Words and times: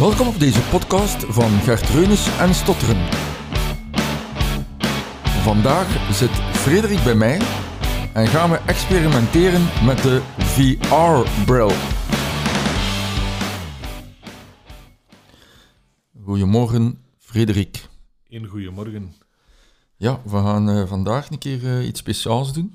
Welkom 0.00 0.28
op 0.28 0.38
deze 0.38 0.60
podcast 0.60 1.24
van 1.24 1.50
Gert 1.50 1.88
Reunis 1.88 2.38
en 2.38 2.54
Stotteren. 2.54 2.96
Vandaag 5.42 6.12
zit 6.12 6.30
Frederik 6.30 7.04
bij 7.04 7.14
mij 7.14 7.40
en 8.12 8.26
gaan 8.26 8.50
we 8.50 8.56
experimenteren 8.56 9.62
met 9.86 10.02
de 10.02 10.22
VR-bril. 10.38 11.70
Goedemorgen, 16.24 16.98
Frederik. 17.18 17.88
Een 18.28 18.46
goedemorgen. 18.46 19.14
Ja, 19.96 20.20
we 20.24 20.36
gaan 20.36 20.70
eh, 20.70 20.86
vandaag 20.86 21.30
een 21.30 21.38
keer 21.38 21.78
eh, 21.78 21.86
iets 21.86 22.00
speciaals 22.00 22.52
doen. 22.52 22.74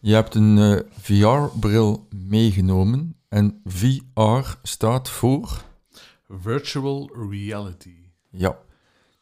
Je 0.00 0.14
hebt 0.14 0.34
een 0.34 0.58
eh, 0.58 0.80
VR-bril 1.00 2.06
meegenomen 2.10 3.16
en 3.28 3.60
VR 3.64 4.56
staat 4.62 5.08
voor... 5.08 5.70
Virtual 6.40 7.10
reality. 7.30 7.96
Ja, 8.30 8.58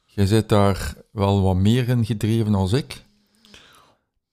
jij 0.05 0.27
zit 0.27 0.49
daar 0.49 0.95
wel 1.13 1.43
wat 1.43 1.57
meer 1.57 1.89
in 1.89 2.05
gedreven 2.05 2.55
als 2.55 2.73
ik. 2.73 3.05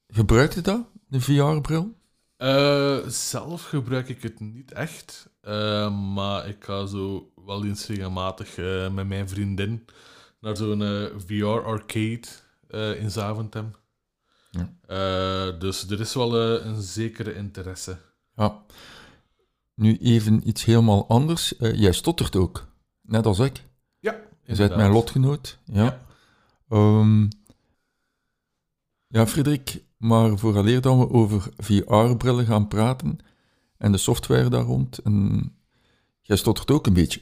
Gebruik 0.08 0.54
je 0.54 0.62
dat, 0.62 0.88
de 1.08 1.22
VR-bril? 1.22 1.96
Eh, 2.38 2.98
zelf 3.08 3.64
gebruik 3.64 4.10
ik 4.10 4.22
het 4.22 4.40
niet 4.40 4.72
echt, 4.72 5.30
eh, 5.42 6.14
maar 6.14 6.48
ik 6.48 6.64
ga 6.64 6.86
zo 6.86 7.32
wel 7.46 7.66
eens 7.66 7.88
regelmatig 7.88 8.58
eh, 8.58 8.94
met 8.94 9.08
mijn 9.08 9.30
vriendin 9.30 9.86
naar 10.40 10.58
zo'n 10.58 11.10
VR-arcade 11.28 12.28
in 13.00 13.12
Zaventem. 13.12 13.72
Ja. 14.52 15.52
Dus 15.52 15.90
er 15.90 16.00
is 16.00 16.14
wel 16.14 16.40
een 16.40 16.82
zekere 16.82 17.36
interesse. 17.36 17.98
Ja. 18.36 18.64
Nu 19.74 19.98
even 19.98 20.48
iets 20.48 20.66
helemaal 20.66 21.08
anders. 21.08 21.54
Jij 21.58 21.92
stottert 21.92 22.36
ook, 22.36 22.67
net 23.08 23.26
als 23.26 23.40
ik. 23.40 23.64
Ja, 24.00 24.16
Je 24.44 24.56
bent 24.56 24.76
mijn 24.76 24.92
lotgenoot. 24.92 25.60
Ja. 25.66 25.84
Ja. 25.84 26.06
Ehm, 26.70 27.28
ja, 29.08 29.28
Frederik, 29.28 29.84
maar 29.98 30.38
vooraleer 30.38 30.82
dat 30.82 30.98
we 30.98 31.10
over 31.10 31.50
VR-brillen 31.58 32.46
gaan 32.46 32.68
praten 32.68 33.20
en 33.78 33.92
de 33.92 33.98
software 33.98 34.50
daar 34.50 34.64
rond, 34.64 34.98
en 34.98 35.52
jij 36.22 36.38
stottert 36.38 36.72
ook 36.72 36.88
een 36.88 36.94
beetje. 36.94 37.22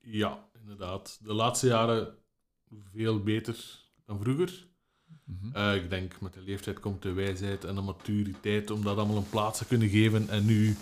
Ja, 0.00 0.38
inderdaad. 0.60 1.18
De 1.22 1.32
laatste 1.32 1.66
jaren 1.66 2.14
veel 2.92 3.22
beter 3.22 3.80
dan 4.06 4.20
vroeger. 4.20 4.66
Mhm. 5.24 5.56
Eh, 5.56 5.74
ik 5.74 5.90
denk 5.90 6.20
met 6.20 6.32
de 6.32 6.40
leeftijd 6.40 6.80
komt 6.80 7.02
de 7.02 7.12
wijsheid 7.12 7.64
en 7.64 7.74
de 7.74 7.80
maturiteit 7.80 8.70
om 8.70 8.82
dat 8.82 8.96
allemaal 8.96 9.16
een 9.16 9.28
plaats 9.28 9.58
te 9.58 9.66
kunnen 9.66 9.88
geven 9.88 10.28
en 10.28 10.44
nu 10.44 10.76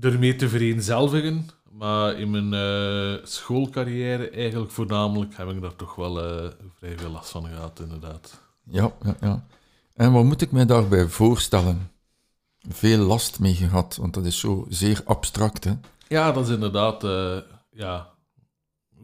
ermee 0.00 0.36
te 0.36 0.48
vereenzelvigen. 0.48 1.48
Maar 1.70 2.18
in 2.18 2.30
mijn 2.30 2.54
eh, 2.54 3.26
schoolcarrière, 3.26 4.30
eigenlijk 4.30 4.70
voornamelijk, 4.70 5.36
heb 5.36 5.50
ik 5.50 5.60
daar 5.60 5.76
toch 5.76 5.94
wel 5.94 6.22
eh, 6.22 6.50
vrij 6.78 6.98
veel 6.98 7.10
last 7.10 7.30
van 7.30 7.46
gehad, 7.46 7.80
inderdaad. 7.80 8.40
Ja, 8.64 8.92
ja, 9.02 9.16
ja. 9.20 9.46
En 9.94 10.12
wat 10.12 10.24
moet 10.24 10.42
ik 10.42 10.52
mij 10.52 10.66
daarbij 10.66 11.06
voorstellen? 11.06 11.90
Veel 12.68 12.98
last 12.98 13.40
mee 13.40 13.54
gehad, 13.54 13.96
want 13.96 14.14
dat 14.14 14.24
is 14.24 14.38
zo 14.38 14.66
zeer 14.68 15.02
abstract, 15.04 15.64
hè? 15.64 15.72
Ja, 16.08 16.32
dat 16.32 16.48
is 16.48 16.54
inderdaad, 16.54 17.04
eh, 17.04 17.36
ja, 17.70 18.08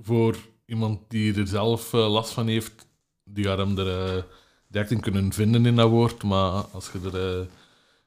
voor 0.03 0.37
iemand 0.67 1.01
die 1.09 1.35
er 1.35 1.47
zelf 1.47 1.93
last 1.93 2.33
van 2.33 2.47
heeft, 2.47 2.87
die 3.25 3.45
gaat 3.45 3.59
hem 3.59 3.79
er 3.79 4.27
direct 4.69 4.91
in 4.91 5.01
kunnen 5.01 5.33
vinden 5.33 5.67
in 5.67 5.77
dat 5.77 5.91
woord. 5.91 6.23
Maar 6.23 6.51
als 6.51 6.91
je 6.93 7.19
er 7.19 7.47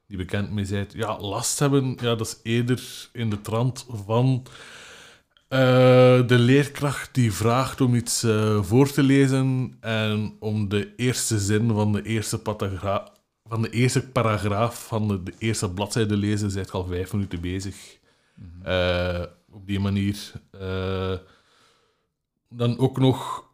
niet 0.08 0.18
bekend 0.18 0.52
mee 0.52 0.68
bent, 0.68 0.94
ja, 0.94 1.20
last 1.20 1.60
hebben, 1.60 1.98
ja, 2.02 2.16
dat 2.16 2.28
is 2.28 2.40
eerder 2.44 3.10
in 3.14 3.30
de 3.30 3.42
trant 3.42 3.86
van 4.06 4.46
eh, 5.48 6.28
de 6.28 6.40
leerkracht 6.40 7.14
die 7.14 7.34
vraagt 7.34 7.82
om 7.82 7.96
iets 7.96 8.24
eh, 8.24 8.64
voor 8.64 8.92
te 8.92 9.04
lezen 9.04 9.78
en 9.80 10.36
om 10.40 10.70
de 10.70 10.96
eerste 10.96 11.40
zin 11.40 11.72
van 11.72 11.92
de 11.92 12.02
eerste 12.02 12.40
paragraaf 12.40 13.16
van 13.44 13.62
de 13.62 13.70
eerste 13.70 14.08
paragraaf 14.08 14.88
van 14.88 15.08
de, 15.08 15.24
de 15.24 15.34
eerste 15.38 15.72
bladzijde 15.72 16.10
te 16.10 16.18
lezen, 16.18 16.52
zijt 16.52 16.72
al 16.72 16.86
vijf 16.86 17.14
minuten 17.14 17.42
bezig. 17.42 17.98
Eh, 18.64 19.24
op 19.52 19.68
die 19.68 19.80
manier. 19.80 20.32
dan 22.50 22.78
ook 22.78 22.98
nog 22.98 23.46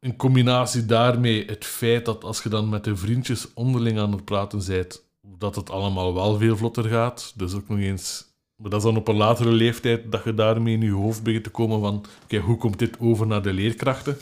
in 0.00 0.16
combinatie 0.16 0.86
daarmee 0.86 1.44
het 1.44 1.64
feit 1.64 2.04
dat 2.04 2.24
als 2.24 2.42
je 2.42 2.48
dan 2.48 2.68
met 2.68 2.84
de 2.84 2.96
vriendjes 2.96 3.54
onderling 3.54 3.98
aan 3.98 4.12
het 4.12 4.24
praten 4.24 4.62
bent, 4.66 5.04
dat 5.22 5.56
het 5.56 5.70
allemaal 5.70 6.14
wel 6.14 6.38
veel 6.38 6.56
vlotter 6.56 6.84
gaat. 6.84 7.32
Dus 7.36 7.54
ook 7.54 7.68
nog 7.68 7.78
eens... 7.78 8.30
Maar 8.56 8.70
dat 8.70 8.80
is 8.80 8.86
dan 8.86 8.96
op 8.96 9.08
een 9.08 9.16
latere 9.16 9.50
leeftijd 9.50 10.12
dat 10.12 10.24
je 10.24 10.34
daarmee 10.34 10.74
in 10.74 10.80
je 10.80 10.90
hoofd 10.90 11.22
begint 11.22 11.44
te 11.44 11.50
komen 11.50 11.80
van 11.80 12.04
oké, 12.22 12.36
hoe 12.38 12.56
komt 12.56 12.78
dit 12.78 12.96
over 13.00 13.26
naar 13.26 13.42
de 13.42 13.52
leerkrachten? 13.52 14.16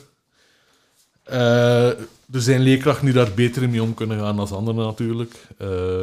Eh, 1.22 1.88
er 2.32 2.40
zijn 2.40 2.60
leerkrachten 2.60 3.04
die 3.04 3.14
daar 3.14 3.32
beter 3.34 3.68
mee 3.68 3.82
om 3.82 3.94
kunnen 3.94 4.18
gaan 4.18 4.36
dan 4.36 4.48
anderen 4.48 4.84
natuurlijk. 4.84 5.46
Eh, 5.58 6.02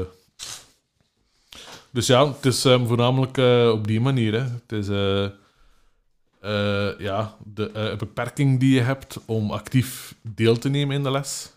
dus 1.90 2.08
ja, 2.08 2.28
het 2.28 2.46
is 2.46 2.66
eh, 2.66 2.88
voornamelijk 2.88 3.38
eh, 3.38 3.69
op 3.74 3.88
die 3.88 4.02
manier. 4.02 4.34
Hè. 4.34 4.40
Het 4.40 4.72
is 4.72 4.88
ja, 6.97 7.35
de 7.53 7.96
beperking 7.97 8.59
die 8.59 8.74
je 8.74 8.81
hebt 8.81 9.19
om 9.25 9.52
actief 9.52 10.16
deel 10.22 10.58
te 10.58 10.69
nemen 10.69 10.96
in 10.96 11.03
de 11.03 11.12
les. 11.12 11.52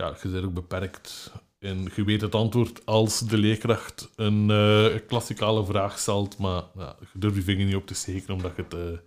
Ja, 0.00 0.14
je 0.22 0.28
bent 0.28 0.44
ook 0.44 0.54
beperkt. 0.54 1.32
En 1.58 1.88
je 1.94 2.04
weet 2.04 2.20
het 2.20 2.34
antwoord 2.34 2.86
als 2.86 3.20
de 3.20 3.38
leerkracht 3.38 4.10
een 4.16 4.50
eh, 4.50 5.00
klassikale 5.06 5.64
vraag 5.64 5.98
stelt, 5.98 6.38
maar 6.38 6.62
ja, 6.76 6.96
je 7.12 7.18
durft 7.18 7.36
je 7.36 7.42
vinger 7.42 7.66
niet 7.66 7.74
op 7.74 7.86
te 7.86 7.94
steken 7.94 8.34
omdat 8.34 8.52
je 8.56 8.62
het, 8.62 8.74
eh, 8.74 8.98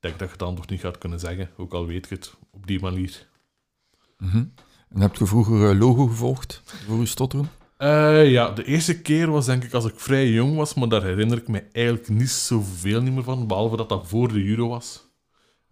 denkt 0.00 0.18
dat 0.18 0.28
je 0.28 0.34
het 0.34 0.42
antwoord 0.42 0.70
niet 0.70 0.80
gaat 0.80 0.98
kunnen 0.98 1.20
zeggen. 1.20 1.50
Ook 1.56 1.72
al 1.72 1.86
weet 1.86 2.08
je 2.08 2.14
het 2.14 2.34
op 2.50 2.66
die 2.66 2.80
manier. 2.80 3.28
Mhm. 4.18 4.44
En 4.88 5.00
heb 5.00 5.14
je 5.14 5.26
vroeger 5.26 5.70
eh, 5.70 5.78
logo 5.78 6.06
gevolgd 6.06 6.62
voor 6.86 6.98
je 6.98 7.06
stotteren? 7.06 7.50
Ja, 8.28 8.50
de 8.50 8.64
eerste 8.64 9.00
keer 9.00 9.30
was 9.30 9.46
denk 9.46 9.64
ik 9.64 9.72
als 9.72 9.84
ik 9.84 10.00
vrij 10.00 10.30
jong 10.30 10.56
was, 10.56 10.74
maar 10.74 10.88
daar 10.88 11.02
herinner 11.02 11.38
ik 11.38 11.48
me 11.48 11.64
eigenlijk 11.72 12.08
niet 12.08 12.30
zoveel 12.30 13.02
niet 13.02 13.14
meer 13.14 13.22
van, 13.22 13.46
behalve 13.46 13.76
dat 13.76 13.88
dat 13.88 14.08
voor 14.08 14.32
de 14.32 14.44
Euro 14.44 14.68
was. 14.68 15.11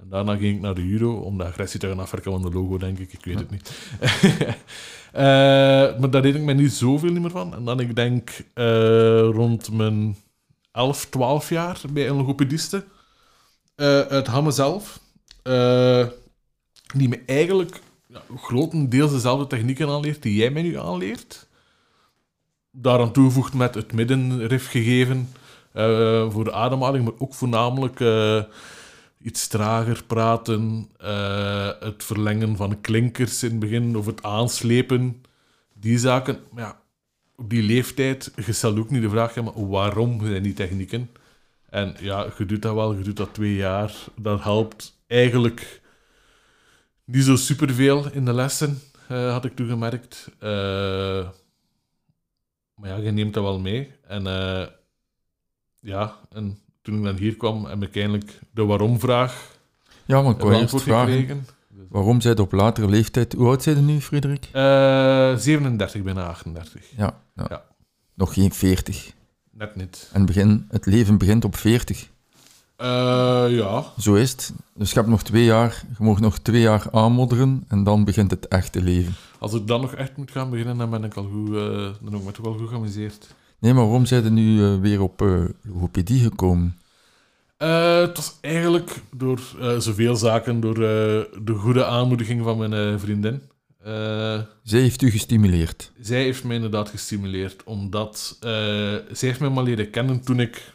En 0.00 0.08
daarna 0.08 0.36
ging 0.36 0.56
ik 0.56 0.60
naar 0.60 0.74
de 0.74 0.90
Euro 0.90 1.14
om 1.14 1.38
de 1.38 1.44
agressie 1.44 1.80
te 1.80 1.88
gaan 1.88 1.98
afwerken 1.98 2.32
van 2.32 2.42
de 2.42 2.50
logo, 2.50 2.78
denk 2.78 2.98
ik. 2.98 3.12
Ik 3.12 3.24
weet 3.24 3.38
het 3.38 3.50
niet. 3.50 3.70
Eh, 5.12 5.20
maar 5.98 6.10
daar 6.10 6.22
herinner 6.22 6.40
ik 6.50 6.56
me 6.56 6.62
niet 6.62 6.72
zoveel 6.72 7.12
meer 7.12 7.30
van. 7.30 7.54
En 7.54 7.64
dan, 7.64 7.80
ik 7.80 7.96
denk, 7.96 8.30
eh, 8.54 9.20
rond 9.20 9.72
mijn 9.72 10.16
11, 10.72 11.04
12 11.04 11.48
jaar 11.48 11.80
bij 11.92 12.08
een 12.08 12.16
logopediste 12.16 12.84
eh, 13.74 14.00
uit 14.00 14.26
Hamme 14.26 14.50
zelf, 14.50 15.00
die 16.94 17.08
me 17.08 17.22
eigenlijk 17.26 17.80
ja, 18.06 18.22
grotendeels 18.36 19.10
dezelfde 19.10 19.46
technieken 19.46 19.88
aanleert 19.88 20.22
die 20.22 20.34
jij 20.34 20.50
mij 20.50 20.62
nu 20.62 20.78
aanleert 20.78 21.48
daaraan 22.70 23.12
toegevoegd 23.12 23.54
met 23.54 23.74
het 23.74 23.92
middenrif 23.92 24.70
gegeven 24.70 25.28
voor 26.32 26.44
de 26.44 26.52
ademhaling, 26.52 27.04
maar 27.04 27.14
ook 27.18 27.34
voornamelijk 27.34 28.00
iets 29.22 29.48
trager 29.48 30.04
praten, 30.04 30.88
eh, 30.98 31.70
het 31.80 32.04
verlengen 32.04 32.56
van 32.56 32.80
klinkers 32.80 33.42
in 33.42 33.50
het 33.50 33.58
begin 33.58 33.96
of 33.96 34.06
het 34.06 34.22
aanslepen, 34.22 35.22
die 35.72 35.98
zaken. 35.98 36.38
Maar 36.52 36.62
ja, 36.62 36.80
op 37.36 37.50
die 37.50 37.62
leeftijd, 37.62 38.32
je 38.46 38.52
stelt 38.52 38.78
ook 38.78 38.90
niet 38.90 39.02
de 39.02 39.10
vraag, 39.10 39.34
ja, 39.34 39.42
maar 39.42 39.68
waarom 39.68 40.26
zijn 40.26 40.42
die 40.42 40.52
technieken? 40.52 41.10
En 41.70 41.96
ja, 42.00 42.32
je 42.38 42.46
doet 42.46 42.62
dat 42.62 42.74
wel, 42.74 42.94
je 42.94 43.02
doet 43.02 43.16
dat 43.16 43.34
twee 43.34 43.54
jaar. 43.54 43.94
Dat 44.16 44.42
helpt 44.42 45.02
eigenlijk 45.06 45.80
niet 47.04 47.24
zo 47.24 47.36
superveel 47.36 48.12
in 48.12 48.24
de 48.24 48.32
lessen, 48.32 48.80
eh, 49.08 49.32
had 49.32 49.44
ik 49.44 49.56
toegemerkt. 49.56 50.30
Eh 50.38 51.28
maar 52.74 52.90
ja, 52.90 52.96
je 52.96 53.10
neemt 53.10 53.34
dat 53.34 53.42
wel 53.42 53.60
mee. 53.60 53.92
En 54.06 54.22
ja, 55.80 56.18
en 56.30 56.58
toen 56.90 56.98
ik 56.98 57.04
dan 57.04 57.16
hier 57.16 57.36
kwam, 57.36 57.64
heb 57.64 57.82
ik 57.82 57.96
eindelijk 57.96 58.38
de 58.50 58.64
waarom-vraag 58.64 59.56
Ja, 60.04 60.22
maar 60.22 60.32
ik 60.32 60.40
wou 60.40 60.54
eerst 60.54 60.82
vragen, 60.82 61.46
waarom 61.88 62.20
zij 62.20 62.38
op 62.38 62.52
latere 62.52 62.88
leeftijd... 62.88 63.32
Hoe 63.32 63.46
oud 63.46 63.62
zijn 63.62 63.76
je 63.76 63.82
nu, 63.82 64.00
Frederik? 64.00 64.48
Eh 64.52 65.36
37, 65.36 66.02
bijna 66.02 66.26
38. 66.26 66.82
Ja, 66.96 67.14
ja. 67.34 67.46
Ja. 67.48 67.62
nog 68.14 68.34
geen 68.34 68.52
40. 68.52 69.12
Net 69.50 69.76
niet. 69.76 70.10
En 70.12 70.26
begin, 70.26 70.66
het 70.68 70.86
leven 70.86 71.18
begint 71.18 71.44
op 71.44 71.56
40. 71.56 72.08
Eh, 72.76 72.86
ja, 73.48 73.84
Zo 73.98 74.14
is 74.14 74.30
het. 74.30 74.52
Dus 74.74 74.90
je 74.90 74.96
hebt 74.96 75.08
nog 75.08 75.22
twee 75.22 75.44
jaar, 75.44 75.82
je 75.98 76.04
mag 76.04 76.20
nog 76.20 76.38
twee 76.38 76.60
jaar 76.60 76.86
aanmodderen 76.92 77.64
en 77.68 77.84
dan 77.84 78.04
begint 78.04 78.30
het 78.30 78.48
echte 78.48 78.82
leven. 78.82 79.14
als 79.38 79.54
ik 79.54 79.66
dan 79.66 79.80
nog 79.80 79.94
echt 79.94 80.16
moet 80.16 80.30
gaan 80.30 80.50
beginnen, 80.50 80.78
dan 80.78 80.90
ben 80.90 81.04
ik 81.04 81.14
al 81.14 81.28
goed, 81.32 81.48
eh, 81.48 81.54
dan 82.00 82.12
heb 82.12 82.14
ik 82.14 82.24
me 82.24 82.32
toch 82.32 82.44
wel 82.44 82.54
goed 82.54 82.68
geamuseerd. 82.68 83.34
Nee, 83.60 83.74
maar 83.74 83.84
waarom 83.84 84.06
zijn 84.06 84.24
je 84.24 84.30
nu 84.30 84.64
eh, 84.64 84.80
weer 84.80 85.00
op 85.00 85.22
eh, 85.22 85.44
logopedie 85.62 86.22
gekomen? 86.22 86.76
Eh, 87.60 88.00
het 88.00 88.16
was 88.16 88.38
eigenlijk 88.40 88.90
door 89.10 89.40
eh, 89.58 89.78
zoveel 89.78 90.16
zaken, 90.16 90.60
door 90.60 90.74
eh, 90.74 91.40
de 91.42 91.54
goede 91.54 91.84
aanmoediging 91.84 92.42
van 92.42 92.58
mijn 92.58 93.00
vriendin. 93.00 93.42
Zij 94.62 94.80
heeft 94.80 95.02
u 95.02 95.10
gestimuleerd. 95.10 95.92
zij 96.00 96.22
heeft 96.22 96.44
mij 96.44 96.56
inderdaad 96.56 96.88
gestimuleerd, 96.88 97.64
omdat 97.64 98.36
zij 98.40 99.28
heeft 99.28 99.40
mij 99.40 99.48
maar 99.48 99.64
leren 99.64 99.90
kennen 99.90 100.20
toen 100.20 100.40
ik, 100.40 100.72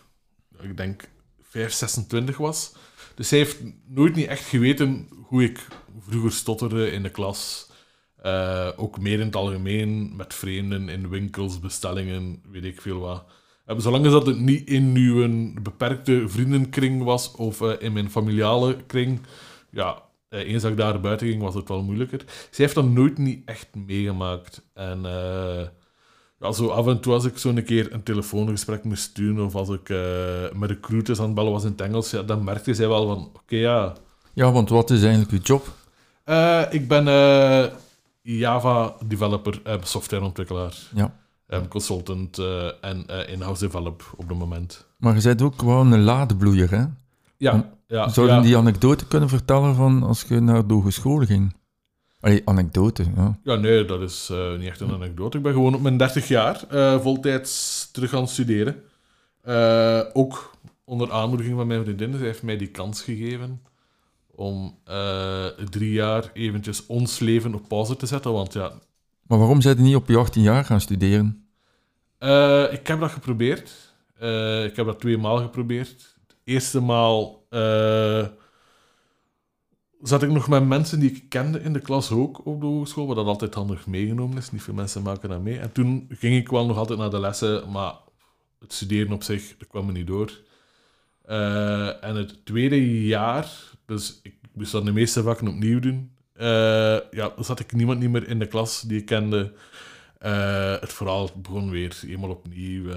ik 0.62 0.78
denk, 0.78 1.10
5, 1.42 1.72
26 1.72 2.38
was. 2.38 2.74
Dus 3.16 3.30
hij 3.30 3.40
heeft 3.40 3.58
nooit 3.88 4.16
niet 4.16 4.28
echt 4.28 4.46
geweten 4.46 5.08
hoe 5.24 5.44
ik 5.44 5.68
vroeger 6.00 6.32
stotterde 6.32 6.92
in 6.92 7.04
de 7.04 7.12
klas. 7.12 7.70
Ook 8.76 9.00
meer 9.00 9.20
in 9.20 9.26
het 9.26 9.36
algemeen, 9.36 10.16
met 10.16 10.34
vreemden, 10.34 10.90
in 10.90 11.10
winkels, 11.10 11.60
bestellingen, 11.60 12.42
weet 12.52 12.64
ik 12.64 12.82
veel 12.82 13.00
wat. 13.00 13.26
Uh, 13.68 13.78
zolang 13.78 14.10
dat 14.10 14.26
het 14.26 14.40
niet 14.40 14.70
in 14.70 14.96
uw 14.96 15.54
beperkte 15.62 16.24
vriendenkring 16.28 17.04
was 17.04 17.32
of 17.32 17.62
uh, 17.62 17.72
in 17.80 17.94
mijn 17.94 18.12
familiale 18.12 18.78
kring, 18.88 19.20
ja, 19.72 20.02
eens 20.30 20.62
dat 20.62 20.72
ik 20.72 20.78
daar 20.78 21.00
buiten 21.00 21.28
ging, 21.28 21.42
was 21.42 21.56
het 21.56 21.68
wel 21.68 21.84
moeilijker. 21.84 22.24
Zij 22.28 22.66
heeft 22.66 22.76
dat 22.76 22.90
nooit 22.90 23.18
niet 23.18 23.42
echt 23.46 23.68
meegemaakt. 23.86 24.62
En 24.74 25.02
ja, 26.40 26.52
zo 26.52 26.68
af 26.68 26.88
en 26.88 27.00
toe 27.00 27.14
als 27.14 27.26
ik 27.26 27.38
zo'n 27.38 27.64
keer 27.64 27.94
een 27.94 28.04
telefoongesprek 28.04 28.84
moest 28.84 29.04
sturen 29.04 29.46
of 29.46 29.56
als 29.56 29.70
ik 29.70 29.90
met 30.54 30.70
recruiters 30.70 31.20
aan 31.20 31.26
het 31.26 31.36
bellen 31.36 31.52
was 31.52 31.64
in 31.64 31.72
het 31.72 31.82
Engels, 31.82 32.12
ja, 32.12 32.22
dan 32.22 32.44
merkte 32.44 32.74
zij 32.74 32.88
wel 32.88 33.08
van, 33.08 33.30
oké, 33.34 33.56
ja... 33.56 33.94
Ja, 34.34 34.52
want 34.52 34.70
wat 34.70 34.90
is 34.90 35.04
eigenlijk 35.04 35.32
uw 35.32 35.40
job? 35.42 35.68
ik 36.72 36.88
ben 36.88 37.08
Java-developer, 38.22 39.62
uh, 39.68 39.74
softwareontwikkelaar. 39.82 40.78
Ja. 40.96 41.25
Um, 41.48 41.68
consultant 41.68 42.40
uh, 42.40 42.66
en 42.82 43.06
uh, 43.10 43.30
in-house 43.30 43.66
develop 43.66 44.14
op 44.18 44.30
het 44.30 44.38
moment. 44.38 44.86
Maar 44.98 45.16
je 45.16 45.22
bent 45.22 45.42
ook 45.42 45.60
gewoon 45.60 45.92
een 45.92 46.04
laadbloeier, 46.04 46.72
hè? 46.72 46.86
Ja. 47.38 47.72
ja 47.88 48.10
Zou 48.10 48.28
je 48.28 48.34
ja. 48.34 48.42
die 48.42 48.58
anekdote 48.58 49.08
kunnen 49.08 49.30
vertellen 49.30 49.76
van 49.76 50.04
als 50.04 50.26
je 50.28 50.40
naar 50.40 50.68
de 50.68 50.74
hogeschool 50.74 51.26
ging? 51.26 51.56
Allee, 52.20 52.42
anekdote, 52.46 53.04
ja. 53.16 53.40
Ja, 53.44 53.56
nee, 53.56 53.86
dat 53.86 54.02
is 54.02 54.30
uh, 54.32 54.58
niet 54.58 54.68
echt 54.68 54.80
een 54.80 54.92
anekdote. 54.92 55.38
Ik 55.38 55.44
ben 55.44 55.54
gewoon 55.54 55.76
op 55.76 55.82
mijn 55.82 55.98
30 55.98 56.28
jaar 56.28 56.64
voltijds 57.02 57.90
terug 57.92 58.10
gaan 58.10 58.28
studeren. 58.28 58.76
ook 60.14 60.56
onder 60.84 61.12
aanmoediging 61.12 61.56
van 61.56 61.68
mijn 61.68 61.84
vriendin. 61.84 62.14
Zij 62.14 62.26
heeft 62.26 62.44
mij 62.44 62.58
die 62.58 62.68
kans 62.68 63.02
gegeven 63.02 63.62
om 64.36 64.78
uh, 64.90 65.46
drie 65.46 65.92
jaar 65.92 66.30
eventjes 66.34 66.86
ons 66.86 67.20
leven 67.20 67.54
op 67.54 67.68
pauze 67.68 67.96
te 67.96 68.06
zetten. 68.06 68.34
Want 68.34 68.54
ja... 68.54 68.72
Maar 69.28 69.38
waarom 69.38 69.62
zijn 69.62 69.78
je 69.78 69.84
niet 69.84 69.96
op 69.96 70.08
je 70.08 70.18
18 70.18 70.42
jaar 70.42 70.66
gaan 70.66 70.82
studeren? 70.82 71.48
Uh, 72.20 72.74
ik 72.74 72.88
heb 72.88 73.00
dat 73.00 73.12
geprobeerd. 73.12 73.94
Uh, 74.22 74.64
ik 74.64 74.76
heb 74.76 74.86
dat 74.86 75.00
twee 75.00 75.18
maal 75.18 75.38
geprobeerd. 75.38 76.18
De 76.28 76.36
eerste 76.44 76.80
maal 76.80 77.44
zat 80.02 80.24
ik 80.24 80.30
nog 80.30 80.48
met 80.48 80.66
mensen 80.68 81.00
die 81.00 81.12
ik 81.12 81.30
kende 81.30 81.62
in 81.62 81.74
de 81.74 81.80
klas 81.80 82.12
ook 82.12 82.46
op 82.46 82.60
de 82.60 82.66
hogeschool, 82.66 83.08
wat 83.08 83.16
dat 83.16 83.26
altijd 83.26 83.54
handig 83.54 83.88
meegenomen 83.88 84.38
is. 84.38 84.52
Niet 84.52 84.62
veel 84.62 84.74
mensen 84.74 85.02
maken 85.02 85.30
dat 85.30 85.42
mee. 85.42 85.60
En 85.60 85.72
toen 85.72 86.06
ging 86.10 86.36
ik 86.36 86.50
wel 86.50 86.66
nog 86.66 86.78
altijd 86.78 87.00
naar 87.00 87.10
de 87.10 87.20
lessen, 87.20 87.72
maar 87.72 87.94
het 88.60 88.74
studeren 88.74 89.14
op 89.14 89.24
zich, 89.24 89.58
dat 89.58 89.68
kwam 89.68 89.86
me 89.86 89.92
niet 89.92 90.08
door. 90.08 90.42
en 92.02 92.16
het 92.16 92.46
tweede 92.46 93.06
jaar, 93.06 93.52
dus 93.86 94.20
ik 94.24 94.36
moest 94.54 94.72
dan 94.72 94.86
de 94.86 94.94
meeste 94.94 95.24
vakken 95.24 95.48
opnieuw 95.48 95.80
doen. 95.80 96.15
Uh, 96.42 96.98
ja, 97.12 97.34
zat 97.40 97.60
ik 97.60 97.74
niemand 97.74 98.00
niet 98.00 98.10
meer 98.10 98.28
in 98.28 98.40
de 98.40 98.48
klas 98.48 98.82
die 98.82 99.00
ik 99.00 99.06
kende. 99.06 99.54
Uh, 100.26 100.80
het 100.80 100.94
verhaal 100.94 101.30
begon 101.36 101.70
weer 101.70 102.00
eenmaal 102.08 102.30
opnieuw. 102.30 102.84
Uh, 102.84 102.94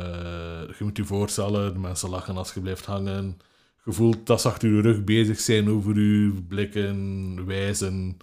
je 0.79 0.85
moet 0.85 0.97
je 0.97 1.05
voorstellen, 1.05 1.73
de 1.73 1.79
mensen 1.79 2.09
lachen 2.09 2.37
als 2.37 2.55
je 2.55 2.61
blijft 2.61 2.85
hangen. 2.85 3.41
Je 3.85 3.93
voelt 3.93 4.27
dat 4.27 4.41
ze 4.41 4.49
achter 4.49 4.75
je 4.75 4.81
rug 4.81 5.05
bezig 5.05 5.41
zijn 5.41 5.71
over 5.71 6.01
je 6.01 6.33
blikken, 6.49 7.47
wijzen. 7.47 8.17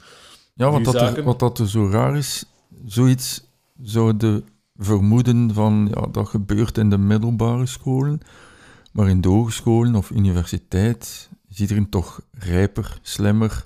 Ja, 0.54 0.72
wat 0.72 0.84
dat, 0.84 0.96
er, 0.96 1.24
wat 1.24 1.40
dat 1.40 1.60
er 1.60 1.70
zo 1.70 1.90
raar 1.90 2.18
is, 2.18 2.46
zoiets 2.86 3.44
zouden 3.82 4.46
vermoeden 4.78 5.54
van 5.54 5.92
ja, 5.94 6.08
dat 6.12 6.28
gebeurt 6.28 6.78
in 6.78 6.90
de 6.90 6.98
middelbare 6.98 7.66
scholen. 7.66 8.20
Maar 8.92 9.10
in 9.10 9.22
de 9.22 9.28
hogescholen 9.28 9.96
of 9.96 10.10
universiteit 10.10 11.30
is 11.50 11.60
iedereen 11.60 11.90
toch 11.90 12.22
rijper, 12.32 13.00
slimmer. 13.02 13.66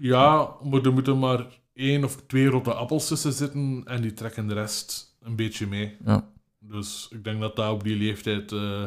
Ja, 0.00 0.56
maar 0.62 0.80
er 0.80 0.92
moeten 0.92 1.18
maar 1.18 1.46
één 1.74 2.04
of 2.04 2.16
twee 2.26 2.46
rotte 2.46 2.74
appels 2.74 3.08
tussen 3.08 3.32
zitten 3.32 3.82
en 3.84 4.02
die 4.02 4.12
trekken 4.12 4.46
de 4.46 4.54
rest 4.54 5.16
een 5.22 5.36
beetje 5.36 5.66
mee. 5.66 5.96
Ja. 6.04 6.28
Dus 6.58 7.08
ik 7.10 7.24
denk 7.24 7.40
dat 7.40 7.56
dat 7.56 7.72
op 7.72 7.84
die 7.84 7.96
leeftijd 7.96 8.52
uh, 8.52 8.84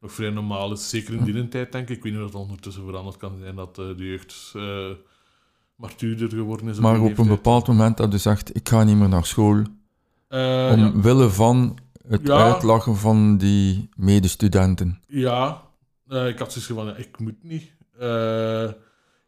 nog 0.00 0.12
vrij 0.12 0.30
normaal 0.30 0.72
is. 0.72 0.88
Zeker 0.88 1.14
in 1.14 1.24
die 1.24 1.48
tijd, 1.48 1.72
denk 1.72 1.88
ik. 1.88 1.96
Ik 1.96 2.02
weet 2.02 2.12
niet 2.12 2.22
of 2.22 2.30
dat 2.30 2.40
ondertussen 2.40 2.84
veranderd 2.84 3.16
kan 3.16 3.38
zijn 3.40 3.56
dat 3.56 3.78
uh, 3.78 3.96
de 3.96 4.06
jeugd 4.06 4.52
uh, 4.56 4.90
martuurder 5.76 6.28
geworden 6.28 6.68
is. 6.68 6.78
Maar 6.78 7.00
op, 7.00 7.18
een 7.18 7.28
bepaald 7.28 7.66
moment 7.66 7.96
dat 7.96 8.12
je 8.12 8.18
zegt, 8.18 8.56
ik 8.56 8.68
ga 8.68 8.84
niet 8.84 8.96
meer 8.96 9.08
naar 9.08 9.26
school. 9.26 9.62
omwille 10.28 11.22
ja. 11.22 11.28
van 11.28 11.78
het 12.08 12.26
ja. 12.26 12.52
uitlachen 12.52 12.96
van 12.96 13.36
die 13.36 13.88
medestudenten. 13.96 15.00
Ja, 15.06 15.62
ik 16.08 16.38
had 16.38 16.52
zoiets 16.52 16.72
van, 16.72 16.96
ik 16.96 17.18
moet 17.18 17.42
niet. 17.42 17.70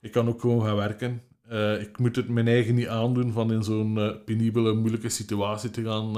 Uh, 0.04 0.10
ik 0.10 0.12
kan 0.12 0.28
ook 0.28 0.40
gewoon 0.40 0.64
gaan 0.64 0.76
werken. 0.76 1.22
Uh, 1.50 1.80
ik 1.80 1.98
moet 1.98 2.16
het 2.16 2.28
mijn 2.28 2.48
eigen 2.48 2.74
niet 2.74 2.88
aandoen 2.88 3.32
van 3.32 3.52
in 3.52 3.62
zo'n 3.62 4.20
penibele, 4.24 4.74
moeilijke 4.74 5.08
situatie 5.08 5.70
te 5.70 5.84
gaan, 5.84 6.12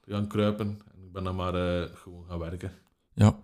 te 0.00 0.10
gaan 0.10 0.26
kruipen. 0.26 0.66
En 0.66 1.02
ik 1.02 1.12
ben 1.12 1.24
dan 1.24 1.36
maar 1.36 1.52
gewoon 1.94 2.24
gaan 2.28 2.38
werken. 2.38 2.72
Ja. 3.14 3.38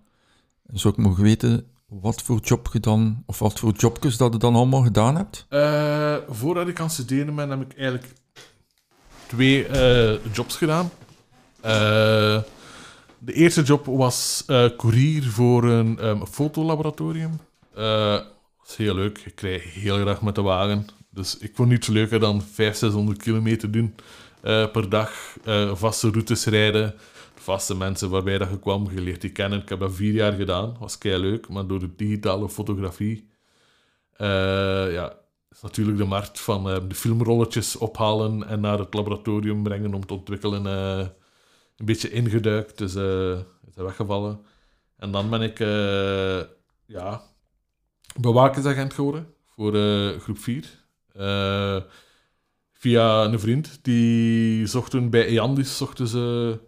En 0.67 0.79
zou 0.79 0.95
ik 0.95 1.01
mogen 1.01 1.23
weten 1.23 1.67
wat 1.89 2.23
voor 2.23 2.41
job 2.41 2.69
je 2.73 2.81
dan, 2.81 3.23
of 3.27 3.39
wat 3.39 3.59
voor 3.59 3.73
jobjes 3.73 4.17
dat 4.17 4.33
je 4.33 4.39
dan 4.39 4.55
allemaal 4.55 4.83
gedaan 4.83 5.17
hebt? 5.17 5.47
voordat 6.29 6.69
ik 6.69 6.81
aan 6.81 6.91
studeren 6.91 7.35
ben, 7.35 7.51
heb 7.51 7.61
ik 7.61 7.79
eigenlijk 7.79 8.13
twee 9.27 9.67
jobs 10.33 10.57
gedaan. 10.57 10.91
De 13.19 13.33
eerste 13.33 13.63
job 13.63 13.87
was 13.87 14.45
uh, 14.47 14.69
courier 14.77 15.25
voor 15.25 15.65
een 15.65 16.07
um, 16.07 16.27
fotolaboratorium. 16.27 17.41
Uh, 17.79 18.21
dat 18.67 18.79
is 18.79 18.85
heel 18.85 18.95
leuk. 18.95 19.19
Ik 19.19 19.35
krijg 19.35 19.75
heel 19.75 19.99
graag 19.99 20.23
met 20.23 20.35
de 20.35 20.43
wagen. 20.43 20.87
Dus 21.11 21.39
ik 21.39 21.55
vond 21.55 21.69
niets 21.69 21.87
leuker 21.87 22.21
dan 22.21 22.43
500, 22.43 22.79
600 22.79 23.23
kilometer 23.23 23.71
doen 23.71 23.95
uh, 24.45 24.71
per 24.71 24.89
dag. 24.89 25.37
vaste 25.73 26.11
routes 26.11 26.45
rijden. 26.45 26.95
Vaste 27.35 27.77
mensen 27.77 28.11
waarbij 28.11 28.39
dat 28.39 28.51
je 28.51 28.59
kwam, 28.59 28.91
je 28.91 29.19
die 29.19 29.33
kennen. 29.33 29.63
Ik 29.63 29.69
heb 29.69 29.79
dat 29.79 29.95
vier 29.95 30.13
jaar 30.13 30.33
gedaan. 30.33 30.77
Was 30.79 30.99
kei 30.99 31.19
leuk. 31.19 31.49
Maar 31.49 31.67
door 31.67 31.79
de 31.79 31.95
digitale 31.97 32.49
fotografie... 32.49 33.29
ja, 34.19 35.19
is 35.51 35.61
natuurlijk 35.61 35.99
de 35.99 36.05
markt 36.05 36.41
van 36.41 36.65
de 36.89 36.95
filmrolletjes 36.95 37.77
ophalen 37.77 38.49
en 38.49 38.61
naar 38.61 38.79
het 38.79 38.95
laboratorium 38.95 39.63
brengen 39.63 39.95
om 39.95 40.07
te 40.07 40.15
ontwikkelen 40.15 40.65
een 40.65 41.85
beetje 41.85 42.11
ingeduikt, 42.11 42.79
dus 42.79 42.95
is 42.95 43.75
weggevallen. 43.75 44.41
En 44.97 45.11
dan 45.11 45.31
ben 45.31 45.43
ik 45.43 45.59
ja, 46.87 47.23
bewakingsagent 48.21 48.95
geworden 48.95 49.35
voor 49.45 49.75
uh, 49.75 50.19
groep 50.19 50.39
4. 50.39 50.85
via 52.73 53.25
een 53.25 53.41
vriend, 53.41 53.79
die 53.83 54.67
zochten 54.67 55.11
bij 55.11 55.27
Eandis 55.27 55.77
zochten 55.77 56.07
ze 56.07 56.59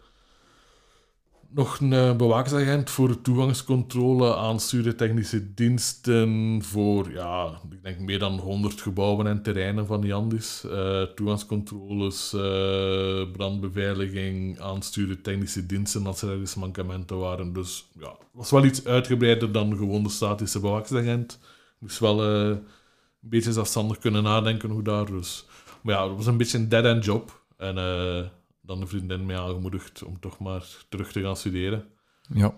nog 1.51 1.81
een 1.81 1.93
uh, 1.93 2.17
bewakingsagent 2.17 2.91
voor 2.91 3.21
toegangscontrole, 3.21 4.37
aansturen 4.37 4.97
technische 4.97 5.55
diensten 5.55 6.61
voor, 6.63 7.13
ja, 7.13 7.61
ik 7.71 7.83
denk 7.83 7.99
meer 7.99 8.19
dan 8.19 8.39
100 8.39 8.81
gebouwen 8.81 9.27
en 9.27 9.43
terreinen 9.43 9.87
van 9.87 10.03
Jandis. 10.03 10.63
Uh, 10.67 11.03
toegangscontroles, 11.03 12.33
uh, 12.35 13.31
brandbeveiliging, 13.33 14.61
aansturen 14.61 15.23
technische 15.23 15.67
diensten 15.67 16.07
als 16.07 16.23
er 16.23 16.31
ergens 16.31 16.55
mankementen 16.55 17.19
waren. 17.19 17.53
Dus 17.53 17.89
ja, 17.99 18.11
het 18.11 18.29
was 18.33 18.51
wel 18.51 18.65
iets 18.65 18.85
uitgebreider 18.85 19.53
dan 19.53 19.77
gewoon 19.77 20.03
de 20.03 20.09
statische 20.09 20.61
bewakingsagent. 20.61 21.39
Moest 21.79 21.99
wel 21.99 22.23
een 22.25 22.63
beetje 23.21 23.53
zelfstandig 23.53 23.99
kunnen 23.99 24.23
nadenken 24.23 24.71
hoe 24.71 24.83
daar 24.83 25.07
dus. 25.07 25.47
Maar 25.83 25.95
ja, 25.95 26.09
het 26.09 26.17
was 26.17 26.27
een 26.27 26.37
beetje 26.37 26.59
een 26.59 26.69
dead-end 26.69 27.05
job. 27.05 27.43
En 27.57 27.77
dan 28.69 28.81
een 28.81 28.89
vriendin 28.89 29.27
mij 29.27 29.39
aangemoedigd 29.39 30.03
om 30.03 30.21
toch 30.21 30.39
maar 30.39 30.67
terug 30.89 31.13
te 31.13 31.21
gaan 31.21 31.37
studeren. 31.37 31.85
Ja, 32.33 32.55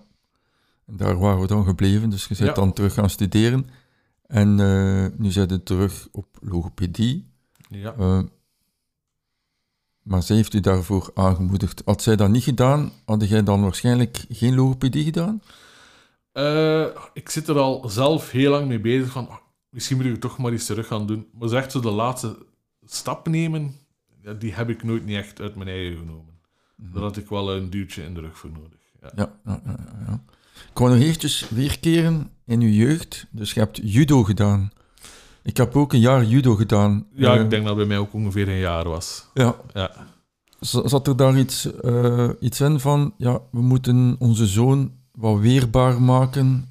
en 0.86 0.96
daar 0.96 1.18
waren 1.18 1.40
we 1.40 1.46
dan 1.46 1.64
gebleven, 1.64 2.10
dus 2.10 2.26
je 2.26 2.36
bent 2.38 2.56
dan 2.56 2.72
terug 2.72 2.94
gaan 2.94 3.10
studeren. 3.10 3.70
En 4.26 4.58
uh, 4.58 5.06
nu 5.16 5.30
zit 5.30 5.50
je 5.50 5.62
terug 5.62 6.08
op 6.12 6.26
logopedie. 6.40 7.32
Ja. 7.68 7.94
Uh, 7.98 8.22
maar 10.02 10.22
zij 10.22 10.36
heeft 10.36 10.54
u 10.54 10.60
daarvoor 10.60 11.10
aangemoedigd. 11.14 11.82
Had 11.84 12.02
zij 12.02 12.16
dat 12.16 12.28
niet 12.28 12.42
gedaan, 12.42 12.92
had 13.04 13.28
jij 13.28 13.42
dan 13.42 13.62
waarschijnlijk 13.62 14.24
geen 14.28 14.54
logopedie 14.54 15.04
gedaan? 15.04 15.42
Uh, 16.32 16.86
ik 17.12 17.28
zit 17.28 17.48
er 17.48 17.58
al 17.58 17.88
zelf 17.88 18.30
heel 18.30 18.50
lang 18.50 18.68
mee 18.68 18.80
bezig 18.80 19.10
van, 19.10 19.28
oh, 19.28 19.36
misschien 19.68 19.96
moet 19.96 20.06
ik 20.06 20.20
toch 20.20 20.38
maar 20.38 20.52
iets 20.52 20.66
terug 20.66 20.86
gaan 20.86 21.06
doen. 21.06 21.28
Maar 21.38 21.48
zeg 21.48 21.70
zo 21.70 21.80
de 21.80 21.90
laatste 21.90 22.46
stap 22.84 23.28
nemen, 23.28 23.74
ja, 24.22 24.32
die 24.32 24.52
heb 24.52 24.68
ik 24.68 24.82
nooit 24.82 25.04
niet 25.04 25.16
echt 25.16 25.40
uit 25.40 25.54
mijn 25.54 25.68
eigen 25.68 25.96
genomen. 25.96 26.38
Mm 26.76 26.92
Daar 26.92 27.02
had 27.02 27.16
ik 27.16 27.28
wel 27.28 27.56
een 27.56 27.70
duwtje 27.70 28.02
in 28.02 28.14
de 28.14 28.20
rug 28.20 28.38
voor 28.38 28.50
nodig. 28.50 28.78
Ja, 29.00 29.10
ja, 29.16 29.32
ja, 29.44 29.76
ja. 30.06 30.22
Ik 30.70 30.78
wou 30.78 30.90
nog 30.90 31.02
eventjes 31.02 31.48
weerkeren 31.48 32.30
in 32.44 32.60
uw 32.60 32.68
jeugd. 32.68 33.26
Dus 33.30 33.52
je 33.52 33.60
hebt 33.60 33.80
judo 33.82 34.22
gedaan. 34.22 34.70
Ik 35.42 35.56
heb 35.56 35.76
ook 35.76 35.92
een 35.92 36.00
jaar 36.00 36.24
judo 36.24 36.54
gedaan. 36.54 37.06
Ja, 37.12 37.34
uh, 37.34 37.40
ik 37.40 37.50
denk 37.50 37.66
dat 37.66 37.76
bij 37.76 37.84
mij 37.84 37.98
ook 37.98 38.12
ongeveer 38.12 38.48
een 38.48 38.58
jaar 38.58 38.88
was. 38.88 39.26
Ja. 39.34 39.56
ja. 39.74 39.90
Zat 40.60 41.06
er 41.06 41.16
daar 41.16 41.38
iets, 41.38 41.68
uh, 41.84 42.28
iets 42.40 42.60
in 42.60 42.80
van, 42.80 43.14
ja, 43.16 43.40
we 43.50 43.60
moeten 43.60 44.16
onze 44.18 44.46
zoon 44.46 44.92
wat 45.12 45.38
weerbaar 45.38 46.02
maken? 46.02 46.68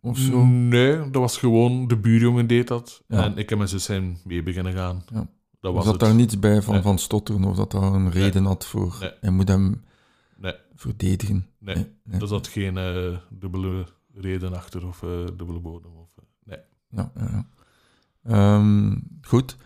of 0.00 0.18
zo? 0.18 0.44
Nee, 0.44 0.96
dat 0.96 1.20
was 1.20 1.38
gewoon 1.38 1.88
de 1.88 1.96
buurjongen 1.96 2.46
deed 2.46 2.68
dat. 2.68 3.02
En 3.08 3.36
ik 3.36 3.50
en 3.50 3.56
mijn 3.56 3.68
zus 3.68 3.84
zijn 3.84 4.18
mee 4.24 4.42
beginnen 4.42 4.72
gaan. 4.72 5.04
Ja. 5.12 5.28
Dat 5.60 5.74
Was 5.74 5.84
dat 5.84 5.92
het. 5.92 6.02
daar 6.02 6.14
niets 6.14 6.38
bij 6.38 6.62
van, 6.62 6.74
Nee. 6.74 6.82
van 6.82 6.98
stotteren 6.98 7.44
of 7.44 7.56
dat 7.56 7.70
daar 7.70 7.82
een 7.82 8.10
reden 8.10 8.44
had 8.44 8.66
voor... 8.66 8.96
Nee. 9.00 9.10
Hij 9.20 9.30
moet 9.30 9.48
hem 9.48 9.84
Nee. 10.36 10.54
verdedigen. 10.74 11.46
Nee, 11.58 11.86
er 12.10 12.26
zat 12.28 12.46
geen 12.46 12.76
eh, 12.76 13.16
dubbele 13.30 13.86
reden 14.14 14.54
achter 14.54 14.86
of 14.86 15.02
eh, 15.02 15.08
dubbele 15.36 15.58
bodem. 15.60 15.90
Of, 15.96 16.10
eh, 16.16 16.24
nee. 16.44 16.58
Ja, 16.90 17.12
ja. 17.16 17.46
Ehm, 18.22 18.96
goed. 19.22 19.56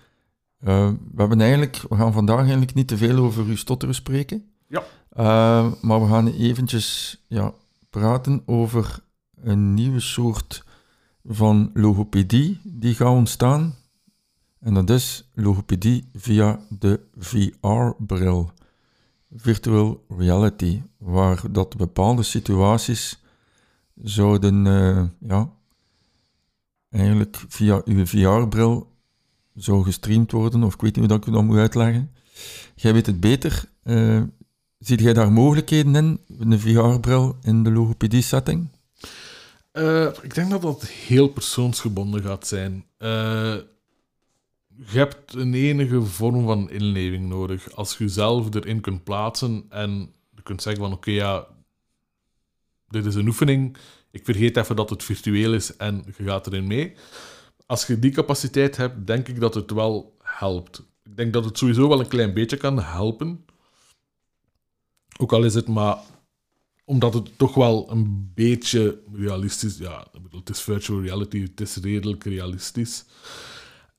Eh, 0.59 0.89
we 0.91 1.17
hebben 1.21 1.41
eigenlijk, 1.41 1.85
we 1.89 1.97
gaan 1.97 2.13
vandaag 2.13 2.39
eigenlijk 2.41 2.75
niet 2.75 2.89
te 2.89 2.97
veel 2.97 3.17
over 3.19 3.45
uw 3.45 3.57
stotteren 3.57 3.95
spreken. 3.95 4.45
Ja. 4.69 4.83
Eh, 5.09 5.73
maar 5.83 6.01
we 6.03 6.09
gaan 6.09 6.27
eventjes 6.29 7.19
ja, 7.29 7.53
praten 7.91 8.43
over 8.47 8.99
een 9.35 9.75
nieuwe 9.75 10.01
soort 10.01 10.65
van 11.25 11.71
logopedie 11.75 12.61
die 12.65 12.95
gaat 12.95 13.09
ontstaan. 13.09 13.75
En 14.63 14.75
dat 14.75 14.91
is 14.91 15.31
logopedie 15.35 16.09
via 16.15 16.61
de 16.69 17.01
VR-bril. 17.19 18.51
Virtual 19.37 20.05
reality, 20.09 20.83
waar 20.99 21.43
dat 21.51 21.77
bepaalde 21.77 22.23
situaties 22.23 23.23
zouden 24.03 24.67
eh, 24.67 25.05
ja, 25.29 25.51
eigenlijk 26.91 27.45
via 27.49 27.83
uw 27.85 28.07
VR-bril 28.07 28.91
zou 29.55 29.85
gestreamd 29.85 30.33
worden, 30.33 30.63
of 30.63 30.75
ik 30.75 30.81
weet 30.81 30.97
niet 30.97 31.05
hoe 31.09 31.19
dat 31.19 31.27
ik 31.27 31.33
dat 31.33 31.43
moet 31.43 31.57
uitleggen. 31.57 32.11
Jij 32.75 32.93
weet 32.93 33.07
het 33.07 33.21
beter. 33.21 33.65
Eh 33.83 34.23
ziet 34.85 35.01
jij 35.01 35.13
daar 35.13 35.33
mogelijkheden 35.33 35.95
in, 35.95 36.21
een 36.39 36.61
VR-bril 36.61 37.37
in 37.43 37.63
de 37.63 37.71
logopedie-setting? 37.71 38.69
Eh, 39.73 40.09
ik 40.23 40.35
denk 40.35 40.51
dat 40.51 40.63
dat 40.63 40.87
heel 40.87 41.29
persoonsgebonden 41.29 42.23
gaat 42.23 42.47
zijn. 42.47 42.85
Eh, 42.97 43.55
je 44.87 44.99
hebt 44.99 45.35
een 45.35 45.55
enige 45.55 46.03
vorm 46.03 46.45
van 46.45 46.71
inleving 46.71 47.29
nodig. 47.29 47.73
Als 47.75 47.97
je 47.97 48.05
jezelf 48.05 48.55
erin 48.55 48.81
kunt 48.81 49.05
plaatsen 49.05 49.65
en 49.69 50.13
je 50.35 50.43
kunt 50.43 50.63
zeggen 50.63 50.83
van 50.83 50.93
oké, 50.93 51.11
ja, 51.11 51.47
dit 52.89 53.07
is 53.07 53.15
een 53.15 53.27
oefening. 53.27 53.77
Ik 54.11 54.25
vergeet 54.25 54.57
even 54.57 54.77
dat 54.77 54.91
het 54.91 55.05
virtueel 55.05 55.55
is 55.55 55.77
en 55.77 56.05
je 56.17 56.25
gaat 56.25 56.47
erin 56.47 56.67
mee. 56.67 56.95
Als 57.67 57.87
je 57.87 57.99
die 57.99 58.11
capaciteit 58.11 58.77
hebt, 58.77 59.07
denk 59.07 59.29
ik 59.29 59.41
dat 59.41 59.55
het 59.55 59.71
wel 59.71 60.17
helpt. 60.23 60.83
Ik 61.05 61.17
denk 61.17 61.33
dat 61.33 61.45
het 61.45 61.59
sowieso 61.59 61.89
wel 61.89 62.01
een 62.01 62.09
klein 62.09 62.35
beetje 62.35 62.57
kan 62.57 62.83
helpen. 62.83 63.45
Ook 65.19 65.33
al 65.33 65.45
is 65.45 65.55
het 65.55 65.69
maar 65.69 65.99
omdat 66.85 67.15
het 67.15 67.39
toch 67.39 67.55
wel 67.55 67.91
een 67.91 68.31
beetje 68.35 69.01
realistisch... 69.15 69.79
Ja, 69.79 70.07
het 70.31 70.49
is 70.49 70.61
virtual 70.61 71.03
reality, 71.03 71.43
het 71.43 71.61
is 71.61 71.77
redelijk 71.77 72.25
realistisch. 72.25 73.05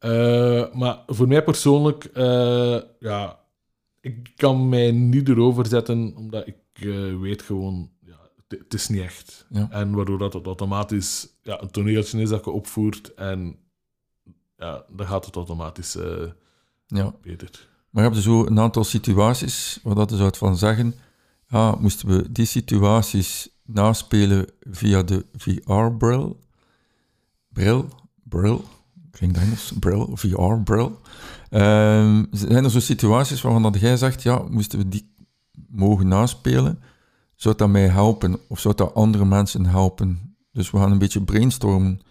Eh, 0.04 0.74
maar 0.74 1.04
voor 1.08 1.28
mij 1.28 1.44
persoonlijk, 1.44 2.04
eh, 2.04 2.80
ja, 3.00 3.40
ik 4.02 4.32
kan 4.36 4.70
mij 4.70 4.92
niet 4.92 5.30
erover 5.30 5.66
zetten, 5.66 6.16
omdat 6.16 6.48
ik 6.48 6.56
eh, 6.74 7.20
weet 7.20 7.42
gewoon, 7.42 7.90
ja, 8.06 8.18
het, 8.48 8.74
is 8.74 8.88
niet 8.88 9.02
echt. 9.02 9.46
Ja. 9.50 9.68
En 9.72 9.96
waardoor 9.96 10.18
dat 10.18 10.34
het 10.34 10.46
automatisch 10.46 11.28
ja, 11.42 11.62
een 11.62 11.72
toneeltje 11.72 12.22
is 12.22 12.30
dat 12.30 12.46
je 12.46 12.52
opvoert 12.52 13.14
en 13.14 13.56
ja, 14.58 14.86
dan 14.90 15.08
gaat 15.08 15.26
het 15.26 15.36
automatisch 15.36 15.98
Ja. 16.88 17.16
beter. 17.22 17.70
Maar 17.90 18.04
je 18.04 18.10
hebt 18.10 18.22
zo 18.24 18.46
een 18.46 18.60
aantal 18.60 18.84
situaties 18.84 19.80
waar 19.84 19.96
dat 19.96 20.10
je 20.10 20.16
zou 20.16 20.36
van 20.36 20.58
zeggen, 20.58 20.94
ja, 21.48 21.76
moesten 21.76 22.08
we 22.08 22.32
die 22.32 22.46
situaties 22.46 23.50
naspelen 23.66 24.48
via 24.60 25.04
de 25.04 25.26
VR-bril, 25.34 26.40
bril, 27.50 27.88
bril, 28.24 28.64
klinkt 29.18 29.38
Engels, 29.38 29.74
bril, 29.80 30.10
VR-bril. 30.14 31.00
Ehm, 31.50 32.24
zijn 32.32 32.64
er 32.64 32.72
zo 32.72 32.80
situaties 32.80 33.42
waarvan 33.42 33.64
dat 33.64 33.80
jij 33.80 33.98
zegt, 33.98 34.24
ja, 34.24 34.44
moesten 34.50 34.80
we 34.80 34.90
die 34.90 35.14
mogen 35.68 36.08
naspelen, 36.08 36.80
zou 37.36 37.56
dat 37.56 37.70
mij 37.70 37.88
helpen 37.88 38.40
of 38.48 38.60
zou 38.60 38.76
dat 38.76 38.94
andere 38.94 39.26
mensen 39.26 39.66
helpen? 39.66 40.36
Dus 40.52 40.72
we 40.72 40.78
gaan 40.78 40.92
een 40.92 40.98
beetje 40.98 41.22
brainstormen. 41.22 42.02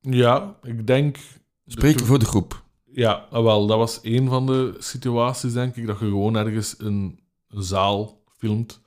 Ja, 0.00 0.54
ik 0.62 0.86
denk... 0.86 1.18
Spreken 1.66 2.06
voor 2.06 2.18
de 2.18 2.24
groep. 2.24 2.62
Ja, 2.92 3.26
ah, 3.30 3.42
wel, 3.42 3.66
dat 3.66 3.78
was 3.78 3.98
een 4.02 4.28
van 4.28 4.46
de 4.46 4.74
situaties, 4.78 5.52
denk 5.52 5.76
ik, 5.76 5.86
dat 5.86 5.98
je 5.98 6.04
gewoon 6.04 6.36
ergens 6.36 6.74
een, 6.78 7.20
een 7.48 7.62
zaal 7.62 8.22
filmt 8.36 8.80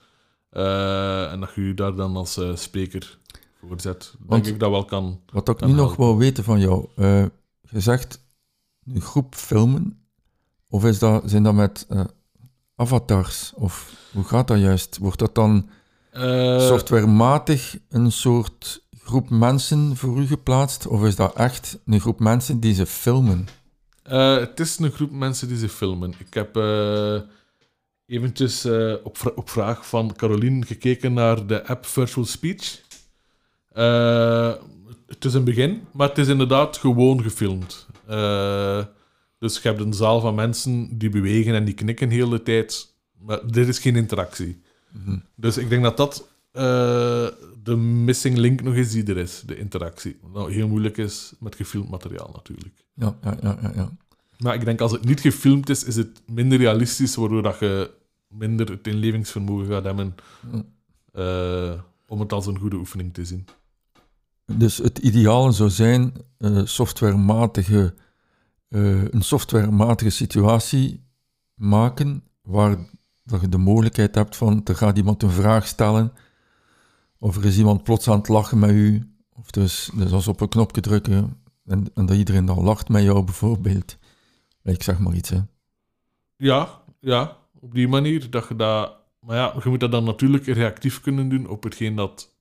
eh, 0.49 1.31
en 1.31 1.39
dat 1.39 1.51
je 1.55 1.67
je 1.67 1.73
daar 1.73 1.95
dan 1.95 2.15
als 2.15 2.37
eh, 2.37 2.55
spreker 2.55 3.19
voor 3.67 3.81
zet. 3.81 4.13
Denk 4.17 4.29
Want- 4.29 4.47
ik 4.47 4.59
dat 4.59 4.69
wel 4.69 4.85
kan. 4.85 5.19
Wat 5.31 5.49
ik 5.49 5.65
nu 5.65 5.71
nog 5.73 5.95
wil 5.95 6.17
weten 6.17 6.43
van 6.43 6.59
jou. 6.59 6.87
eh, 6.95 7.25
je 7.69 7.79
zegt 7.79 8.19
een 8.85 9.01
groep 9.01 9.35
filmen, 9.35 9.99
of 10.69 10.85
is 10.85 10.99
dat, 10.99 11.23
zijn 11.25 11.43
dat 11.43 11.53
met 11.53 11.85
eh, 11.89 12.03
avatars? 12.75 13.51
Of 13.55 13.93
hoe 14.13 14.23
gaat 14.23 14.47
dat 14.47 14.59
juist? 14.59 14.97
Wordt 14.97 15.19
dat 15.19 15.35
dan 15.35 15.69
Eh, 16.11 16.67
softwarematig 16.67 17.77
een 17.89 18.11
soort 18.11 18.83
groep 19.03 19.29
mensen 19.29 19.97
voor 19.97 20.17
u 20.19 20.25
geplaatst? 20.27 20.87
Of 20.87 21.03
is 21.03 21.15
dat 21.15 21.35
echt 21.35 21.79
een 21.85 21.99
groep 21.99 22.19
mensen 22.19 22.59
die 22.59 22.73
ze 22.73 22.85
filmen? 22.85 23.47
het 24.03 24.59
is 24.59 24.77
een 24.79 24.91
groep 24.91 25.11
mensen 25.11 25.47
die 25.47 25.57
ze 25.57 25.69
filmen. 25.69 26.13
Ik 26.17 26.33
heb 26.33 26.55
eventjes 28.05 28.65
op, 29.03 29.33
op 29.35 29.49
vraag 29.49 29.87
van 29.87 30.13
Caroline 30.15 30.65
gekeken 30.65 31.13
naar 31.13 31.47
de 31.47 31.65
app 31.67 31.85
Virtual 31.85 32.25
Speech. 32.25 32.81
Eh, 33.73 34.53
het 35.07 35.25
is 35.25 35.33
een 35.33 35.43
begin, 35.43 35.81
maar 35.91 36.07
het 36.07 36.17
is 36.17 36.27
inderdaad 36.27 36.77
gewoon 36.77 37.21
gefilmd. 37.21 37.87
Eh, 38.07 38.85
dus 39.39 39.61
je 39.61 39.67
hebt 39.67 39.81
een 39.81 39.93
zaal 39.93 40.19
van 40.19 40.35
mensen 40.35 40.97
die 40.97 41.09
bewegen 41.09 41.53
en 41.53 41.65
die 41.65 41.73
knikken 41.73 42.09
de 42.09 42.15
hele 42.15 42.43
tijd, 42.43 42.93
maar 43.19 43.39
er 43.49 43.67
is 43.67 43.79
geen 43.79 43.95
interactie. 43.95 44.61
Mhm. 44.89 45.17
Dus 45.35 45.57
ik 45.57 45.69
denk 45.69 45.83
dat 45.83 45.97
dat 45.97 46.29
eh, 46.51 47.27
de 47.63 47.75
missing 47.75 48.37
link 48.37 48.61
nog 48.61 48.73
is 48.73 48.91
die 48.91 49.05
er 49.05 49.17
is, 49.17 49.43
de 49.45 49.57
interactie. 49.57 50.17
Wat 50.21 50.33
nou 50.33 50.53
heel 50.53 50.67
moeilijk 50.67 50.97
is 50.97 51.33
met 51.39 51.55
gefilmd 51.55 51.89
materiaal 51.89 52.29
natuurlijk. 52.33 52.75
Ja, 52.93 53.17
ja, 53.23 53.37
ja, 53.41 53.57
ja, 53.61 53.71
ja. 53.75 53.91
Maar 54.37 54.55
ik 54.55 54.65
denk 54.65 54.81
als 54.81 54.91
het 54.91 55.05
niet 55.05 55.19
gefilmd 55.19 55.69
is, 55.69 55.83
is 55.83 55.95
het 55.95 56.21
minder 56.25 56.57
realistisch, 56.57 57.15
waardoor 57.15 57.43
dat 57.43 57.59
je 57.59 57.91
minder 58.27 58.69
het 58.69 58.87
inlevingsvermogen 58.87 59.67
gaat 59.67 59.83
hebben 59.83 60.15
om 62.07 62.19
het 62.19 62.33
als 62.33 62.45
een 62.45 62.59
goede 62.59 62.75
oefening 62.75 63.13
te 63.13 63.25
zien. 63.25 63.45
Dus 64.57 64.77
het 64.77 64.97
ideale 64.97 65.51
zou 65.51 65.69
zijn 65.69 66.13
eh, 66.37 66.61
softwarematige, 66.63 67.93
eh, 68.67 69.03
een 69.03 69.21
softwarematige 69.21 70.09
situatie 70.09 71.03
maken 71.53 72.23
waar 72.41 72.77
dat 73.23 73.41
je 73.41 73.49
de 73.49 73.57
mogelijkheid 73.57 74.15
hebt 74.15 74.35
van 74.35 74.61
er 74.63 74.75
gaat 74.75 74.97
iemand 74.97 75.23
een 75.23 75.31
vraag 75.31 75.67
stellen 75.67 76.13
of 77.19 77.35
er 77.35 77.45
is 77.45 77.57
iemand 77.57 77.83
plots 77.83 78.09
aan 78.09 78.17
het 78.17 78.27
lachen 78.27 78.59
met 78.59 78.69
u 78.69 79.11
of 79.29 79.51
dus, 79.51 79.89
dus 79.95 80.11
als 80.11 80.27
op 80.27 80.41
een 80.41 80.49
knopje 80.49 80.81
drukken 80.81 81.41
en, 81.65 81.85
en 81.93 82.05
dat 82.05 82.17
iedereen 82.17 82.45
dan 82.45 82.63
lacht 82.63 82.89
met 82.89 83.03
jou 83.03 83.23
bijvoorbeeld. 83.23 83.97
Ik 84.63 84.83
zeg 84.83 84.99
maar 84.99 85.13
iets, 85.13 85.29
hè. 85.29 85.39
Ja, 86.37 86.81
ja, 86.99 87.37
op 87.59 87.73
die 87.73 87.87
manier 87.87 88.29
dat 88.29 88.47
je 88.47 88.55
dat... 88.55 88.99
Maar 89.19 89.35
ja, 89.35 89.53
je 89.63 89.69
moet 89.69 89.79
dat 89.79 89.91
dan 89.91 90.03
natuurlijk 90.03 90.45
reactief 90.45 91.01
kunnen 91.01 91.29
doen 91.29 91.47
op 91.47 91.63
hetgeen 91.63 91.95
dat 91.95 92.33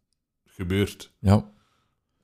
gebeurt. 0.44 1.12
Ja, 1.18 1.50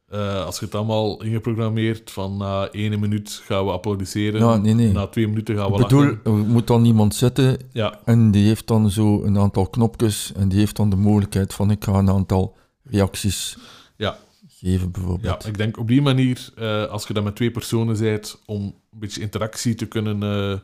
Eh, 0.07 0.45
als 0.45 0.59
je 0.59 0.65
het 0.65 0.75
allemaal 0.75 1.23
ingeprogrammeerd 1.23 2.11
van 2.11 2.37
na 2.37 2.71
ene 2.71 2.97
minuut 2.97 3.31
gaan 3.45 3.65
we 3.65 3.71
applaudisseren, 3.71 4.41
ja 4.41 4.57
nee, 4.57 4.75
nee. 4.75 4.93
na 4.93 5.07
twee 5.07 5.29
minuten 5.29 5.57
gaan 5.57 5.71
we 5.73 5.77
Ik 5.77 5.83
bedoel, 5.83 6.01
lachen. 6.05 6.21
er 6.25 6.33
moet 6.33 6.67
dan 6.67 6.85
iemand 6.85 7.15
zitten 7.15 7.57
Ja, 7.73 8.01
En 8.05 8.31
die 8.31 8.47
heeft 8.47 8.67
dan 8.67 8.91
zo 8.91 9.23
een 9.25 9.39
aantal 9.39 9.67
knopjes 9.67 10.33
en 10.37 10.49
die 10.49 10.59
heeft 10.59 10.77
dan 10.77 10.91
de 10.91 10.97
mogelijkheid 10.97 11.55
van 11.55 11.71
ik 11.71 11.85
ga 11.85 11.93
een 11.93 12.11
aantal 12.11 12.57
reacties 12.83 13.57
Ja. 13.97 14.19
geven 14.49 14.81
Ja, 14.85 14.91
bijvoorbeeld. 14.91 15.47
ik 15.47 15.59
denk 15.59 15.79
op 15.79 15.89
die 15.89 16.03
manier, 16.03 16.49
eh, 16.57 16.85
als 16.85 17.07
je 17.07 17.13
dat 17.15 17.25
met 17.25 17.37
twee 17.37 17.51
personen 17.51 17.99
bent, 17.99 18.43
om 18.47 18.63
een 18.63 18.99
beetje 18.99 19.21
interactie 19.21 19.75
te 19.75 19.87
kunnen 19.87 20.23
eh, 20.23 20.59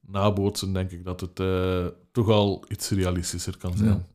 nabootsen, 0.00 0.72
denk 0.72 0.90
ik 0.90 1.04
dat 1.04 1.20
het 1.20 1.34
toch 2.12 2.28
al 2.28 2.64
iets 2.68 2.90
realistischer 2.90 3.56
kan 3.58 3.76
zijn. 3.76 3.90
Ja. 3.90 4.06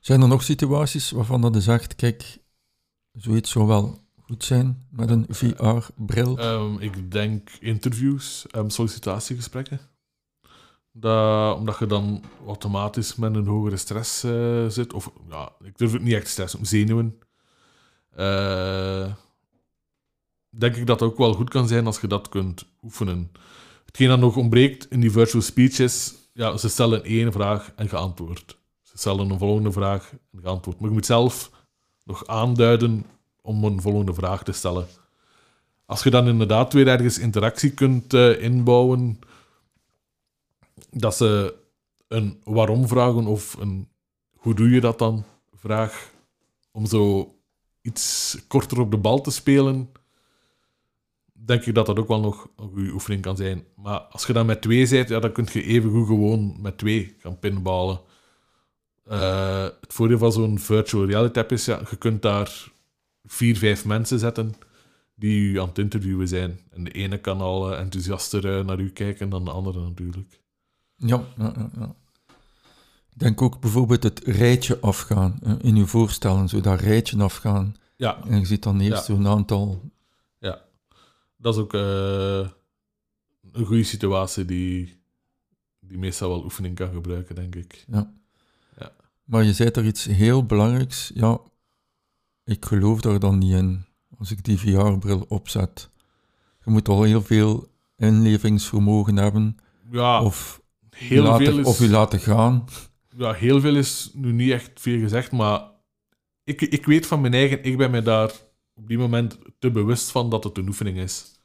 Zijn 0.00 0.20
er 0.22 0.28
nog 0.28 0.42
situaties 0.42 1.10
waarvan 1.10 1.40
dat 1.40 1.54
je 1.54 1.60
zegt, 1.60 1.94
kijk, 1.94 2.38
zoiets 3.12 3.50
zou 3.50 3.66
wel 3.66 4.00
goed 4.32 4.44
zijn 4.44 4.86
met 4.90 5.10
een 5.10 5.26
VR-bril? 5.28 6.38
Ehm, 6.38 6.78
ik 6.78 7.12
denk 7.12 7.50
interviews 7.60 8.46
en 8.50 8.70
sollicitatiegesprekken. 8.70 9.80
Dat, 10.92 11.56
omdat 11.56 11.78
je 11.78 11.86
dan 11.86 12.22
automatisch 12.46 13.16
met 13.16 13.34
een 13.34 13.46
hogere 13.46 13.76
stress 13.76 14.24
eh, 14.24 14.66
zit. 14.68 14.92
Of 14.92 15.12
ja, 15.28 15.52
ik 15.64 15.78
durf 15.78 15.92
het 15.92 16.02
niet 16.02 16.14
echt 16.14 16.28
stress, 16.28 16.54
zenuwen. 16.60 17.18
Eh, 18.10 19.12
denk 20.50 20.76
ik 20.76 20.86
dat 20.86 21.00
het 21.00 21.10
ook 21.10 21.18
wel 21.18 21.34
goed 21.34 21.50
kan 21.50 21.68
zijn 21.68 21.86
als 21.86 22.00
je 22.00 22.06
dat 22.06 22.28
kunt 22.28 22.64
oefenen. 22.82 23.32
Hetgeen 23.84 24.08
dat 24.08 24.18
nog 24.18 24.36
ontbreekt 24.36 24.90
in 24.90 25.00
die 25.00 25.10
virtual 25.10 25.42
speech 25.42 25.78
is, 25.78 26.14
ja, 26.32 26.56
ze 26.56 26.68
stellen 26.68 27.04
één 27.04 27.32
vraag 27.32 27.72
en 27.76 27.88
geantwoord. 27.88 28.58
Ze 28.82 28.98
stellen 28.98 29.30
een 29.30 29.38
volgende 29.38 29.72
vraag 29.72 30.12
en 30.32 30.40
geantwoord. 30.40 30.80
Maar 30.80 30.88
je 30.88 30.94
moet 30.94 31.06
zelf 31.06 31.50
nog 32.04 32.26
aanduiden 32.26 33.06
om 33.42 33.64
een 33.64 33.80
volgende 33.80 34.14
vraag 34.14 34.44
te 34.44 34.52
stellen. 34.52 34.86
Als 35.86 36.02
je 36.02 36.10
dan 36.10 36.28
inderdaad 36.28 36.72
weer 36.72 36.88
ergens 36.88 37.18
interactie 37.18 37.70
kunt 37.70 38.14
eh, 38.14 38.42
inbouwen, 38.42 39.18
dat 40.90 41.16
ze 41.16 41.54
een 42.08 42.40
waarom 42.44 42.88
vragen 42.88 43.26
of 43.26 43.56
een 43.58 43.88
hoe 44.36 44.54
doe 44.54 44.70
je 44.70 44.80
dat 44.80 44.98
dan 44.98 45.24
vraag, 45.52 46.10
om 46.70 46.86
zo 46.86 47.34
iets 47.82 48.36
korter 48.48 48.80
op 48.80 48.90
de 48.90 48.96
bal 48.96 49.20
te 49.20 49.30
spelen, 49.30 49.90
denk 51.32 51.64
ik 51.64 51.74
dat 51.74 51.86
dat 51.86 51.98
ook 51.98 52.08
wel 52.08 52.20
nog 52.20 52.48
een 52.56 52.68
goede 52.68 52.92
oefening 52.92 53.22
kan 53.22 53.36
zijn. 53.36 53.64
Maar 53.76 53.98
als 53.98 54.26
je 54.26 54.32
dan 54.32 54.46
met 54.46 54.62
twee 54.62 54.88
bent, 54.88 55.08
ja, 55.08 55.18
dan 55.18 55.32
kun 55.32 55.46
je 55.52 55.62
even 55.62 55.90
goed 55.90 56.06
gewoon 56.06 56.56
met 56.60 56.78
twee 56.78 57.16
gaan 57.18 57.38
pinballen. 57.38 58.00
Eh, 59.04 59.62
het 59.62 59.92
voordeel 59.92 60.18
van 60.18 60.32
zo'n 60.32 60.58
virtual 60.58 61.06
reality 61.06 61.38
app 61.38 61.52
is, 61.52 61.64
ja, 61.64 61.80
je 61.90 61.96
kunt 61.96 62.22
daar 62.22 62.70
vier, 63.24 63.56
vijf 63.56 63.84
mensen 63.84 64.18
zetten 64.18 64.54
die 65.14 65.40
u 65.40 65.60
aan 65.60 65.68
het 65.68 65.78
interviewen 65.78 66.28
zijn. 66.28 66.60
En 66.70 66.84
de 66.84 66.90
ene 66.90 67.18
kan 67.18 67.40
al 67.40 67.72
eh, 67.72 67.80
enthousiaster 67.80 68.58
eh, 68.58 68.64
naar 68.64 68.80
u 68.80 68.90
kijken 68.90 69.28
dan 69.28 69.44
de 69.44 69.50
andere 69.50 69.80
natuurlijk. 69.80 70.40
Ja, 70.96 71.24
ja, 71.36 71.52
ja, 71.56 71.70
ja. 71.78 71.94
Ik 73.12 73.18
denk 73.18 73.42
ook 73.42 73.60
bijvoorbeeld 73.60 74.02
het 74.02 74.18
rijtje 74.24 74.78
afgaan 74.80 75.38
eh, 75.42 75.54
in 75.60 75.76
uw 75.76 75.86
voorstellen, 75.86 76.48
zo 76.48 76.60
dat 76.60 76.80
rijtje 76.80 77.22
afgaan. 77.22 77.74
Ja, 77.96 78.24
En 78.24 78.38
je 78.38 78.46
ziet 78.46 78.62
dan 78.62 78.80
eerst 78.80 79.06
Ja. 79.06 79.14
zo'n 79.14 79.26
aantal. 79.28 79.90
ja. 80.38 80.60
Dat 81.36 81.54
is 81.54 81.60
ook 81.60 81.72
een 81.72 83.64
goede 83.64 83.82
situatie 83.82 84.44
die, 84.44 85.02
die 85.80 85.98
meestal 85.98 86.28
wel 86.28 86.44
oefening 86.44 86.74
kan 86.74 86.92
gebruiken, 86.92 87.34
denk 87.34 87.54
ik. 87.54 87.84
Maar 89.24 89.44
je 89.44 89.52
zei 89.52 89.70
er 89.70 89.84
iets 89.84 90.04
heel 90.04 90.46
belangrijks. 90.46 91.10
Ja, 91.14 91.40
ik 92.44 92.64
geloof 92.64 93.00
daar 93.00 93.18
dan 93.18 93.38
niet 93.38 93.52
in 93.52 93.84
als 94.18 94.30
ik 94.30 94.44
die 94.44 94.58
VR-bril 94.58 95.24
opzet. 95.28 95.90
Je 96.64 96.70
moet 96.70 96.88
al 96.88 97.02
heel 97.02 97.22
veel 97.22 97.68
inlevingsvermogen 97.96 99.16
hebben. 99.16 99.56
Ja, 99.90 100.22
of, 100.22 100.62
heel 100.90 101.22
laten, 101.22 101.46
veel 101.46 101.58
is... 101.58 101.66
of 101.66 101.78
je 101.78 101.88
laten 101.88 102.20
gaan. 102.20 102.64
ja, 103.16 103.32
heel 103.32 103.60
veel 103.60 103.76
is 103.76 104.10
nu 104.14 104.32
niet 104.32 104.50
echt 104.50 104.70
veel 104.74 104.98
gezegd, 104.98 105.32
maar 105.32 105.62
ik, 106.44 106.60
ik 106.60 106.86
weet 106.86 107.06
van 107.06 107.20
mijn 107.20 107.34
eigen, 107.34 107.64
ik 107.64 107.76
ben 107.76 107.90
me 107.90 108.02
daar 108.02 108.32
op 108.74 108.88
die 108.88 108.98
moment 108.98 109.38
te 109.58 109.70
bewust 109.70 110.10
van 110.10 110.30
dat 110.30 110.44
het 110.44 110.58
een 110.58 110.68
oefening 110.68 110.98
is. 110.98 111.40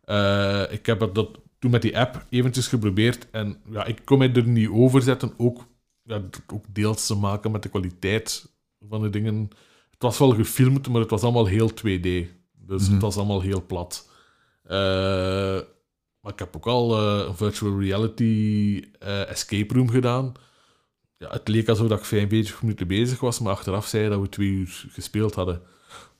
Eh, 0.00 0.72
ik 0.72 0.86
heb 0.86 1.14
dat 1.14 1.38
toen 1.58 1.70
met 1.70 1.82
die 1.82 1.98
app 1.98 2.26
eventjes 2.30 2.68
geprobeerd 2.68 3.30
en 3.30 3.60
ja, 3.70 3.84
ik 3.84 4.00
kon 4.04 4.18
mij 4.18 4.32
er 4.32 4.46
niet 4.46 4.68
over 4.68 5.02
zetten, 5.02 5.32
ook, 5.36 5.66
ja, 6.02 6.22
ook 6.46 6.64
deels 6.68 7.06
te 7.06 7.14
maken 7.14 7.50
met 7.50 7.62
de 7.62 7.68
kwaliteit 7.68 8.50
van 8.88 9.02
de 9.02 9.10
dingen. 9.10 9.50
Het 10.02 10.10
was 10.10 10.28
wel 10.28 10.34
gefilmd, 10.36 10.88
maar 10.88 11.00
het 11.00 11.10
was 11.10 11.22
allemaal 11.22 11.46
heel 11.46 11.68
2D. 11.74 12.26
Dus 12.66 12.82
Mhm. 12.82 12.92
het 12.92 13.02
was 13.02 13.16
allemaal 13.16 13.40
heel 13.40 13.64
plat. 13.66 14.08
Eh, 14.62 15.60
maar 16.20 16.32
ik 16.32 16.38
heb 16.38 16.56
ook 16.56 16.66
al 16.66 16.98
eh, 16.98 17.26
een 17.28 17.36
virtual 17.36 17.80
reality 17.80 18.84
eh, 18.98 19.28
escape 19.30 19.74
room 19.74 19.88
gedaan. 19.90 20.32
Ja, 21.18 21.28
het 21.30 21.48
leek 21.48 21.68
alsof 21.68 21.88
dat 21.88 21.98
ik 21.98 22.04
45 22.04 22.62
minuten 22.62 22.86
bezig 22.86 23.20
was, 23.20 23.38
maar 23.40 23.52
achteraf 23.52 23.86
zei 23.86 24.08
dat 24.08 24.20
we 24.20 24.28
twee 24.28 24.48
uur 24.48 24.86
gespeeld 24.90 25.34
hadden. 25.34 25.62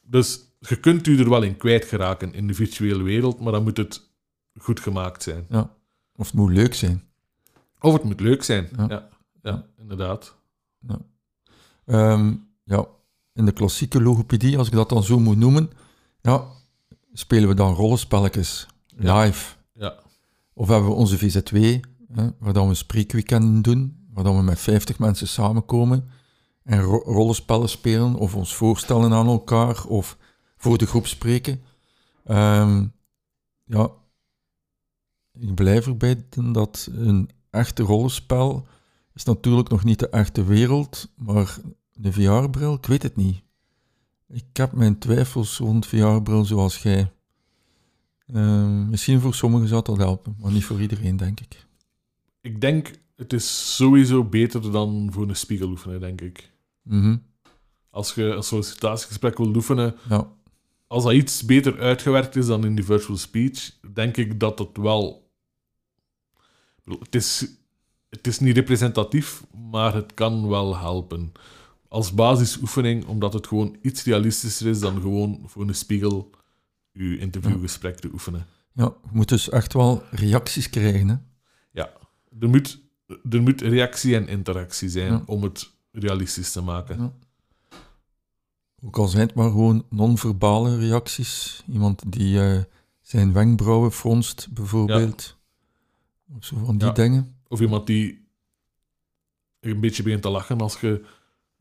Dus 0.03 0.41
je 0.59 0.77
kunt 0.81 1.07
u 1.07 1.19
er 1.19 1.29
wel 1.31 1.43
in 1.43 1.57
kwijt 1.57 1.85
geraken 1.85 2.35
in 2.35 2.47
de 2.47 2.55
virtuele 2.55 3.03
wereld, 3.03 3.41
maar 3.41 3.53
dan 3.53 3.63
moet 3.63 3.77
het 3.77 4.11
goed 4.59 4.81
gemaakt 4.81 5.23
zijn. 5.23 5.47
Ja. 5.49 5.71
Of 6.17 6.27
het 6.27 6.35
moet 6.35 6.53
leuk 6.53 6.75
zijn. 6.75 7.03
Of 7.81 7.93
het 7.93 8.03
moet 8.03 8.21
leuk 8.21 8.43
zijn. 8.43 8.69
Ja. 8.77 8.87
Ja, 8.89 9.09
ja, 9.43 9.67
inderdaad. 9.79 10.37
Ehm, 11.87 12.35
ja, 12.65 12.87
in 13.35 13.45
de 13.45 13.53
klassieke 13.53 14.03
logopedie, 14.03 14.59
als 14.59 14.67
ik 14.67 14.73
dat 14.73 14.89
dan 14.89 15.03
zo 15.03 15.19
moet 15.21 15.37
noemen, 15.37 15.71
ja, 16.21 16.45
spelen 17.13 17.49
we 17.49 17.55
dan 17.55 17.75
rollenspelletjes 17.75 18.67
live. 18.97 19.55
Ja, 19.75 19.95
Of 20.55 20.69
hebben 20.69 20.89
we 20.89 20.95
onze 20.97 21.19
VZW, 21.19 21.57
hè, 22.13 22.29
waar 22.39 22.53
dan 22.53 22.69
we 22.69 22.75
spreekweekenden 22.75 23.63
doen, 23.63 24.07
waar 24.13 24.25
dan 24.25 24.37
we 24.37 24.43
met 24.43 24.59
50 24.61 24.99
mensen 24.99 25.29
samenkomen 25.29 26.09
en 26.63 26.81
ro- 26.81 27.03
rollenspellen 27.05 27.69
spelen, 27.69 28.15
of 28.15 28.35
ons 28.35 28.55
voorstellen 28.55 29.13
aan 29.13 29.27
elkaar, 29.27 29.85
of 29.87 30.17
voor 30.57 30.79
de 30.79 30.87
groep 30.87 31.07
spreken. 31.07 31.63
Ehm, 32.25 32.87
ja, 33.65 33.91
ik 35.33 35.55
blijf 35.55 35.87
erbij 35.87 36.25
dat 36.53 36.89
een 36.93 37.31
echte 37.51 37.83
rollenspel 37.83 38.67
is 39.15 39.25
natuurlijk 39.25 39.69
nog 39.69 39.85
niet 39.85 39.99
de 39.99 40.09
echte 40.09 40.45
wereld, 40.45 41.09
maar 41.17 41.59
de 42.03 42.13
VR-bril, 42.13 42.75
ik 42.75 42.87
weet 42.87 43.03
het 43.03 43.17
niet. 43.17 43.43
Ik 44.29 44.45
heb 44.53 44.73
mijn 44.73 44.99
twijfels 44.99 45.59
rond 45.59 45.87
VR-bril 45.87 46.45
zoals 46.45 46.83
jij. 46.83 47.13
Ehm, 48.27 48.89
misschien 48.91 49.21
voor 49.21 49.35
sommigen 49.35 49.69
zou 49.69 49.83
dat 49.85 49.97
helpen, 49.97 50.37
maar 50.39 50.53
niet 50.53 50.65
voor 50.65 50.81
iedereen, 50.81 51.17
denk 51.17 51.41
ik. 51.41 51.67
ik 52.41 52.61
denk, 52.61 52.91
het 53.17 53.33
is 53.33 53.77
sowieso 53.77 54.25
beter 54.25 54.73
dan 54.73 55.09
voor 55.13 55.29
een 55.29 55.37
spiegel 55.37 55.69
oefenen, 55.69 56.01
denk 56.01 56.21
ik. 56.21 56.51
Mhm, 56.83 57.17
Als 57.91 58.15
je 58.15 58.23
een 58.25 58.43
sollicitatiegesprek 58.43 59.39
wil 59.39 59.55
oefenen, 59.55 59.95
Ja, 60.09 60.27
als 60.87 61.05
dat 61.05 61.13
iets 61.13 61.45
beter 61.45 61.81
uitgewerkt 61.81 62.37
is 62.37 62.47
dan 62.47 62.65
in 62.65 62.75
die 62.75 62.85
virtual 62.85 63.17
speech, 63.17 63.71
denk 63.95 64.17
ik 64.17 64.41
dat 64.41 64.59
het 64.59 64.77
wel. 64.77 65.31
Het 66.85 67.15
is, 67.15 67.47
het 68.09 68.27
is 68.27 68.39
niet 68.39 68.57
representatief, 68.57 69.45
maar 69.71 69.95
het 69.95 70.15
kan 70.15 70.49
wel 70.49 70.77
helpen. 70.79 71.33
Als 71.93 72.13
basisoefening, 72.15 73.07
omdat 73.07 73.33
het 73.33 73.47
gewoon 73.47 73.77
iets 73.83 74.05
realistischer 74.05 74.67
is 74.67 74.81
dan 74.81 75.01
gewoon 75.01 75.43
voor 75.47 75.63
een 75.69 75.75
spiegel 75.75 76.31
je 76.93 77.19
interviewgesprek 77.19 77.97
te 77.99 78.09
oefenen. 78.13 78.47
ja, 78.73 78.85
je 78.85 79.09
moet 79.13 79.29
dus 79.29 79.49
echt 79.49 79.73
wel 79.73 80.03
reacties 80.11 80.71
krijgen. 80.71 81.09
Hè? 81.09 81.17
Er 82.41 82.49
moet, 82.49 82.81
er 83.31 83.43
moet 83.43 83.61
reactie 83.61 84.17
en 84.17 84.29
interactie 84.29 84.89
zijn 84.89 85.13
Ja. 85.13 85.23
om 85.27 85.43
het 85.43 85.71
realistisch 85.91 86.53
te 86.53 86.61
maken. 86.61 86.99
Ja. 86.99 87.13
Ook 88.85 88.97
al 88.99 89.09
zijn 89.09 89.27
het 89.27 89.35
maar 89.35 89.51
gewoon 89.51 89.85
non-verbale 89.91 90.79
reacties. 90.79 91.63
Iemand 91.73 92.03
die 92.13 92.41
eh, 92.41 92.61
zijn 93.01 93.33
wenkbrauwen 93.33 93.93
fronst, 93.93 94.49
bijvoorbeeld. 94.53 95.37
Of 96.37 96.45
zo 96.45 96.65
van 96.65 96.79
die 96.79 96.87
Ja. 96.89 96.93
dingen. 96.95 97.37
Of 97.49 97.61
iemand 97.61 97.87
die 97.87 98.29
een 99.61 99.81
beetje 99.81 100.03
begint 100.03 100.23
te 100.23 100.29
lachen 100.31 100.61
als 100.61 100.81
je 100.81 101.05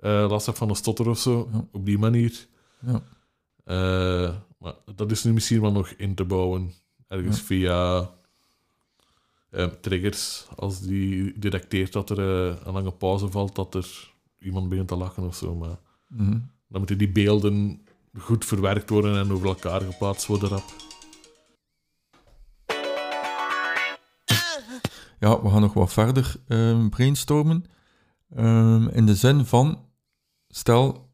last 0.10 0.46
hebt 0.46 0.58
van 0.58 0.70
een 0.70 0.76
stotter 0.76 1.10
of 1.10 1.20
zo. 1.20 1.50
Ja. 1.54 1.66
Op 1.72 1.86
die 1.86 1.98
manier. 1.98 2.48
Ja. 2.86 3.02
Eh, 3.64 4.36
maar 4.58 4.74
dat 4.96 5.12
is 5.12 5.24
nu 5.24 5.34
misschien 5.34 5.62
wel 5.62 5.72
nog 5.72 5.88
in 5.90 6.16
te 6.16 6.24
bouwen. 6.26 6.74
Ergens 7.08 7.38
Ja. 7.38 7.44
via 7.44 8.10
eh, 9.50 9.66
triggers. 9.66 10.48
Als 10.56 10.82
die 10.82 11.40
detecteert 11.40 11.94
dat 11.94 12.10
er 12.10 12.20
een 12.20 12.74
lange 12.74 12.92
pauze 12.92 13.30
valt, 13.30 13.56
dat 13.56 13.76
er 13.76 14.14
iemand 14.40 14.70
begint 14.70 14.88
te 14.88 14.96
lachen 14.96 15.24
of 15.24 15.36
zo. 15.36 15.56
Maar 15.56 15.78
Mhm. 16.08 16.30
dan 16.68 16.80
moeten 16.80 16.98
die 16.98 17.12
beelden 17.12 17.82
goed 18.20 18.46
verwerkt 18.46 18.90
worden 18.90 19.18
en 19.18 19.32
over 19.32 19.48
elkaar 19.48 19.82
geplaatst 19.82 20.26
worden 20.26 20.50
rap. 20.50 20.64
Ja, 25.20 25.42
we 25.42 25.50
gaan 25.50 25.62
nog 25.62 25.74
wat 25.74 25.94
verder 25.94 26.36
ehm, 26.48 26.90
brainstormen. 26.90 27.66
Ehm, 28.36 28.88
in 28.88 29.06
de 29.06 29.16
zin 29.16 29.46
van, 29.46 29.80
stel, 30.52 31.10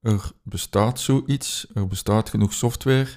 er 0.00 0.30
bestaat 0.42 1.00
zoiets, 1.00 1.66
er 1.74 1.86
bestaat 1.86 2.28
genoeg 2.30 2.52
software, 2.52 3.08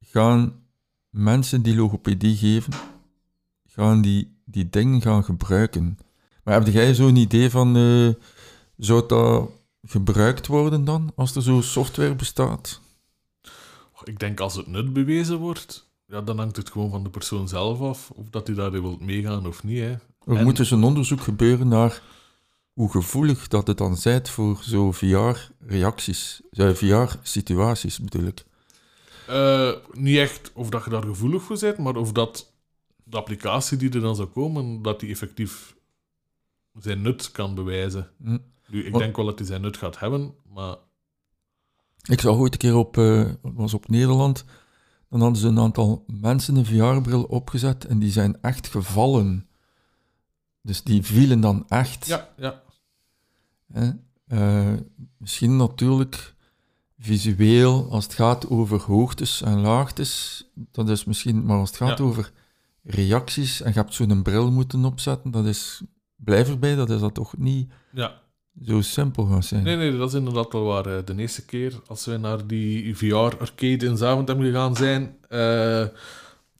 gaan 0.00 0.62
mensen 1.10 1.62
die 1.62 1.74
logopedie 1.76 2.36
geven, 2.36 2.72
gaan 3.66 4.02
die, 4.02 4.36
die 4.44 4.70
dingen 4.70 5.00
gaan 5.00 5.24
gebruiken. 5.24 5.98
Maar 6.44 6.54
heb 6.54 6.66
jij 6.74 6.94
zo'n 6.94 7.16
idee 7.16 7.50
van, 7.50 7.76
eh, 7.76 8.08
zou 8.76 9.06
dat 9.08 9.50
gebruikt 9.82 10.46
worden 10.46 10.84
dan, 10.84 11.12
als 11.16 11.34
er 11.34 11.42
zo'n 11.42 11.62
software 11.62 12.14
bestaat? 12.14 12.80
Ik 14.04 14.18
denk 14.18 14.40
als 14.40 14.54
het 14.54 14.66
nut 14.66 14.92
bewezen 14.92 15.38
wordt, 15.38 15.90
ja, 16.06 16.20
dan 16.20 16.38
hangt 16.38 16.56
het 16.56 16.70
gewoon 16.70 16.90
van 16.90 17.02
de 17.02 17.10
persoon 17.10 17.48
zelf 17.48 17.80
af. 17.80 18.10
Of 18.10 18.28
dat 18.30 18.46
hij 18.46 18.56
daarin 18.56 18.82
wil 18.82 18.96
meegaan 19.00 19.46
of 19.46 19.62
niet. 19.62 19.78
Hè. 19.78 19.90
Er 19.90 20.36
En- 20.36 20.44
moet 20.44 20.56
dus 20.56 20.70
een 20.70 20.82
onderzoek 20.84 21.20
gebeuren 21.20 21.68
naar 21.68 22.02
hoe 22.72 22.90
gevoelig 22.90 23.48
dat 23.48 23.66
het 23.66 23.78
dan 23.78 23.96
zijt 23.96 24.28
voor 24.28 24.58
zo 24.62 24.92
VR-reacties, 24.92 26.40
VR-situaties 26.50 27.98
bedoel 27.98 28.26
ik. 28.26 28.44
Eh, 29.28 29.72
niet 29.92 30.16
echt 30.16 30.50
of 30.54 30.68
dat 30.68 30.84
je 30.84 30.90
daar 30.90 31.02
gevoelig 31.02 31.42
voor 31.42 31.58
bent, 31.60 31.78
maar 31.78 31.96
of 31.96 32.12
dat 32.12 32.52
de 33.04 33.16
applicatie 33.16 33.76
die 33.76 33.90
er 33.90 34.00
dan 34.00 34.16
zou 34.16 34.28
komen, 34.28 34.82
dat 34.82 35.00
die 35.00 35.10
effectief 35.10 35.74
zijn 36.78 37.02
nut 37.02 37.30
kan 37.30 37.54
bewijzen. 37.54 38.10
Hm. 38.22 38.38
Nu, 38.66 38.84
ik 38.84 38.94
denk 38.94 39.16
wel 39.16 39.24
dat 39.24 39.38
hij 39.38 39.46
zijn 39.46 39.60
nut 39.60 39.76
gaat 39.76 39.98
hebben, 39.98 40.34
maar 40.54 40.76
Ik 42.02 42.20
zag 42.20 42.36
ooit 42.36 42.52
een 42.52 42.58
keer 42.58 42.76
op, 42.76 42.96
eh, 42.98 43.30
was 43.42 43.74
op 43.74 43.88
Nederland, 43.88 44.44
dan 45.10 45.20
hadden 45.20 45.38
ze 45.40 45.48
een 45.48 45.58
aantal 45.58 46.04
mensen 46.06 46.56
een 46.56 46.66
VR-bril 46.66 47.22
opgezet 47.22 47.84
en 47.84 47.98
die 47.98 48.10
zijn 48.10 48.40
echt 48.40 48.68
gevallen. 48.68 49.46
Dus 50.62 50.82
die 50.82 51.02
vielen 51.02 51.40
dan 51.40 51.64
echt. 51.68 52.06
ja, 52.06 52.28
ja. 52.36 52.62
Eh, 54.26 54.72
misschien 55.18 55.56
natuurlijk 55.56 56.34
visueel, 56.98 57.88
als 57.90 58.04
het 58.04 58.14
gaat 58.14 58.48
over 58.48 58.80
hoogtes 58.80 59.42
en 59.42 59.60
laagtes, 59.60 60.44
dat 60.54 60.88
is 60.88 61.04
misschien, 61.04 61.44
maar 61.44 61.58
als 61.58 61.68
het 61.68 61.78
gaat 61.78 61.98
Ja. 61.98 62.04
over 62.04 62.32
reacties 62.82 63.60
en 63.62 63.72
je 63.72 63.78
hebt 63.78 63.94
zo'n 63.94 64.22
bril 64.22 64.50
moeten 64.50 64.84
opzetten, 64.84 65.30
dat 65.30 65.44
is, 65.46 65.82
blijf 66.16 66.48
erbij, 66.48 66.74
dat 66.74 66.90
is 66.90 67.00
dat 67.00 67.14
toch 67.14 67.36
niet 67.38 67.72
Ja, 67.92 68.20
zo 68.64 68.80
simpel 68.80 69.24
gaan 69.26 69.42
zijn. 69.42 69.62
nee, 69.62 69.76
nee, 69.76 69.96
dat 69.96 70.08
is 70.08 70.14
inderdaad 70.14 70.52
wel 70.52 70.64
waar. 70.64 70.86
eh, 70.86 71.04
De 71.04 71.16
eerste 71.16 71.44
keer 71.44 71.80
als 71.86 72.04
wij 72.04 72.16
naar 72.16 72.46
die 72.46 72.96
VR-arcade 72.96 73.86
in 73.86 73.96
Zaventem 73.96 74.40
gegaan 74.40 74.76
zijn, 74.76 75.16
eh, 75.28 75.38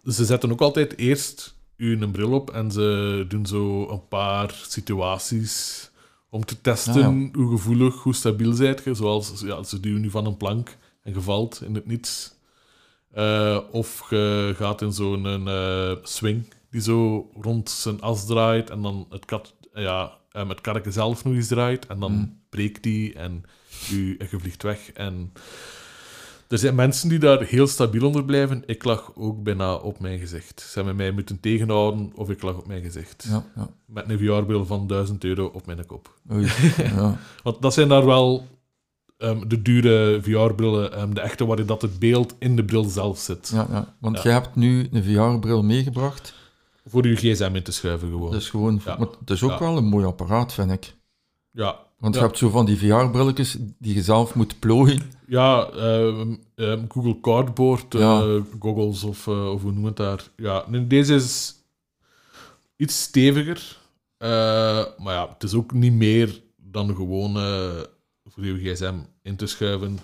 ze 0.05 0.25
zetten 0.25 0.53
ook 0.53 0.61
altijd 0.61 0.97
eerst 0.99 1.55
u 1.83 2.01
een 2.03 2.11
bril 2.11 2.33
op 2.33 2.51
en 2.51 2.71
ze 2.71 3.25
doen 3.29 3.47
zo 3.47 3.89
een 3.89 4.09
paar 4.09 4.61
situaties 4.69 5.91
om 6.31 6.45
te 6.45 6.61
testen 6.61 7.05
Ah, 7.05 7.35
hoe 7.35 7.51
gevoelig, 7.51 7.95
hoe 8.03 8.15
stabiel 8.15 8.53
zijt 8.53 8.85
je. 8.85 8.95
Zoals, 8.95 9.41
ja, 9.41 9.63
ze 9.63 9.81
duwen 9.81 10.01
nu 10.01 10.11
van 10.11 10.27
een 10.27 10.37
plank 10.37 10.77
en 11.03 11.13
je 11.15 11.21
valt 11.21 11.63
in 11.63 11.75
het 11.75 11.87
niets. 11.87 12.35
Eh, 13.13 13.59
of 13.71 14.07
je 14.11 14.55
gaat 14.57 14.83
in 14.83 14.93
zo'n 14.93 15.49
eh, 15.49 15.93
swing 16.03 16.45
die 16.71 16.81
zo 16.81 17.31
rond 17.41 17.71
zijn 17.71 18.01
as 18.01 18.27
draait 18.27 18.71
en 18.71 18.83
dan 18.83 19.07
het, 19.11 19.25
kat, 19.25 19.55
ja, 19.75 20.19
eh, 20.33 20.49
het 20.49 20.61
karretje 20.61 20.91
zelf 20.91 21.25
nog 21.25 21.35
eens 21.35 21.49
draait 21.49 21.87
en 21.87 22.01
dan 22.01 22.13
Mm. 22.13 22.39
breekt 22.49 22.83
die 22.83 23.15
en 23.15 23.45
en 23.91 24.29
je 24.31 24.39
vliegt 24.39 24.63
weg. 24.63 24.93
En 24.93 25.33
er 26.53 26.59
zijn 26.59 26.75
mensen 26.75 27.09
die 27.09 27.19
daar 27.19 27.43
heel 27.43 27.67
stabiel 27.67 28.07
onder 28.07 28.25
blijven. 28.25 28.63
Ik 28.67 28.85
lag 28.85 29.13
ook 29.15 29.43
bijna 29.43 29.75
op 29.75 30.01
mijn 30.01 30.19
gezicht. 30.19 30.61
Ze 30.61 30.75
hebben 30.75 30.97
mij 30.97 31.11
moeten 31.11 31.41
tegenhouden 31.41 32.13
of 32.15 32.31
ik 32.31 32.43
lag 32.43 32.57
op 32.57 32.67
mijn 32.67 32.83
gezicht. 32.83 33.27
Ja, 33.29 33.45
ja. 33.57 33.69
Met 33.87 34.11
een 34.11 34.19
VR-bril 34.19 34.67
van 34.67 34.87
1000 34.87 35.25
euro 35.25 35.47
op 35.47 35.67
mijn 35.67 35.87
kop. 35.87 36.19
Oei, 36.33 36.49
ja. 36.97 37.19
Want 37.43 37.63
dat 37.63 37.75
zijn 37.75 37.89
daar 37.89 38.07
wel 38.07 38.47
ehm, 39.19 39.49
de 39.49 39.63
dure 39.63 40.23
VR-brillen, 40.23 40.93
ehm, 40.93 41.15
de 41.15 41.21
echte 41.21 41.47
waarin 41.47 41.67
dat 41.67 41.83
het 41.83 41.99
beeld 41.99 42.35
in 42.39 42.57
de 42.57 42.65
bril 42.65 42.85
zelf 42.85 43.19
zit. 43.19 43.51
Ja, 43.55 43.67
ja. 43.71 43.95
Want 44.01 44.23
jij 44.23 44.33
hebt 44.33 44.57
nu 44.57 44.89
een 44.91 45.05
VR-bril 45.05 45.63
meegebracht. 45.63 46.35
Voor 46.87 47.07
je 47.07 47.17
gsm 47.17 47.51
in 47.55 47.63
te 47.63 47.73
schuiven 47.73 48.09
gewoon. 48.09 48.35
Is 48.35 48.51
gewoon, 48.51 48.81
maar 48.85 48.99
het 48.99 49.31
is 49.31 49.43
ook 49.43 49.59
wel 49.59 49.77
een 49.77 49.89
mooi 49.89 50.05
apparaat, 50.05 50.53
vind 50.53 50.71
ik. 50.71 50.95
Ja, 51.51 51.77
Want 51.99 52.15
je 52.15 52.21
hebt 52.21 52.39
zo 52.39 52.49
van 52.49 52.67
die 52.67 52.79
VR-brilletjes 52.79 53.57
die 53.79 53.95
je 53.95 54.03
zelf 54.03 54.35
moet 54.35 54.59
plooien. 54.59 55.03
Ja 55.37 55.69
ehm, 55.71 56.35
Google 56.89 57.21
Cardboard, 57.21 57.95
eh, 57.95 58.01
Ja. 58.01 58.41
goggles 58.59 59.05
of, 59.05 59.27
eh, 59.27 59.51
of 59.51 59.63
hoe 59.63 59.73
noem 59.73 59.85
het 59.85 59.97
daar. 59.97 60.29
Ja, 60.37 60.65
nee, 60.69 60.87
deze 60.87 61.15
is 61.15 61.55
iets 62.77 63.03
steviger. 63.03 63.81
eh, 64.19 64.29
maar 64.99 65.15
ja, 65.15 65.29
het 65.33 65.43
is 65.43 65.55
ook 65.55 65.73
niet 65.73 65.93
meer 65.93 66.43
dan 66.57 66.95
gewoon 66.95 67.37
eh, 67.37 67.81
voor 68.25 68.47
je 68.47 68.73
gsm 68.75 68.95
in 69.23 69.37
te 69.37 69.47
schuiven. 69.47 69.99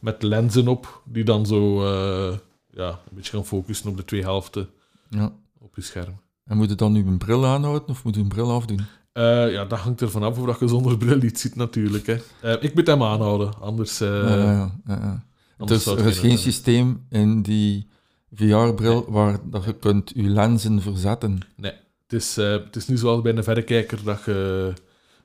Met 0.00 0.22
lenzen 0.22 0.68
op, 0.68 1.02
die 1.04 1.24
dan 1.24 1.46
zo 1.46 1.84
eh, 1.84 2.36
ja, 2.70 2.88
een 2.88 3.14
beetje 3.14 3.32
gaan 3.36 3.46
focussen 3.46 3.88
op 3.90 3.96
de 3.96 4.04
twee 4.04 4.22
helften 4.22 4.68
Ja. 5.08 5.32
op 5.58 5.74
je 5.76 5.82
scherm. 5.82 6.20
En 6.44 6.56
moet 6.56 6.68
je 6.68 6.74
dan 6.74 6.92
nu 6.92 7.06
een 7.06 7.18
bril 7.18 7.46
aanhouden 7.46 7.88
of 7.88 8.04
moet 8.04 8.14
je 8.14 8.20
een 8.20 8.28
bril 8.28 8.50
afdoen? 8.52 8.80
Eh, 9.14 9.52
ja, 9.52 9.64
dat 9.64 9.78
hangt 9.78 10.00
er 10.00 10.10
vanaf 10.10 10.38
of 10.38 10.46
dat 10.46 10.58
je 10.60 10.68
zonder 10.68 10.98
bril 10.98 11.22
iets 11.22 11.40
ziet 11.40 11.54
natuurlijk. 11.54 12.06
Hè. 12.06 12.16
Eh, 12.40 12.62
ik 12.62 12.74
moet 12.74 12.86
hem 12.86 13.02
aanhouden, 13.02 13.60
anders... 13.60 14.00
eh, 14.00 14.08
ja, 14.08 14.74
ja, 14.86 15.24
anders 15.56 15.84
Dus 15.84 15.96
er 15.96 16.06
is 16.06 16.18
geen 16.18 16.38
systeem 16.38 17.06
in 17.08 17.42
die 17.42 17.88
VR-bril 18.32 19.10
waar 19.10 19.38
dat 19.50 19.64
je 19.64 19.78
kunt 19.78 20.12
je 20.14 20.22
lenzen 20.22 20.82
verzetten. 20.82 21.40
Het 21.60 22.12
is, 22.12 22.36
het 22.36 22.76
is 22.76 22.88
niet 22.88 22.98
zoals 22.98 23.22
bij 23.22 23.36
een 23.36 23.44
verrekijker 23.44 24.04
dat 24.04 24.24
je, 24.24 24.72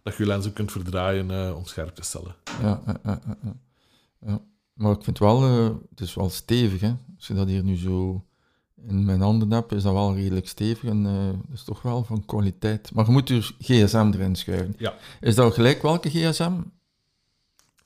dat 0.04 0.16
je 0.16 0.34
ook 0.34 0.54
kunt 0.54 0.72
verdraaien 0.72 1.56
om 1.56 1.66
scherp 1.66 1.96
te 1.96 2.04
stellen. 2.04 2.36
Ja, 2.62 2.82
ja. 4.26 4.42
Maar 4.74 4.92
ik 4.92 5.04
vind 5.04 5.20
wel, 5.20 5.42
het 5.90 6.02
is 6.02 6.14
wel 6.14 6.30
stevig. 6.30 6.82
Hè? 6.82 6.94
Als 7.18 7.28
je 7.28 7.34
dat 7.34 7.48
hier 7.48 7.64
nu 7.64 7.78
zo 7.78 8.26
in 8.88 9.06
mijn 9.06 9.22
handen 9.22 9.52
hebt, 9.52 9.72
is 9.72 9.84
dat 9.84 9.94
wel 9.94 10.16
redelijk 10.16 10.48
stevig 10.48 10.90
en 10.90 11.06
eh, 11.06 11.14
dat 11.48 11.54
is 11.58 11.64
toch 11.64 11.82
wel 11.82 12.04
van 12.04 12.26
kwaliteit. 12.26 12.92
Maar 12.94 13.06
je 13.06 13.12
moet 13.12 13.28
dus 13.28 13.56
gsm 13.60 14.12
erin 14.14 14.36
schuiven. 14.36 14.76
Ja. 14.78 14.94
Is 15.22 15.36
dat 15.36 15.54
gelijk 15.54 15.82
welke 15.82 16.10
gsm? 16.10 16.52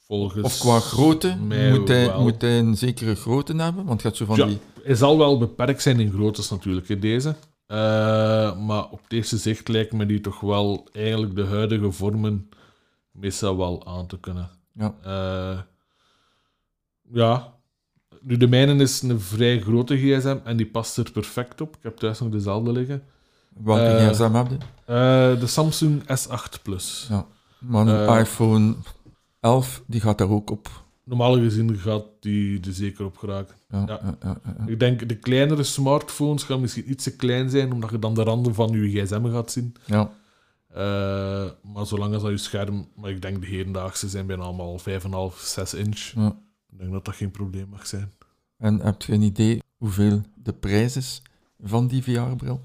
Volgens 0.08 0.44
Of 0.44 0.58
qua 0.58 0.80
grootte? 0.80 1.38
Moet 1.38 1.88
hij, 1.88 2.18
moet 2.20 2.42
hij 2.42 2.60
een 2.60 2.78
zekere 2.78 3.16
grootte 3.16 3.56
hebben? 3.56 3.86
Want 3.86 4.04
hebt 4.04 4.18
zo 4.18 4.26
van 4.26 4.36
Ja. 4.36 4.46
die... 4.46 4.60
Hij 4.84 4.96
zal 4.96 5.18
wel 5.18 5.38
beperkt 5.38 5.82
zijn 5.82 6.00
in 6.00 6.12
groottes 6.12 6.50
natuurlijk, 6.50 6.90
in 6.90 7.00
deze. 7.00 7.36
Eh, 7.66 8.58
maar 8.58 8.90
op 8.90 9.02
eerste 9.08 9.38
zicht 9.38 9.68
lijkt 9.68 9.94
me 9.94 10.06
die 10.06 10.22
toch 10.22 10.40
wel 10.40 10.88
eigenlijk 10.92 11.36
de 11.36 11.46
huidige 11.46 11.92
vormen 11.92 12.50
meestal 13.12 13.58
wel 13.58 13.86
aan 13.86 14.08
te 14.08 14.20
kunnen. 14.20 14.50
Ja. 14.74 14.96
Eh, 15.04 15.60
ja. 17.14 17.54
Nu, 18.26 18.38
de 18.38 18.48
mijne 18.48 18.84
is 18.84 19.02
een 19.02 19.20
vrij 19.20 19.62
grote 19.62 19.98
gsm 19.98 20.38
en 20.44 20.58
die 20.58 20.66
past 20.66 20.98
er 20.98 21.12
perfect 21.12 21.62
op. 21.62 21.76
Ik 21.76 21.84
heb 21.84 21.98
thuis 21.98 22.20
nog 22.20 22.30
dezelfde 22.30 22.72
liggen. 22.72 23.04
Welke 23.64 23.82
Eh, 23.82 24.10
gsm 24.10 24.34
heb 24.34 24.48
je? 24.50 24.58
Eh, 24.86 25.40
de 25.40 25.48
Samsung 25.48 26.02
S8 26.04 26.62
Plus. 26.64 27.08
Ja. 27.10 27.26
Maar 27.60 27.88
een 27.88 28.08
eh, 28.08 28.20
iPhone 28.20 28.76
11, 29.40 29.84
die 29.88 30.02
gaat 30.02 30.18
daar 30.18 30.30
ook 30.30 30.50
op. 30.50 30.70
Normaal 31.06 31.38
gezien 31.38 31.78
gaat 31.78 32.06
die 32.20 32.60
er 32.68 32.74
zeker 32.74 33.06
op 33.06 33.18
geraken. 33.18 33.56
Ja, 33.70 33.86
Ja. 34.22 34.38
Ik 34.66 34.80
denk 34.80 35.10
de 35.10 35.16
kleinere 35.16 35.64
smartphones 35.64 36.44
gaan 36.44 36.62
misschien 36.62 36.92
iets 36.92 37.04
te 37.04 37.16
klein 37.16 37.50
zijn, 37.50 37.72
omdat 37.74 37.90
je 37.90 38.00
dan 38.00 38.14
de 38.14 38.24
randen 38.24 38.54
van 38.56 38.70
je 38.70 39.02
gsm 39.02 39.32
gaat 39.32 39.52
zien. 39.52 39.76
Ja. 39.86 40.12
Maar 41.74 41.86
zolang 41.86 42.14
als 42.14 42.22
dat 42.24 42.32
je 42.32 42.38
scherm, 42.38 42.88
maar 42.96 43.10
ik 43.10 43.22
denk 43.22 43.42
de 43.42 43.48
hedendaagse 43.48 44.10
zijn 44.10 44.26
bijna 44.26 44.44
allemaal 44.44 44.80
5,5, 44.80 45.40
6 45.40 45.74
inch. 45.74 46.12
Ja. 46.16 46.36
Ik 46.74 46.80
denk 46.80 46.92
dat 46.92 47.06
dat 47.06 47.16
geen 47.16 47.32
probleem 47.32 47.68
mag 47.70 47.88
zijn. 47.88 48.12
En 48.58 48.80
heb 48.80 49.02
je 49.02 49.14
een 49.14 49.22
idee 49.22 49.62
hoeveel 49.78 50.22
de 50.36 50.54
prijs 50.54 50.96
is 50.96 51.22
van 51.64 51.88
die 51.88 52.04
VR-bril? 52.04 52.62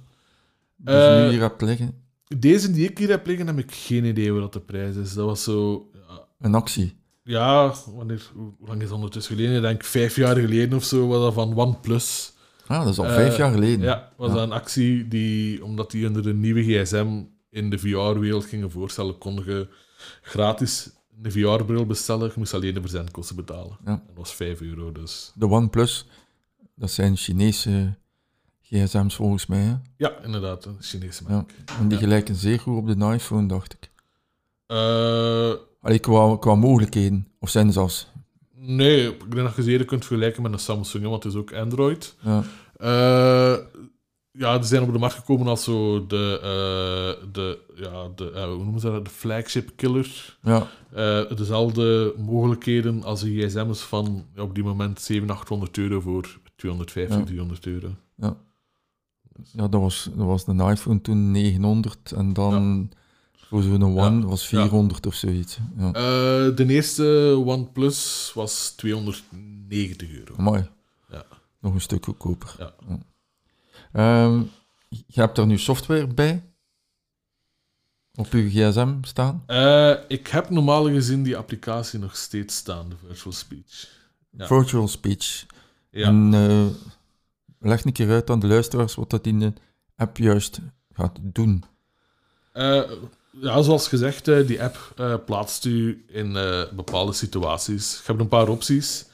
Die 0.77 0.95
Eh, 0.95 1.17
je 1.19 1.25
nu 1.25 1.31
hier 1.31 1.41
hebt 1.41 1.63
liggen? 1.63 1.95
Deze 2.39 2.71
die 2.71 2.89
ik 2.91 2.99
hier 2.99 3.09
heb 3.09 3.27
liggen, 3.27 3.47
heb 3.47 3.59
ik 3.59 3.73
geen 3.73 4.05
idee 4.05 4.33
wat 4.33 4.53
de 4.53 4.61
prijs 4.61 4.97
is. 4.97 5.13
Dat 5.15 5.27
was 5.27 5.43
zo. 5.43 5.89
Ja, 5.93 6.25
Een 6.39 6.55
actie. 6.55 6.97
ja 7.23 7.75
wanneer, 7.95 8.31
hoe 8.35 8.53
lang 8.67 8.81
is 8.83 8.89
dat 8.89 8.97
ondertussen 8.97 9.37
geleden? 9.37 9.57
Ik 9.57 9.63
denk 9.63 9.85
vijf 9.85 10.17
jaar 10.17 10.37
geleden 10.37 10.77
of 10.77 10.85
zo 10.85 11.07
was 11.07 11.21
dat 11.21 11.35
van 11.35 11.57
OnePlus. 11.57 12.33
Ah, 12.67 12.83
dat 12.85 12.93
is 12.93 12.99
al 12.99 13.05
Eh, 13.05 13.15
vijf 13.15 13.37
jaar 13.37 13.53
geleden. 13.53 13.81
Ja, 13.85 14.13
was 14.17 14.29
Ja. 14.29 14.35
dat 14.35 14.43
een 14.45 14.53
actie 14.53 15.09
die, 15.09 15.65
omdat 15.65 15.91
die 15.91 16.07
onder 16.07 16.23
de 16.23 16.35
nieuwe 16.35 16.63
gsm 16.63 17.23
in 17.51 17.71
de 17.71 17.79
VR-wereld 17.79 18.45
gingen 18.45 18.71
voorstellen, 18.71 19.19
kon 19.19 19.35
je 19.45 19.69
gratis 20.23 20.91
een 21.23 21.33
VR-bril 21.33 21.87
bestellen. 21.87 22.27
Je 22.27 22.33
moest 22.37 22.55
alleen 22.55 22.75
de 22.75 22.81
verzendkosten 22.81 23.37
betalen. 23.37 23.77
Ja. 23.85 23.91
Dat 24.07 24.17
was 24.17 24.35
5 24.35 24.61
euro, 24.61 24.93
dus... 24.93 25.33
De 25.35 25.49
OnePlus, 25.49 26.07
dat 26.75 26.91
zijn 26.91 27.17
Chinese 27.17 27.95
gsm's 28.63 29.15
volgens 29.15 29.47
mij. 29.47 29.59
Hè? 29.61 29.75
Ja, 29.97 30.13
inderdaad, 30.25 30.65
een 30.65 30.77
Chinese 30.81 31.23
Ja. 31.29 31.35
merk. 31.35 31.53
En 31.81 31.89
die 31.89 31.99
Ja. 31.99 32.05
gelijken 32.05 32.35
zeer 32.35 32.61
goed 32.61 32.77
op 32.77 32.87
de 32.99 33.13
iPhone, 33.15 33.47
dacht 33.49 33.73
ik. 33.73 33.91
Eh, 34.67 35.53
Allee, 35.81 35.99
qua, 35.99 36.37
qua 36.41 36.55
mogelijkheden. 36.55 37.29
Of 37.41 37.51
zijn 37.51 37.67
ze 37.67 37.73
zelfs... 37.73 38.07
nee, 38.55 39.09
ik 39.09 39.21
denk 39.31 39.47
dat 39.47 39.57
je 39.57 39.63
ze 39.63 39.71
eerder 39.71 39.87
kunt 39.87 40.05
vergelijken 40.05 40.43
met 40.43 40.53
een 40.53 40.59
Samsung, 40.59 41.05
want 41.05 41.23
het 41.25 41.33
is 41.33 41.39
ook 41.39 41.53
Android. 41.53 42.15
Ja, 42.21 42.45
Eh, 42.77 43.57
ja, 44.39 44.59
die 44.59 44.67
zijn 44.67 44.83
op 44.83 44.93
de 44.93 44.99
markt 44.99 45.15
gekomen 45.15 45.47
als 45.47 45.65
zo 45.65 46.07
de, 46.07 46.39
eh, 46.43 47.31
de, 47.33 47.59
ja, 47.77 48.09
de 48.15 48.31
eh, 48.31 48.45
hoe 48.45 48.57
noemen 48.65 48.81
ze 48.81 48.91
dat, 48.91 49.05
de 49.05 49.11
flagship 49.11 49.71
killer. 49.77 50.39
ja, 50.43 50.67
Eh, 50.93 51.37
dezelfde 51.37 52.15
mogelijkheden 52.19 53.03
als 53.05 53.21
de 53.21 53.47
gsm's 53.47 53.81
van 53.83 54.25
ja, 54.35 54.43
op 54.43 54.55
die 54.55 54.65
moment 54.65 55.01
700, 55.01 55.39
800 55.41 55.79
euro 55.79 56.01
voor 56.01 56.39
250, 56.57 57.19
Ja. 57.19 57.25
300 57.25 57.67
euro. 57.67 57.89
ja 58.17 59.69
dat, 59.69 59.81
was, 59.81 60.09
dat 60.17 60.27
was 60.27 60.47
een 60.47 60.61
iPhone 60.61 61.01
toen 61.01 61.31
900 61.31 62.13
en 62.13 62.33
dan 62.33 62.91
voor 63.37 63.63
zo'n 63.63 63.83
One 63.83 64.21
Ja. 64.21 64.27
was 64.27 64.47
400 64.47 65.07
of 65.07 65.15
zoiets. 65.15 65.59
Ja. 65.77 65.91
De 66.51 66.65
eerste 66.69 67.35
OnePlus 67.45 68.31
was 68.35 68.71
290 68.77 70.11
euro. 70.19 70.35
Mooi. 70.37 70.67
Ja. 71.11 71.25
Nog 71.61 71.75
een 71.75 71.81
stuk 71.81 72.05
goedkoper. 72.05 72.73
Ehm, 73.99 74.43
je 74.89 75.21
hebt 75.21 75.39
er 75.39 75.47
nu 75.47 75.59
software 75.59 76.07
bij? 76.07 76.43
Op 78.15 78.33
je 78.33 78.51
gsm 78.51 78.95
staan? 79.03 79.43
Eh, 79.47 79.95
ik 80.09 80.27
heb 80.27 80.51
normaal 80.51 80.89
gezien 80.89 81.23
die 81.23 81.37
applicatie 81.37 81.99
nog 81.99 82.17
steeds 82.17 82.57
staan, 82.57 82.89
de 82.89 82.97
Virtual 83.07 83.33
Speech. 83.33 83.89
Ja. 84.31 84.47
Virtual 84.47 84.89
Speech. 84.89 85.47
Ja. 85.91 86.07
En 86.07 86.35
eh, 86.35 86.67
leg 87.59 87.85
een 87.85 87.93
keer 87.93 88.11
uit 88.11 88.31
aan 88.31 88.39
de 88.39 88.47
luisteraars 88.47 88.95
wat 88.95 89.11
dat 89.11 89.27
in 89.27 89.41
de 89.41 89.53
app 89.97 90.17
juist 90.17 90.61
gaat 90.93 91.19
doen. 91.21 91.65
Eh, 92.53 92.83
ja, 93.31 93.63
zoals 93.63 93.89
gezegd, 93.89 94.25
die 94.25 94.63
app 94.63 94.93
plaatst 95.27 95.65
u 95.65 96.05
in 96.09 96.33
bepaalde 96.73 97.13
situaties. 97.13 97.97
Je 97.97 98.03
hebt 98.07 98.21
een 98.21 98.29
paar 98.29 98.49
opties. 98.49 99.07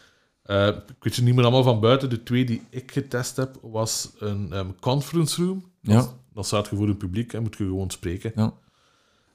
Eh, 0.44 0.66
ik 0.66 0.96
weet 1.00 1.14
je 1.14 1.22
niet 1.22 1.34
meer 1.34 1.44
allemaal 1.44 1.62
van 1.62 1.80
buiten. 1.80 2.10
De 2.10 2.22
twee 2.22 2.44
die 2.44 2.62
ik 2.70 2.90
getest 2.92 3.36
heb, 3.36 3.58
was 3.62 4.10
een 4.18 4.52
ehm, 4.52 4.68
conference 4.80 5.44
room. 5.44 5.64
Ja. 5.80 6.06
Dan 6.32 6.44
staat 6.44 6.68
je 6.68 6.76
voor 6.76 6.88
een 6.88 6.96
publiek 6.96 7.32
en 7.32 7.42
moet 7.42 7.56
je 7.56 7.64
gewoon 7.64 7.90
spreken. 7.90 8.32
Ja. 8.36 8.52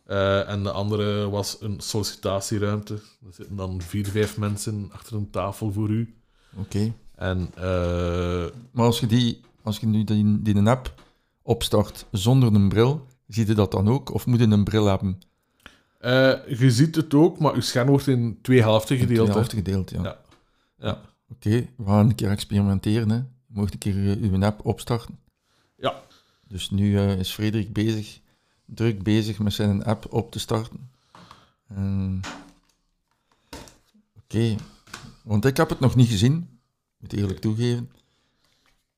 Eh, 0.06 0.50
en 0.50 0.64
de 0.64 0.72
andere 0.72 1.30
was 1.30 1.58
een 1.60 1.80
sollicitatieruimte. 1.80 2.94
Er 2.94 3.34
zitten 3.34 3.56
dan 3.56 3.82
vier, 3.82 4.08
vijf 4.08 4.38
mensen 4.38 4.90
achter 4.92 5.16
een 5.16 5.30
tafel 5.30 5.72
voor 5.72 5.90
u. 5.90 6.14
Oké. 6.56 6.94
En 7.16 7.52
eh, 7.56 8.46
Maar 8.72 8.86
als 8.86 9.00
je, 9.00 9.08
die, 9.08 9.42
als 9.64 9.78
je 9.80 9.86
nu 9.88 10.04
die, 10.04 10.42
die 10.42 10.68
app 10.68 10.94
opstart 11.42 12.06
zonder 12.12 12.54
een 12.54 12.70
bril, 12.70 13.06
zie 13.28 13.48
je 13.48 13.54
dat 13.54 13.72
dan 13.72 13.90
ook? 13.90 14.14
Of 14.14 14.26
moet 14.26 14.40
je 14.40 14.46
een 14.46 14.64
bril 14.64 14.86
hebben? 14.86 15.22
je 16.48 16.72
ziet 16.72 16.96
het 16.96 17.14
ook, 17.14 17.40
maar 17.40 17.54
uw 17.54 17.62
scherm 17.62 17.88
wordt 17.88 18.08
in 18.08 18.40
twee 18.42 18.62
helften 18.62 18.96
In 18.96 19.02
gedeeld. 19.02 19.18
twee 19.20 19.30
hè. 19.30 19.34
helften 19.40 19.58
gedeeld, 19.58 19.90
ja. 19.90 20.04
Ja. 20.04 20.18
Ja. 20.80 21.02
Oké, 21.30 21.68
we 21.78 21.86
gaan 21.86 22.10
een 22.10 22.16
keer 22.16 22.30
experimenteren. 22.30 23.10
Hè. 23.10 23.16
Je 23.16 23.26
mocht 23.48 23.74
een 23.74 23.80
keer 23.80 24.12
eh, 24.12 24.32
uw 24.32 24.44
app 24.44 24.66
opstarten. 24.66 25.20
Ja. 25.78 26.02
Dus 26.48 26.70
nu 26.70 26.98
eh, 26.98 27.20
is 27.20 27.32
Frederik 27.34 27.74
bezig, 27.74 28.20
druk 28.66 29.04
bezig 29.04 29.40
met 29.40 29.54
zijn 29.54 29.84
app 29.84 30.14
op 30.14 30.32
te 30.32 30.40
starten. 30.40 30.92
En- 31.68 32.22
Oké, 34.24 34.56
want 35.24 35.46
ik 35.46 35.58
heb 35.58 35.70
het 35.70 35.80
nog 35.80 35.96
niet 35.96 36.08
gezien, 36.10 36.60
moet 36.98 37.14
eerlijk 37.14 37.40
toegeven. 37.40 37.92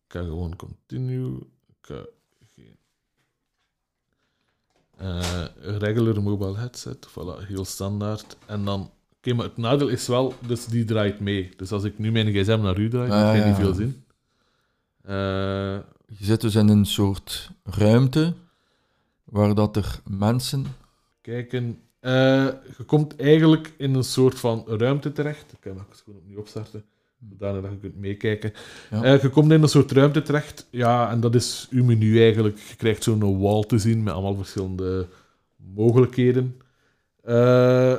Ik 0.08 0.18
ga 0.18 0.20
gewoon 0.24 0.56
continue. 0.56 1.38
Ik 1.68 1.76
ga 1.82 2.06
geen... 2.56 2.78
Eh, 4.98 5.46
regular 5.78 6.22
mobile 6.24 6.58
headset, 6.58 7.08
voilà, 7.10 7.46
heel 7.48 7.66
standaard. 7.66 8.38
En 8.46 8.66
dan, 8.66 8.92
oké, 9.22 9.34
maar 9.34 9.46
het 9.46 9.58
nadeel 9.58 9.88
is 9.88 10.08
wel, 10.08 10.34
dus 10.48 10.66
die 10.66 10.86
draait 10.86 11.20
mee. 11.20 11.50
Dus 11.58 11.72
als 11.72 11.84
ik 11.84 12.00
nu 12.00 12.12
mijn 12.12 12.28
gsm 12.34 12.60
naar 12.62 12.78
u 12.80 12.90
draai, 12.90 13.12
Ah, 13.12 13.32
heeft 13.32 13.44
ja. 13.44 13.48
niet 13.50 13.58
veel 13.60 13.74
zin. 13.74 14.04
Eh, 15.04 15.14
Je 16.08 16.26
zit 16.26 16.42
dus 16.42 16.56
in 16.56 16.68
een 16.68 16.86
soort 16.86 17.52
ruimte 17.64 18.34
waar 19.24 19.56
dat 19.56 19.76
er 19.76 20.00
mensen... 20.10 20.66
kijken. 21.22 21.80
Eh, 22.00 22.12
je 22.78 22.84
komt 22.86 23.16
eigenlijk 23.16 23.74
in 23.78 23.94
een 23.96 24.04
soort 24.04 24.40
van 24.40 24.64
ruimte 24.68 25.12
terecht. 25.12 25.52
Ik 25.52 25.58
kan 25.60 25.74
nog 25.76 25.86
eens 25.90 26.02
gewoon 26.02 26.20
opnieuw 26.20 26.40
opstarten, 26.40 26.84
zodanig 27.30 27.62
dat 27.62 27.72
je 27.72 27.78
kunt 27.78 27.98
meekijken. 28.00 28.54
Ja. 28.92 29.04
Eh, 29.04 29.22
je 29.22 29.30
komt 29.30 29.52
in 29.52 29.62
een 29.62 29.70
soort 29.70 29.92
ruimte 29.92 30.22
terecht, 30.22 30.68
ja, 30.72 31.12
en 31.12 31.20
dat 31.20 31.36
is 31.36 31.68
uw 31.72 31.84
menu 31.84 32.22
eigenlijk. 32.22 32.58
Je 32.58 32.76
krijgt 32.76 33.04
zo'n 33.04 33.40
wall 33.40 33.64
te 33.64 33.78
zien 33.78 34.04
met 34.04 34.14
allemaal 34.14 34.36
verschillende 34.36 35.08
mogelijkheden. 35.74 36.58
Eh, 37.24 37.96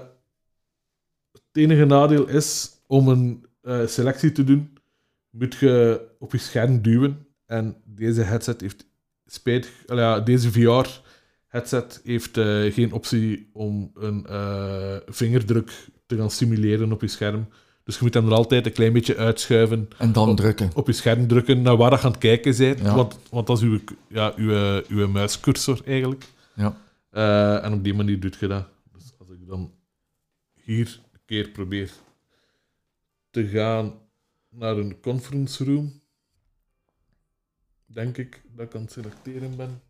het 1.52 1.62
enige 1.62 1.84
nadeel 1.84 2.28
is, 2.28 2.70
om 2.86 3.08
een 3.08 3.46
eh, 3.62 3.86
selectie 3.86 4.32
te 4.32 4.44
doen, 4.44 4.78
moet 5.30 5.54
je 5.54 6.00
op 6.18 6.32
je 6.32 6.38
scherm 6.38 6.82
duwen. 6.82 7.26
En 7.46 7.76
deze 7.84 8.20
headset 8.22 8.60
heeft 8.60 8.86
spijtig, 9.26 9.70
ja, 9.86 10.20
deze 10.20 10.50
VR-headset 10.52 12.00
heeft 12.04 12.36
eh, 12.36 12.72
geen 12.72 12.92
optie 12.92 13.50
om 13.52 13.90
een 13.94 14.26
eh, 14.26 14.96
vingerdruk 15.06 15.72
te 16.06 16.16
gaan 16.16 16.30
simuleren 16.30 16.92
op 16.92 17.00
je 17.00 17.08
scherm. 17.08 17.48
Dus 17.84 17.94
je 17.94 18.00
moet 18.04 18.14
hem 18.14 18.26
er 18.26 18.34
altijd 18.34 18.66
een 18.66 18.72
klein 18.72 18.92
beetje 18.92 19.16
uitschuiven 19.16 19.88
En 19.98 20.12
dan 20.12 20.28
Op- 20.28 20.36
drukken. 20.36 20.70
op 20.74 20.86
je 20.86 20.92
scherm 20.92 21.26
drukken 21.26 21.62
naar 21.62 21.76
waar 21.76 21.90
je 21.90 21.98
aan 22.00 22.10
het 22.10 22.18
kijken 22.20 22.56
bent. 22.56 22.78
Ja. 22.78 22.94
Want, 22.94 23.18
want 23.30 23.46
dat 23.46 23.56
is 23.56 23.62
uw, 23.62 23.78
ja, 24.08 24.32
uw, 24.36 24.82
uw 24.88 25.08
muiscursor 25.08 25.80
eigenlijk. 25.86 26.24
Ja. 26.54 26.76
En 27.62 27.72
op 27.72 27.84
die 27.84 27.94
manier 27.94 28.20
doet 28.20 28.36
je 28.40 28.46
dat. 28.46 28.66
Dus 28.92 29.12
als 29.18 29.28
ik 29.30 29.46
dan 29.46 29.72
hier 30.62 31.00
keer 31.33 31.49
probeer 31.49 31.90
te 33.31 33.47
gaan 33.49 33.92
naar 34.51 34.77
een 34.77 35.01
conference 35.01 35.64
room, 35.64 36.01
denk 37.87 38.16
ik 38.16 38.42
dat 38.57 38.66
ik 38.66 38.75
aan 38.75 38.81
het 38.83 38.92
selecteren 38.92 39.57
ben. 39.57 39.81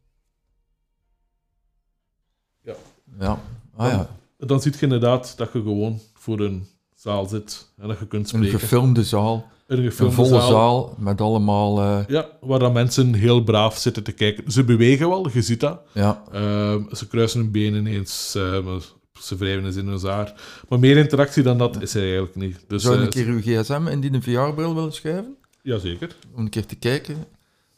Ja. 3.18 3.40
Ah 3.76 3.90
ja, 3.90 4.08
Dan 4.38 4.60
zie 4.60 4.72
je 4.72 4.80
inderdaad 4.80 5.36
dat 5.36 5.52
je 5.52 5.62
gewoon 5.62 6.00
voor 6.14 6.40
een 6.40 6.66
zaal 6.94 7.26
zit 7.26 7.72
en 7.76 7.88
dat 7.88 7.98
je 7.98 8.06
kunt 8.06 8.22
een 8.32 8.38
spreken. 8.38 8.58
gefilmde 8.60 9.04
zaal. 9.04 9.50
Een 9.66 9.78
Een 9.78 9.84
gefilmde 9.84 10.14
volle 10.14 10.40
zaal 10.40 10.94
met 10.98 11.20
allemaal... 11.20 11.80
eh, 11.80 12.06
Ja, 12.08 12.28
waar 12.40 12.58
dan 12.58 12.72
mensen 12.72 13.14
heel 13.14 13.44
braaf 13.44 13.76
zitten 13.78 14.02
te 14.02 14.12
kijken. 14.12 14.52
Ze 14.52 14.64
bewegen 14.64 15.08
wel, 15.08 15.28
je 15.30 15.42
ziet 15.42 15.60
dat. 15.60 15.80
ja, 15.92 16.22
Ehm, 16.32 16.94
ze 16.94 17.08
kruisen 17.08 17.40
hun 17.40 17.50
benen 17.50 17.86
eens, 17.86 18.34
eh, 18.34 18.76
ze 19.20 19.36
wrijven 19.36 19.64
eens 19.64 19.76
in 19.76 19.86
hun 19.86 19.98
zaar. 19.98 20.34
Maar 20.68 20.78
meer 20.78 20.96
interactie 20.96 21.42
dan 21.42 21.58
dat 21.58 21.82
is 21.82 21.94
er 21.94 22.02
eigenlijk 22.02 22.34
niet. 22.34 22.64
Dus, 22.66 22.82
zou 22.82 22.94
je 22.94 23.00
een 23.00 23.06
eh, 23.06 23.12
keer 23.12 23.26
uw 23.26 23.40
gsm 23.40 23.86
in 23.90 24.00
die 24.00 24.22
VR-bril 24.22 24.74
willen 24.74 24.92
schuiven? 24.92 25.36
Jazeker. 25.62 26.16
Om 26.34 26.40
een 26.40 26.50
keer 26.50 26.66
te 26.66 26.76
kijken. 26.76 27.24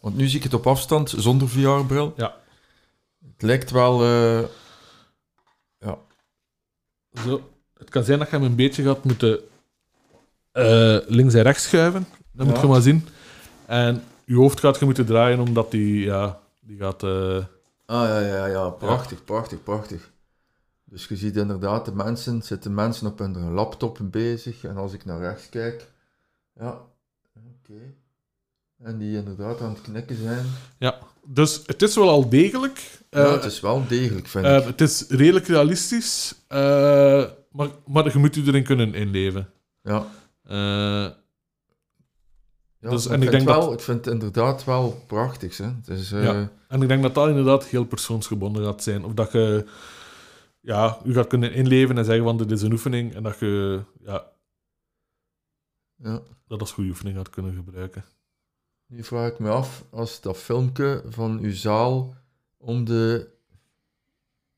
Want 0.00 0.16
nu 0.16 0.26
zie 0.26 0.36
ik 0.36 0.42
het 0.42 0.54
op 0.54 0.66
afstand, 0.66 1.14
zonder 1.16 1.48
VR-bril. 1.48 2.12
Ja. 2.16 2.36
Het 3.32 3.42
lijkt 3.42 3.70
wel... 3.70 4.02
eh, 4.04 4.42
Zo. 7.24 7.50
Het 7.78 7.90
kan 7.90 8.04
zijn 8.04 8.18
dat 8.18 8.30
je 8.30 8.36
hem 8.36 8.44
een 8.44 8.56
beetje 8.56 8.82
gaat 8.82 9.04
moeten 9.04 9.40
eh, 10.52 10.96
links 11.06 11.34
en 11.34 11.42
rechts 11.42 11.62
schuiven. 11.64 12.06
Dat 12.32 12.46
moet 12.46 12.54
Ja. 12.56 12.62
je 12.62 12.68
maar 12.68 12.80
zien. 12.80 13.08
En 13.66 14.02
je 14.24 14.34
hoofd 14.34 14.60
gaat 14.60 14.78
je 14.78 14.84
moeten 14.84 15.06
draaien, 15.06 15.38
omdat 15.40 15.70
die, 15.70 16.04
ja, 16.04 16.40
die 16.60 16.78
gaat... 16.78 17.02
Ah 17.02 18.08
ja, 18.08 18.18
ja, 18.20 18.46
ja, 18.46 18.68
prachtig, 18.68 19.24
prachtig, 19.24 19.62
prachtig. 19.62 20.10
Dus 20.94 21.07
je 21.09 21.16
ziet 21.16 21.37
inderdaad, 21.37 21.85
de 21.85 21.92
mensen, 21.94 22.42
zitten 22.42 22.74
mensen 22.74 23.07
op 23.07 23.18
hun 23.18 23.50
laptop 23.52 23.98
bezig. 24.02 24.64
En 24.64 24.76
als 24.76 24.92
ik 24.92 25.04
naar 25.04 25.20
rechts 25.20 25.48
kijk, 25.48 25.90
ja, 26.61 26.80
oké. 27.37 27.80
En 28.83 28.98
die 28.98 29.16
inderdaad 29.16 29.61
aan 29.61 29.70
het 29.70 29.80
knikken 29.80 30.16
zijn. 30.16 30.46
Dus 31.26 31.62
het 31.66 31.83
is 31.83 31.94
wel 31.94 32.09
al 32.09 32.28
degelijk. 32.28 33.00
ja, 33.11 33.24
Eh, 33.24 33.33
het 33.33 33.44
is 33.44 33.61
wel 33.61 33.87
degelijk, 33.88 34.26
vind 34.26 34.44
eh, 34.44 34.57
ik. 34.57 34.64
het 34.64 34.80
is 34.80 35.04
redelijk 35.09 35.46
realistisch. 35.46 36.35
eh, 36.48 37.24
maar, 37.50 37.68
maar 37.87 38.12
je 38.12 38.18
moet 38.18 38.35
je 38.35 38.42
erin 38.46 38.64
kunnen 38.64 38.94
inleven. 38.94 39.50
Ja. 39.83 40.07
Eh, 40.44 40.57
ja 42.78 42.90
Dus- 42.90 43.07
en 43.07 43.22
ik, 43.22 43.30
denk 43.30 43.46
wel, 43.46 43.72
ik 43.72 43.80
vind 43.80 44.04
het 44.04 44.14
inderdaad 44.14 44.64
wel 44.64 45.02
prachtig. 45.07 45.57
Hè. 45.57 45.70
Eh, 45.87 46.22
Ja. 46.24 46.50
En 46.68 46.83
ik 46.83 46.88
denk 46.88 47.02
dat 47.02 47.14
dat 47.14 47.28
inderdaad 47.28 47.64
heel 47.64 47.85
persoonsgebonden 47.85 48.64
gaat 48.64 48.83
zijn. 48.83 49.04
Of 49.04 49.12
dat 49.12 49.33
je 49.33 49.64
ja, 50.64 50.98
je 51.05 51.12
gaat 51.12 51.27
kunnen 51.27 51.53
inleven 51.53 51.98
en 51.98 52.05
zeggen 52.05 52.24
van 52.24 52.37
dit 52.37 52.50
is 52.50 52.62
een 52.62 52.72
oefening. 52.72 53.14
En 53.14 53.22
dat 53.22 53.38
je 53.38 53.83
ja, 54.00 54.31
ja. 55.96 56.22
dat 56.46 56.61
als 56.61 56.72
goede 56.72 56.90
oefening 56.90 57.16
gaat 57.16 57.31
kunnen 57.31 57.55
gebruiken. 57.55 58.05
Nu 58.87 59.05
vraag 59.05 59.33
ik 59.33 59.38
me 59.38 59.50
af, 59.50 59.85
als 59.90 60.20
dat 60.20 60.37
filmpje 60.37 61.03
van 61.09 61.38
uw 61.38 61.53
zaal 61.55 62.14
om 62.57 62.85
de 62.85 63.29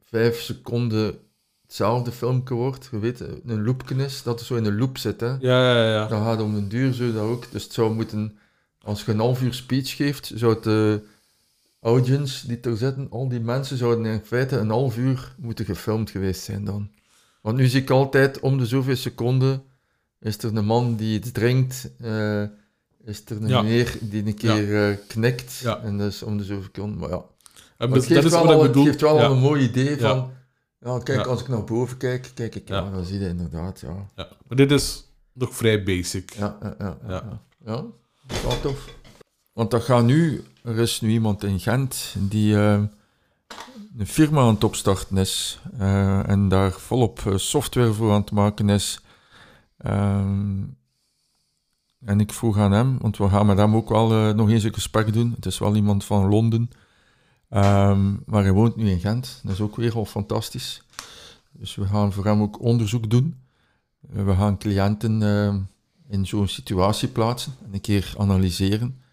vijf 0.02 0.40
seconden 0.40 1.18
hetzelfde 1.62 2.12
filmpje 2.12 2.54
wordt, 2.54 2.88
je 2.90 2.98
weet, 2.98 3.20
een 3.20 3.64
loopje 3.64 3.94
is, 3.94 4.22
dat 4.22 4.38
het 4.38 4.48
zo 4.48 4.54
in 4.54 4.64
een 4.64 4.78
loop 4.78 4.98
zit, 4.98 5.20
hè. 5.20 5.28
Ja, 5.28 5.74
ja, 5.74 5.92
ja. 5.92 6.08
Dan 6.08 6.22
gaat 6.22 6.36
het 6.36 6.46
om 6.46 6.54
een 6.54 6.68
duur 6.68 6.92
zo 6.92 7.12
dat 7.12 7.22
ook. 7.22 7.50
Dus 7.50 7.62
het 7.62 7.72
zou 7.72 7.94
moeten, 7.94 8.38
als 8.82 9.04
je 9.04 9.12
een 9.12 9.18
half 9.18 9.42
uur 9.42 9.54
speech 9.54 9.96
geeft, 9.96 10.32
zou 10.34 10.54
het 10.54 10.62
de 10.62 11.02
audience 11.86 12.46
die 12.46 12.60
er 12.60 12.76
zitten, 12.76 13.06
al 13.10 13.28
die 13.28 13.40
mensen 13.40 13.76
zouden 13.76 14.04
in 14.06 14.20
feite 14.24 14.56
een 14.58 14.70
half 14.70 14.96
uur 14.96 15.34
moeten 15.38 15.64
gefilmd 15.64 16.10
geweest 16.10 16.42
zijn 16.42 16.64
dan. 16.64 16.90
Want 17.42 17.56
nu 17.56 17.66
zie 17.66 17.80
ik 17.82 17.90
altijd 17.90 18.40
om 18.40 18.58
de 18.58 18.66
zoveel 18.66 18.96
seconden 18.96 19.62
is 20.20 20.38
er 20.38 20.56
een 20.56 20.64
man 20.64 20.96
die 20.96 21.18
iets 21.18 21.32
drinkt, 21.32 21.90
eh, 22.00 22.42
is 23.04 23.22
er 23.26 23.36
een 23.42 23.48
Ja. 23.48 23.62
meneer 23.62 23.98
die 24.00 24.26
een 24.26 24.34
keer 24.34 24.88
eh, 24.90 24.96
knikt, 25.08 25.56
Ja. 25.56 25.80
en 25.82 25.98
dus 25.98 26.22
om 26.22 26.36
de 26.38 26.44
zoveel 26.44 26.62
seconden, 26.62 26.98
maar 26.98 27.08
ja. 27.08 27.24
En 27.78 27.88
Maar 27.88 27.98
het 27.98 28.06
geeft 28.06 28.22
dat 28.22 28.24
is 28.24 28.38
wel, 28.38 28.42
wat 28.46 28.52
ik 28.52 28.58
al, 28.60 28.66
bedoel. 28.66 28.84
het 28.84 28.92
geeft 29.02 29.12
wel 29.12 29.30
een 29.30 29.38
mooi 29.38 29.62
idee 29.62 29.98
van, 30.00 30.30
ja 30.80 30.98
kijk, 30.98 31.26
als 31.26 31.40
ik 31.40 31.48
naar 31.48 31.64
boven 31.64 31.96
kijk, 31.96 32.30
kijk 32.34 32.54
ik, 32.54 32.68
ja, 32.68 32.90
dan 32.90 33.04
zie 33.04 33.18
je 33.20 33.28
inderdaad, 33.28 33.80
ja. 33.80 34.08
ja. 34.16 34.28
Maar 34.48 34.56
dit 34.56 34.70
is 34.70 35.04
nog 35.32 35.54
vrij 35.54 35.82
basic. 35.82 36.30
Ja, 36.38 36.58
ja, 36.62 36.76
ja. 36.78 36.98
ja, 37.08 37.40
Ja. 37.64 37.84
tof. 38.62 38.94
Want 39.56 39.70
dat 39.70 39.82
gaat 39.82 40.04
nu, 40.04 40.44
er 40.62 40.78
is 40.78 41.00
nu 41.00 41.10
iemand 41.10 41.44
in 41.44 41.60
Gent 41.60 42.14
die 42.18 42.56
eh, 42.56 42.82
een 43.96 44.06
firma 44.06 44.40
aan 44.40 44.54
het 44.54 44.64
opstarten 44.64 45.16
is 45.16 45.60
eh, 45.78 46.28
en 46.28 46.48
daar 46.48 46.72
volop 46.72 47.22
eh, 47.26 47.36
software 47.36 47.92
voor 47.92 48.12
aan 48.12 48.20
het 48.20 48.30
maken 48.30 48.68
is. 48.68 49.00
Ehm, 49.76 50.62
en 52.04 52.20
ik 52.20 52.32
vroeg 52.32 52.58
aan 52.58 52.72
hem, 52.72 52.98
want 53.00 53.16
we 53.16 53.28
gaan 53.28 53.46
met 53.46 53.58
hem 53.58 53.76
ook 53.76 53.88
wel 53.88 54.34
nog 54.34 54.50
eens 54.50 54.62
een 54.62 54.74
gesprek 54.74 55.12
doen. 55.12 55.32
Het 55.34 55.46
is 55.46 55.58
wel 55.58 55.76
iemand 55.76 56.04
van 56.04 56.28
Londen, 56.28 56.70
Ehm, 57.48 58.14
maar 58.26 58.42
hij 58.42 58.52
woont 58.52 58.76
nu 58.76 58.90
in 58.90 59.00
Gent. 59.00 59.40
Dat 59.42 59.52
is 59.52 59.60
ook 59.60 59.76
weer 59.76 59.94
al 59.94 60.04
fantastisch. 60.04 60.82
Dus 61.52 61.74
we 61.74 61.86
gaan 61.86 62.12
voor 62.12 62.24
hem 62.24 62.42
ook 62.42 62.60
onderzoek 62.60 63.10
doen. 63.10 63.36
We 64.00 64.34
gaan 64.34 64.58
cliënten 64.58 65.22
in 66.08 66.26
zo'n 66.26 66.48
situatie 66.48 67.08
plaatsen 67.08 67.52
en 67.64 67.74
een 67.74 67.80
keer 67.80 68.14
analyseren. 68.18 69.04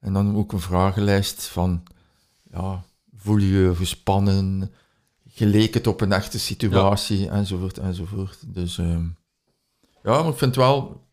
En 0.00 0.12
dan 0.12 0.36
ook 0.36 0.52
een 0.52 0.60
vragenlijst 0.60 1.42
van, 1.42 1.82
ja, 2.52 2.84
voel 3.16 3.36
je 3.36 3.48
je 3.48 3.74
gespannen, 3.74 4.72
geleek 5.28 5.74
het 5.74 5.86
op 5.86 6.00
een 6.00 6.12
echte 6.12 6.38
situatie, 6.38 7.28
enzovoort, 7.28 7.78
enzovoort. 7.78 8.38
Dus 8.46 8.78
ehm, 8.78 9.04
ja, 10.02 10.22
maar 10.22 10.32
ik 10.32 10.38
vind 10.38 10.56
wel, 10.56 11.06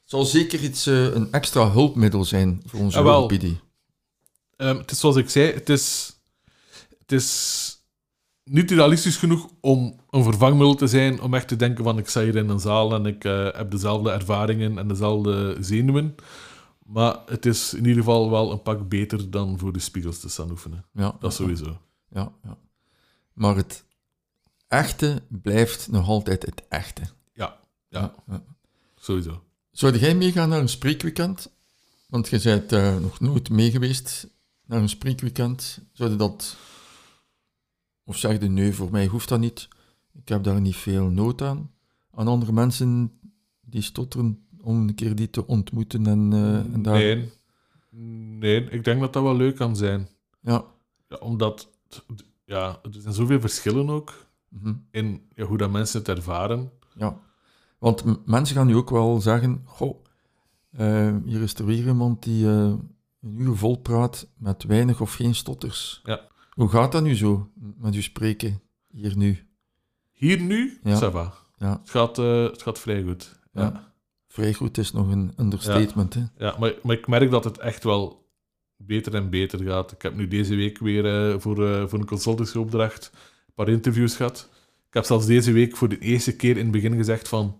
het 0.00 0.10
zal 0.10 0.24
zeker 0.24 0.60
iets, 0.60 0.86
eh, 0.86 1.14
een 1.14 1.32
extra 1.32 1.70
hulpmiddel 1.70 2.24
zijn 2.24 2.62
voor 2.66 2.80
onze 2.80 3.02
logopedie. 3.02 3.60
Ehm, 4.56 4.76
het 4.76 4.90
is 4.90 4.98
zoals 4.98 5.16
ik 5.16 5.30
zei, 5.30 5.52
het 5.52 5.68
is, 5.68 6.16
het 6.98 7.12
is 7.12 7.66
niet 8.44 8.70
realistisch 8.70 9.16
genoeg 9.16 9.48
om 9.60 10.00
een 10.10 10.22
vervangmiddel 10.22 10.74
te 10.74 10.86
zijn, 10.86 11.20
om 11.20 11.34
echt 11.34 11.48
te 11.48 11.56
denken 11.56 11.84
van 11.84 11.98
ik 11.98 12.08
sta 12.08 12.22
hier 12.22 12.36
in 12.36 12.48
een 12.48 12.60
zaal 12.60 12.94
en 12.94 13.06
ik 13.06 13.24
eh, 13.24 13.48
heb 13.52 13.70
dezelfde 13.70 14.10
ervaringen 14.10 14.78
en 14.78 14.88
dezelfde 14.88 15.56
zenuwen. 15.60 16.14
Maar 16.86 17.22
het 17.26 17.46
is 17.46 17.74
in 17.74 17.84
ieder 17.84 17.96
geval 18.02 18.30
wel 18.30 18.52
een 18.52 18.62
pak 18.62 18.88
beter 18.88 19.30
dan 19.30 19.58
voor 19.58 19.72
de 19.72 19.78
spiegels 19.78 20.20
te 20.20 20.28
staan 20.28 20.50
oefenen. 20.50 20.84
Ja, 20.92 21.16
Dat 21.20 21.34
sowieso. 21.34 21.78
ja, 22.08 22.32
ja. 22.42 22.58
Maar 23.32 23.56
het 23.56 23.84
echte 24.68 25.22
blijft 25.28 25.90
nog 25.90 26.08
altijd 26.08 26.46
het 26.46 26.62
echte. 26.68 27.02
Ja, 27.32 27.58
ja, 27.88 28.14
ja. 28.26 28.42
sowieso. 28.96 29.42
Zou 29.70 29.98
jij 29.98 30.14
meegaan 30.14 30.48
naar 30.48 30.60
een 30.60 30.68
spreekweekend? 30.68 31.50
Want 32.08 32.28
je 32.28 32.40
bent 32.42 32.72
eh, 32.72 32.98
nog 32.98 33.20
nooit 33.20 33.50
mee 33.50 33.70
geweest 33.70 34.28
naar 34.64 34.80
een 34.80 34.88
spreekweekend. 34.88 35.78
Zou 35.92 36.10
je 36.10 36.16
dat... 36.16 36.56
Of 38.04 38.16
zeg 38.16 38.40
je, 38.40 38.48
nee, 38.48 38.74
voor 38.74 38.90
mij 38.90 39.06
hoeft 39.06 39.28
dat 39.28 39.40
niet. 39.40 39.68
Ik 40.12 40.28
heb 40.28 40.44
daar 40.44 40.60
niet 40.60 40.76
veel 40.76 41.04
nood 41.08 41.42
aan. 41.42 41.70
Aan 42.10 42.28
andere 42.28 42.52
mensen 42.52 43.12
die 43.60 43.82
stotteren 43.82 44.45
om 44.66 44.88
een 44.88 44.94
keer 44.94 45.14
die 45.14 45.30
te 45.30 45.46
ontmoeten 45.46 46.06
en, 46.06 46.32
eh, 46.32 46.74
en 46.74 46.82
daar... 46.82 46.94
Nee. 46.94 47.32
Nee, 48.38 48.70
ik 48.70 48.84
denk 48.84 49.00
dat 49.00 49.12
dat 49.12 49.22
wel 49.22 49.36
leuk 49.36 49.56
kan 49.56 49.76
zijn. 49.76 50.08
Ja. 50.40 50.64
Ja, 51.08 51.16
omdat 51.16 51.70
ja, 52.44 52.78
er 52.82 53.00
zijn 53.00 53.14
zoveel 53.14 53.40
verschillen 53.40 53.90
ook 53.90 54.26
mhm. 54.48 54.74
in 54.90 55.22
ja, 55.34 55.44
hoe 55.44 55.58
dat 55.58 55.70
mensen 55.70 55.98
het 55.98 56.08
ervaren. 56.08 56.70
Ja, 56.94 57.18
want 57.78 58.26
mensen 58.26 58.56
gaan 58.56 58.66
nu 58.66 58.76
ook 58.76 58.90
wel 58.90 59.20
zeggen: 59.20 59.62
Goh, 59.64 60.04
eh, 60.70 61.16
hier 61.24 61.42
is 61.42 61.54
er 61.54 61.64
weer 61.66 61.86
iemand 61.86 62.22
die 62.22 62.46
eh, 62.46 62.72
een 63.20 63.38
uur 63.38 63.56
vol 63.56 63.76
praat 63.76 64.28
met 64.36 64.64
weinig 64.64 65.00
of 65.00 65.14
geen 65.14 65.34
stotters. 65.34 66.00
Ja. 66.04 66.28
Hoe 66.50 66.68
gaat 66.68 66.92
dat 66.92 67.02
nu 67.02 67.16
zo 67.16 67.50
met 67.54 67.94
u 67.94 68.02
spreken 68.02 68.60
hier 68.90 69.16
nu? 69.16 69.46
Hier 70.12 70.40
nu, 70.40 70.78
Ja. 70.82 70.96
ça 70.96 71.12
va. 71.12 71.34
Ja. 71.58 71.78
Het, 71.80 71.90
gaat, 71.90 72.16
het 72.16 72.62
gaat 72.62 72.78
vrij 72.78 73.02
goed. 73.02 73.40
Ja. 73.52 73.62
Ja. 73.62 73.94
Vrij 74.36 74.52
goed 74.54 74.78
is 74.78 74.92
nog 74.92 75.10
een 75.10 75.32
understatement. 75.40 76.14
Hè? 76.14 76.20
Ja, 76.38 76.54
maar, 76.58 76.72
maar 76.82 76.96
ik 76.96 77.06
merk 77.06 77.30
dat 77.30 77.44
het 77.44 77.58
echt 77.58 77.84
wel 77.84 78.24
beter 78.76 79.14
en 79.14 79.30
beter 79.30 79.62
gaat. 79.64 79.92
Ik 79.92 80.02
heb 80.02 80.16
nu 80.16 80.28
deze 80.28 80.54
week 80.54 80.78
weer 80.78 81.30
eh, 81.30 81.34
voor, 81.38 81.68
eh, 81.72 81.84
voor 81.86 81.98
een 81.98 82.06
consultancyopdracht 82.06 83.10
een 83.46 83.54
paar 83.54 83.68
interviews 83.68 84.16
gehad. 84.16 84.48
Ik 84.88 84.94
heb 84.94 85.04
zelfs 85.04 85.26
deze 85.26 85.52
week 85.52 85.76
voor 85.76 85.88
de 85.88 85.98
eerste 85.98 86.36
keer 86.36 86.56
in 86.56 86.62
het 86.62 86.70
begin 86.72 86.96
gezegd 86.96 87.28
van... 87.28 87.58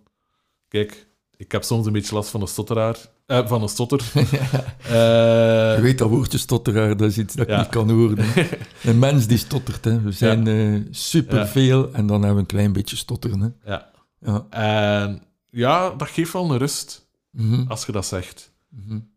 Kijk, 0.69 1.07
ik 1.37 1.53
heb 1.53 1.63
soms 1.65 1.87
een 1.87 1.93
beetje 1.93 2.15
last 2.15 2.31
van 2.31 2.41
een 2.41 2.47
stotteraar. 2.49 2.97
eh, 3.27 3.47
van 3.49 3.63
een 3.63 3.69
stotter. 3.69 4.11
Je 4.15 5.75
Eh, 5.77 5.83
weet 5.83 5.99
dat 5.99 6.09
woordje 6.09 6.39
stotteraar, 6.39 6.97
dat 6.97 7.11
is 7.11 7.19
iets 7.19 7.35
dat 7.35 7.45
ik 7.47 7.53
Ja. 7.53 7.59
niet 7.59 7.69
kan 7.69 7.91
horen. 7.91 8.17
hè. 8.21 8.49
Een 8.91 8.99
mens 8.99 9.27
die 9.27 9.39
stottert, 9.39 9.85
hè. 9.85 10.01
we 10.01 10.13
zijn 10.13 10.47
eh 10.47 10.81
superveel 10.91 11.93
en 11.93 12.07
dan 12.07 12.17
hebben 12.17 12.35
we 12.35 12.41
een 12.41 12.47
klein 12.47 12.73
beetje 12.73 12.97
stotteren. 12.97 13.41
Hè. 13.41 13.71
ja. 13.71 13.91
Ja. 14.21 14.47
En 14.51 15.23
ja, 15.57 15.91
dat 15.91 16.09
geeft 16.09 16.33
wel 16.33 16.51
een 16.51 16.59
rust, 16.59 17.09
Mhm. 17.31 17.69
als 17.69 17.87
je 17.87 17.93
dat 17.93 18.07
zegt. 18.07 18.53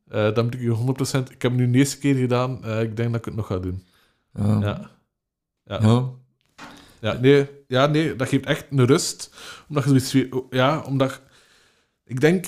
Eh 0.07 0.33
dan 0.33 0.45
moet 0.45 0.53
ik 0.53 0.61
je 0.61 0.69
100%... 0.69 1.29
Ik 1.31 1.41
heb 1.41 1.51
het 1.51 1.59
nu 1.59 1.71
de 1.71 1.77
eerste 1.77 1.97
keer 1.97 2.15
gedaan. 2.15 2.63
eh, 2.63 2.81
ik 2.81 2.95
denk 2.95 3.09
dat 3.11 3.19
ik 3.19 3.25
het 3.25 3.35
nog 3.35 3.47
ga 3.47 3.57
doen. 3.59 3.83
Ja. 4.33 4.89
Ja. 5.63 6.09
Ja. 7.01 7.13
Nee, 7.13 7.49
ja, 7.67 7.85
nee, 7.85 8.15
dat 8.15 8.27
geeft 8.27 8.45
echt 8.45 8.65
een 8.71 8.85
rust. 8.85 9.33
Omdat 9.69 9.83
je 9.83 9.99
zoiets. 9.99 10.35
Ja, 10.49 10.81
omdat... 10.83 11.21
Ik 12.05 12.19
denk, 12.21 12.45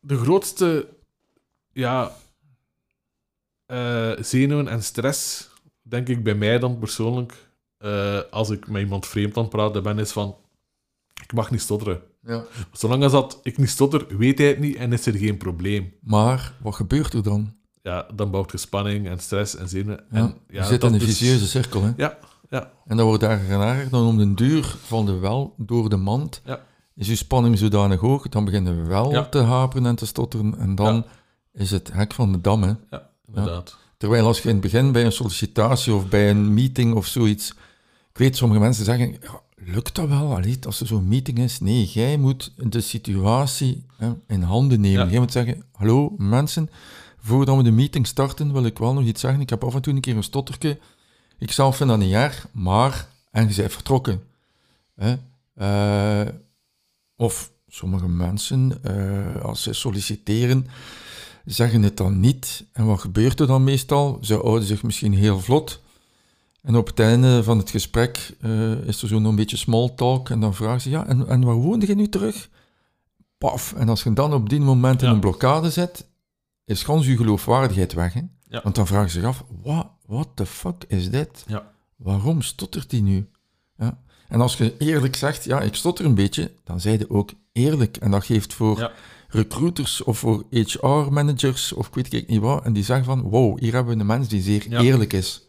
de 0.00 0.16
grootste... 0.16 0.88
Ja... 1.72 2.12
eh, 3.66 4.12
zenuwen 4.20 4.68
en 4.68 4.82
stress, 4.82 5.48
denk 5.82 6.08
ik 6.08 6.22
bij 6.24 6.34
mij 6.34 6.58
dan 6.58 6.78
persoonlijk, 6.78 7.34
als 8.30 8.50
ik 8.50 8.68
met 8.68 8.82
iemand 8.82 9.06
vreemd 9.06 9.36
aan 9.36 9.42
het 9.42 9.52
praten 9.52 9.82
ben, 9.82 9.98
is 9.98 10.12
van... 10.12 10.36
Ik 11.22 11.32
mag 11.32 11.50
niet 11.50 11.60
stotteren. 11.60 12.00
Ja. 12.26 12.44
Zolang 12.72 13.02
als 13.02 13.12
dat 13.12 13.40
ik 13.42 13.58
niet 13.58 13.68
stotter, 13.70 14.06
weet 14.18 14.38
hij 14.38 14.46
het 14.48 14.58
niet 14.58 14.76
en 14.76 14.92
is 14.92 15.06
er 15.06 15.14
geen 15.16 15.36
probleem. 15.36 15.92
Maar 16.00 16.52
wat 16.62 16.74
gebeurt 16.74 17.12
er 17.12 17.22
dan? 17.22 17.54
Ja, 17.82 18.06
dan 18.14 18.30
bouwt 18.30 18.52
je 18.52 18.58
spanning 18.58 19.08
en 19.08 19.18
stress 19.18 19.56
en 19.56 19.68
zenuwen. 19.68 20.04
Ja, 20.10 20.16
en, 20.18 20.34
ja, 20.48 20.62
je 20.62 20.68
zit 20.68 20.82
in 20.82 20.94
een 20.94 21.00
vicieuze 21.00 21.46
cirkel. 21.46 21.82
Hè? 21.82 21.92
Ja, 21.96 22.18
ja, 22.50 22.70
En 22.86 22.96
dat 22.96 23.06
wordt 23.06 23.20
daar 23.20 23.50
erger 23.50 23.90
dan 23.90 24.06
om 24.06 24.18
den 24.18 24.34
duur 24.34 24.64
van 24.84 25.06
de 25.06 25.12
wel 25.18 25.54
door 25.56 25.88
de 25.88 25.96
mand. 25.96 26.40
Ja. 26.44 26.60
Is 26.94 27.06
je 27.08 27.16
spanning 27.16 27.58
zodanig 27.58 28.00
hoog, 28.00 28.28
dan 28.28 28.44
beginnen 28.44 28.82
we 28.82 28.88
wel 28.88 29.10
Ja. 29.10 29.28
te 29.28 29.38
haperen 29.38 29.86
en 29.86 29.94
te 29.96 30.06
stotteren. 30.06 30.58
En 30.58 30.74
dan 30.74 31.04
is 31.52 31.70
het 31.70 31.92
hek 31.92 32.12
van 32.14 32.32
de 32.32 32.40
dam. 32.40 32.62
Hè? 32.62 32.72
ja, 32.90 33.10
inderdaad. 33.26 33.76
Terwijl 33.96 34.26
als 34.26 34.36
je 34.38 34.48
in 34.48 34.54
het 34.54 34.60
begin 34.62 34.92
bij 34.92 35.04
een 35.04 35.12
sollicitatie 35.12 35.94
of 35.94 36.08
bij 36.08 36.30
een 36.30 36.54
meeting 36.54 36.94
of 36.94 37.06
zoiets... 37.06 37.50
Ik 38.10 38.18
weet, 38.22 38.36
sommige 38.36 38.60
mensen 38.60 38.84
zeggen, 38.84 39.12
ja, 39.20 39.40
lukt 39.56 39.94
dat 39.94 40.08
wel? 40.08 40.34
Allee, 40.34 40.58
als 40.66 40.80
er 40.80 40.86
zo'n 40.86 41.08
meeting 41.08 41.38
is. 41.38 41.60
Nee, 41.60 41.84
jij 41.84 42.16
moet 42.16 42.52
de 42.56 42.80
situatie 42.80 43.84
hè, 43.96 44.12
in 44.26 44.42
handen 44.42 44.80
nemen. 44.80 45.04
Ja. 45.04 45.10
Jij 45.10 45.20
moet 45.20 45.32
zeggen, 45.32 45.62
hallo 45.72 46.14
mensen, 46.18 46.70
voordat 47.20 47.56
we 47.56 47.62
de 47.62 47.70
meeting 47.70 48.06
starten 48.06 48.52
wil 48.52 48.64
ik 48.64 48.78
wel 48.78 48.94
nog 48.94 49.04
iets 49.04 49.20
zeggen. 49.20 49.40
Ik 49.40 49.50
heb 49.50 49.64
af 49.64 49.74
en 49.74 49.82
toe 49.82 49.94
een 49.94 50.00
keer 50.00 50.16
een 50.16 50.22
stotterke. 50.22 50.78
Ik 51.38 51.52
zelf 51.52 51.76
vind 51.76 51.88
dat 51.88 51.98
niet 51.98 52.12
erg, 52.12 52.48
maar... 52.52 53.08
En 53.30 53.48
je 53.48 53.54
bent 53.54 53.72
vertrokken. 53.72 54.22
Hè? 54.94 55.16
Eh, 55.54 56.32
of 57.16 57.52
sommige 57.68 58.08
mensen, 58.08 58.78
eh, 58.82 59.42
als 59.42 59.62
ze 59.62 59.72
solliciteren, 59.72 60.66
zeggen 61.44 61.82
het 61.82 61.96
dan 61.96 62.20
niet. 62.20 62.64
En 62.72 62.86
wat 62.86 63.00
gebeurt 63.00 63.40
er 63.40 63.46
dan 63.46 63.64
meestal? 63.64 64.18
Ze 64.20 64.34
houden 64.34 64.66
zich 64.66 64.82
misschien 64.82 65.14
heel 65.14 65.40
vlot. 65.40 65.82
En 66.66 66.76
op 66.76 66.86
het 66.86 67.00
einde 67.00 67.42
van 67.42 67.58
het 67.58 67.70
gesprek 67.70 68.30
eh, 68.40 68.70
is 68.72 69.02
er 69.02 69.08
zo'n 69.08 69.24
een 69.24 69.36
beetje 69.36 69.56
small 69.56 69.92
talk. 69.96 70.30
En 70.30 70.40
dan 70.40 70.54
vragen 70.54 70.80
ze, 70.80 70.90
ja, 70.90 71.06
en, 71.06 71.28
en 71.28 71.44
waar 71.44 71.54
woonde 71.54 71.86
je 71.86 71.94
nu 71.94 72.08
terug? 72.08 72.48
Paf. 73.38 73.72
En 73.72 73.88
als 73.88 74.02
je 74.02 74.12
dan 74.12 74.34
op 74.34 74.48
die 74.48 74.60
moment 74.60 75.02
in 75.02 75.08
Ja. 75.08 75.14
een 75.14 75.20
blokkade 75.20 75.70
zit, 75.70 76.06
is 76.64 76.82
gans 76.82 77.06
je 77.06 77.16
geloofwaardigheid 77.16 77.92
weg. 77.92 78.12
Hè? 78.12 78.20
Ja. 78.48 78.60
Want 78.62 78.74
dan 78.74 78.86
vragen 78.86 79.10
ze 79.10 79.18
zich 79.20 79.28
af, 79.28 79.44
wat 79.62 79.86
what 80.06 80.28
the 80.34 80.46
fuck 80.46 80.84
is 80.88 81.10
dit? 81.10 81.44
Ja. 81.46 81.72
Waarom 81.96 82.42
stottert 82.42 82.90
hij 82.90 83.00
nu? 83.00 83.28
Ja. 83.76 83.98
En 84.28 84.40
als 84.40 84.56
je 84.56 84.74
eerlijk 84.78 85.16
zegt, 85.16 85.44
ja, 85.44 85.60
ik 85.60 85.74
stotter 85.74 86.04
een 86.04 86.14
beetje, 86.14 86.50
dan 86.64 86.80
zij 86.80 86.98
je 86.98 87.10
ook 87.10 87.30
eerlijk. 87.52 87.96
En 87.96 88.10
dat 88.10 88.24
geeft 88.24 88.54
voor 88.54 88.78
Ja. 88.78 88.90
recruiters 89.28 90.02
of 90.02 90.18
voor 90.18 90.44
HR-managers 90.50 91.72
of 91.72 91.86
ik 91.86 91.94
weet 91.94 92.12
ik 92.12 92.28
niet 92.28 92.40
wat, 92.40 92.64
en 92.64 92.72
die 92.72 92.84
zeggen 92.84 93.04
van, 93.06 93.20
wow, 93.20 93.58
hier 93.60 93.72
hebben 93.72 93.94
we 93.94 94.00
een 94.00 94.06
mens 94.06 94.28
die 94.28 94.42
zeer 94.42 94.66
eerlijk 94.70 95.12
is. 95.12 95.45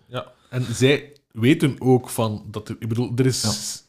En 0.50 0.66
zij 0.76 1.12
weten 1.32 1.76
ook 1.80 2.10
van 2.10 2.46
dat 2.52 2.70
er, 2.70 2.76
ik 2.80 2.88
bedoel, 2.88 3.12
er 3.16 3.26
is, 3.26 3.44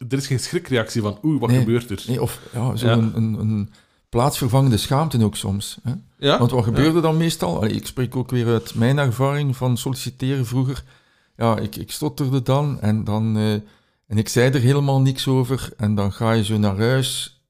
er 0.09 0.17
is 0.17 0.27
geen 0.27 0.41
schrikreactie 0.41 1.03
van, 1.03 1.19
oeh, 1.23 1.41
wat 1.41 1.51
Nee. 1.51 1.59
gebeurt 1.59 1.91
er? 1.91 2.05
Nee, 2.07 2.23
of 2.23 2.41
ja, 2.53 2.77
zo'n 2.77 2.89
Ja. 2.89 2.97
Een, 2.97 3.17
een, 3.17 3.35
een 3.41 3.71
plaatsvervangende 4.09 4.77
schaamte 4.77 5.25
ook 5.25 5.37
soms. 5.37 5.79
Hè? 5.83 5.93
Ja, 6.19 6.39
Want 6.39 6.51
wat 6.51 6.65
gebeurde 6.65 7.01
dan 7.01 7.17
meestal? 7.17 7.57
Allee, 7.57 7.71
ik 7.73 7.87
spreek 7.87 8.17
ook 8.17 8.31
weer 8.31 8.47
uit 8.47 8.75
mijn 8.75 8.99
ervaring 8.99 9.57
van 9.57 9.77
solliciteren 9.77 10.47
vroeger. 10.47 10.85
Ja, 11.37 11.59
ik, 11.59 11.77
ik 11.77 11.91
stotterde 11.93 12.43
dan 12.43 12.81
en, 12.81 13.05
dan 13.05 13.37
eh, 13.37 13.53
en 14.07 14.19
ik 14.19 14.29
zei 14.29 14.51
er 14.51 14.61
helemaal 14.61 15.01
niks 15.01 15.29
over. 15.29 15.71
En 15.77 15.95
dan 15.95 16.13
ga 16.13 16.33
je 16.33 16.45
zo 16.45 16.59
naar 16.59 16.79
huis 16.79 17.41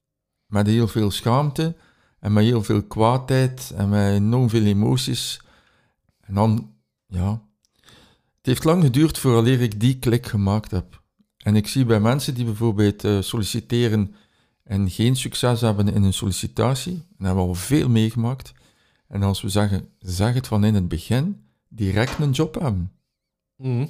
met 0.45 0.67
heel 0.67 0.87
veel 0.87 1.11
schaamte 1.11 1.75
en 2.19 2.33
met 2.33 2.43
heel 2.43 2.63
veel 2.63 2.83
kwaadheid 2.83 3.73
en 3.75 3.89
met 3.89 4.13
enorm 4.13 4.49
veel 4.49 4.63
emoties. 4.65 5.41
En 6.21 6.33
dan, 6.33 6.71
ja, 7.07 7.41
het 8.39 8.47
heeft 8.47 8.63
lang 8.63 8.83
geduurd 8.83 9.17
vooraleer 9.17 9.61
ik 9.61 9.79
die 9.79 9.99
klik 9.99 10.25
gemaakt 10.25 10.71
heb. 10.71 11.01
En 11.37 11.55
ik 11.55 11.67
zie 11.67 11.85
bij 11.85 11.99
mensen 11.99 12.33
die 12.33 12.45
bijvoorbeeld 12.45 13.03
eh, 13.03 13.21
solliciteren 13.21 14.15
en 14.63 14.89
geen 14.89 15.15
succes 15.15 15.61
hebben 15.61 15.93
in 15.93 16.03
een 16.03 16.13
sollicitatie, 16.13 16.93
en 16.93 17.05
daar 17.17 17.27
hebben 17.27 17.43
we 17.43 17.49
al 17.49 17.55
veel 17.55 17.89
meegemaakt. 17.89 18.51
En 19.07 19.23
als 19.23 19.41
we 19.41 19.49
zeggen, 19.49 19.89
zeg 19.99 20.33
het 20.33 20.47
van 20.47 20.63
in 20.63 20.75
het 20.75 20.87
begin, 20.87 21.41
direct 21.67 22.19
een 22.19 22.31
job 22.31 22.59
hebben. 22.59 22.91
Mhm. 23.55 23.85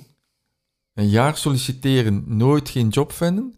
Een 0.94 1.10
jaar 1.10 1.38
solliciteren, 1.38 2.24
nooit 2.38 2.70
geen 2.70 2.88
job 2.90 3.12
vinden. 3.12 3.56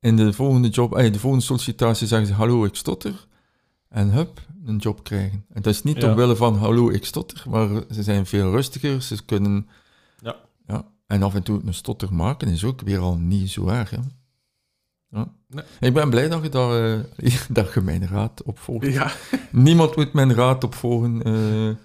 In 0.00 0.16
de 0.16 0.32
volgende, 0.32 0.68
job, 0.68 0.94
eh, 0.96 1.12
de 1.12 1.18
volgende 1.18 1.44
sollicitatie 1.44 2.06
zeggen 2.06 2.28
ze, 2.28 2.34
hallo, 2.34 2.64
ik 2.64 2.74
stotter. 2.74 3.26
En 3.88 4.10
hup, 4.10 4.46
een 4.64 4.76
job 4.76 5.04
krijgen. 5.04 5.44
En 5.48 5.62
dat 5.62 5.74
is 5.74 5.82
niet 5.82 5.96
Ja. 5.96 6.10
omwille 6.10 6.36
van, 6.36 6.56
hallo, 6.56 6.90
ik 6.90 7.04
stotter, 7.04 7.44
maar 7.50 7.68
ze 7.90 8.02
zijn 8.02 8.26
veel 8.26 8.50
rustiger, 8.50 9.02
ze 9.02 9.24
kunnen... 9.24 9.68
Ja. 10.20 10.36
ja. 10.66 10.84
En 11.06 11.22
af 11.22 11.34
en 11.34 11.42
toe 11.42 11.60
een 11.66 11.74
stotter 11.74 12.14
maken 12.14 12.48
is 12.48 12.64
ook 12.64 12.80
weer 12.80 12.98
al 12.98 13.16
niet 13.16 13.50
zo 13.50 13.68
erg, 13.68 13.90
hè. 13.90 13.98
Ja. 15.10 15.32
Nee. 15.48 15.64
Ik 15.80 15.94
ben 15.94 16.10
blij 16.10 16.28
dat 16.28 16.42
je, 16.42 16.48
daar, 16.48 17.04
eh, 17.16 17.34
dat 17.48 17.74
je 17.74 17.80
mijn 17.80 18.08
raad 18.08 18.42
opvolgt. 18.42 18.86
ja. 18.92 19.12
Niemand 19.50 19.96
moet 19.96 20.12
mijn 20.12 20.34
raad 20.34 20.64
opvolgen, 20.64 21.22
eh, 21.22 21.76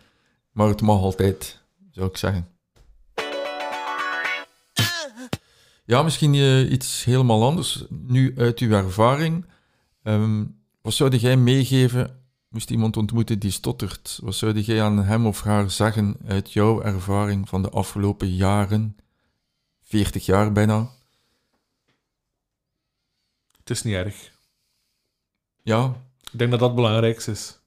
maar 0.52 0.68
het 0.68 0.82
mag 0.82 1.00
altijd, 1.00 1.62
zou 1.92 2.08
ik 2.10 2.18
zeggen. 2.18 2.48
Ja, 5.86 6.04
misschien 6.04 6.34
eh, 6.34 6.72
iets 6.72 7.04
helemaal 7.04 7.44
anders. 7.44 7.86
Nu 7.90 8.34
uit 8.38 8.60
uw 8.60 8.72
ervaring, 8.72 9.46
ehm, 10.04 10.44
wat 10.82 10.94
zou 10.94 11.16
jij 11.16 11.38
meegeven, 11.38 12.24
moest 12.56 12.70
iemand 12.70 12.97
ontmoeten 12.97 13.39
die 13.39 13.51
stottert? 13.51 14.20
Wat 14.24 14.36
zou 14.36 14.60
jij 14.60 14.84
aan 14.84 15.03
hem 15.03 15.26
of 15.26 15.41
haar 15.41 15.72
zeggen 15.72 16.18
uit 16.28 16.53
jouw 16.53 16.82
ervaring 16.82 17.49
van 17.49 17.62
de 17.62 17.70
afgelopen 17.70 18.36
jaren, 18.36 18.97
40 19.82 20.26
jaar 20.26 20.51
bijna? 20.51 20.89
Het 23.58 23.70
is 23.70 23.84
niet 23.84 23.93
erg. 23.93 24.32
Ja, 25.64 25.95
Ik 26.32 26.39
denk 26.39 26.51
dat 26.51 26.60
dat 26.60 26.70
het 26.70 26.78
belangrijkste 26.78 27.32
is. 27.32 27.60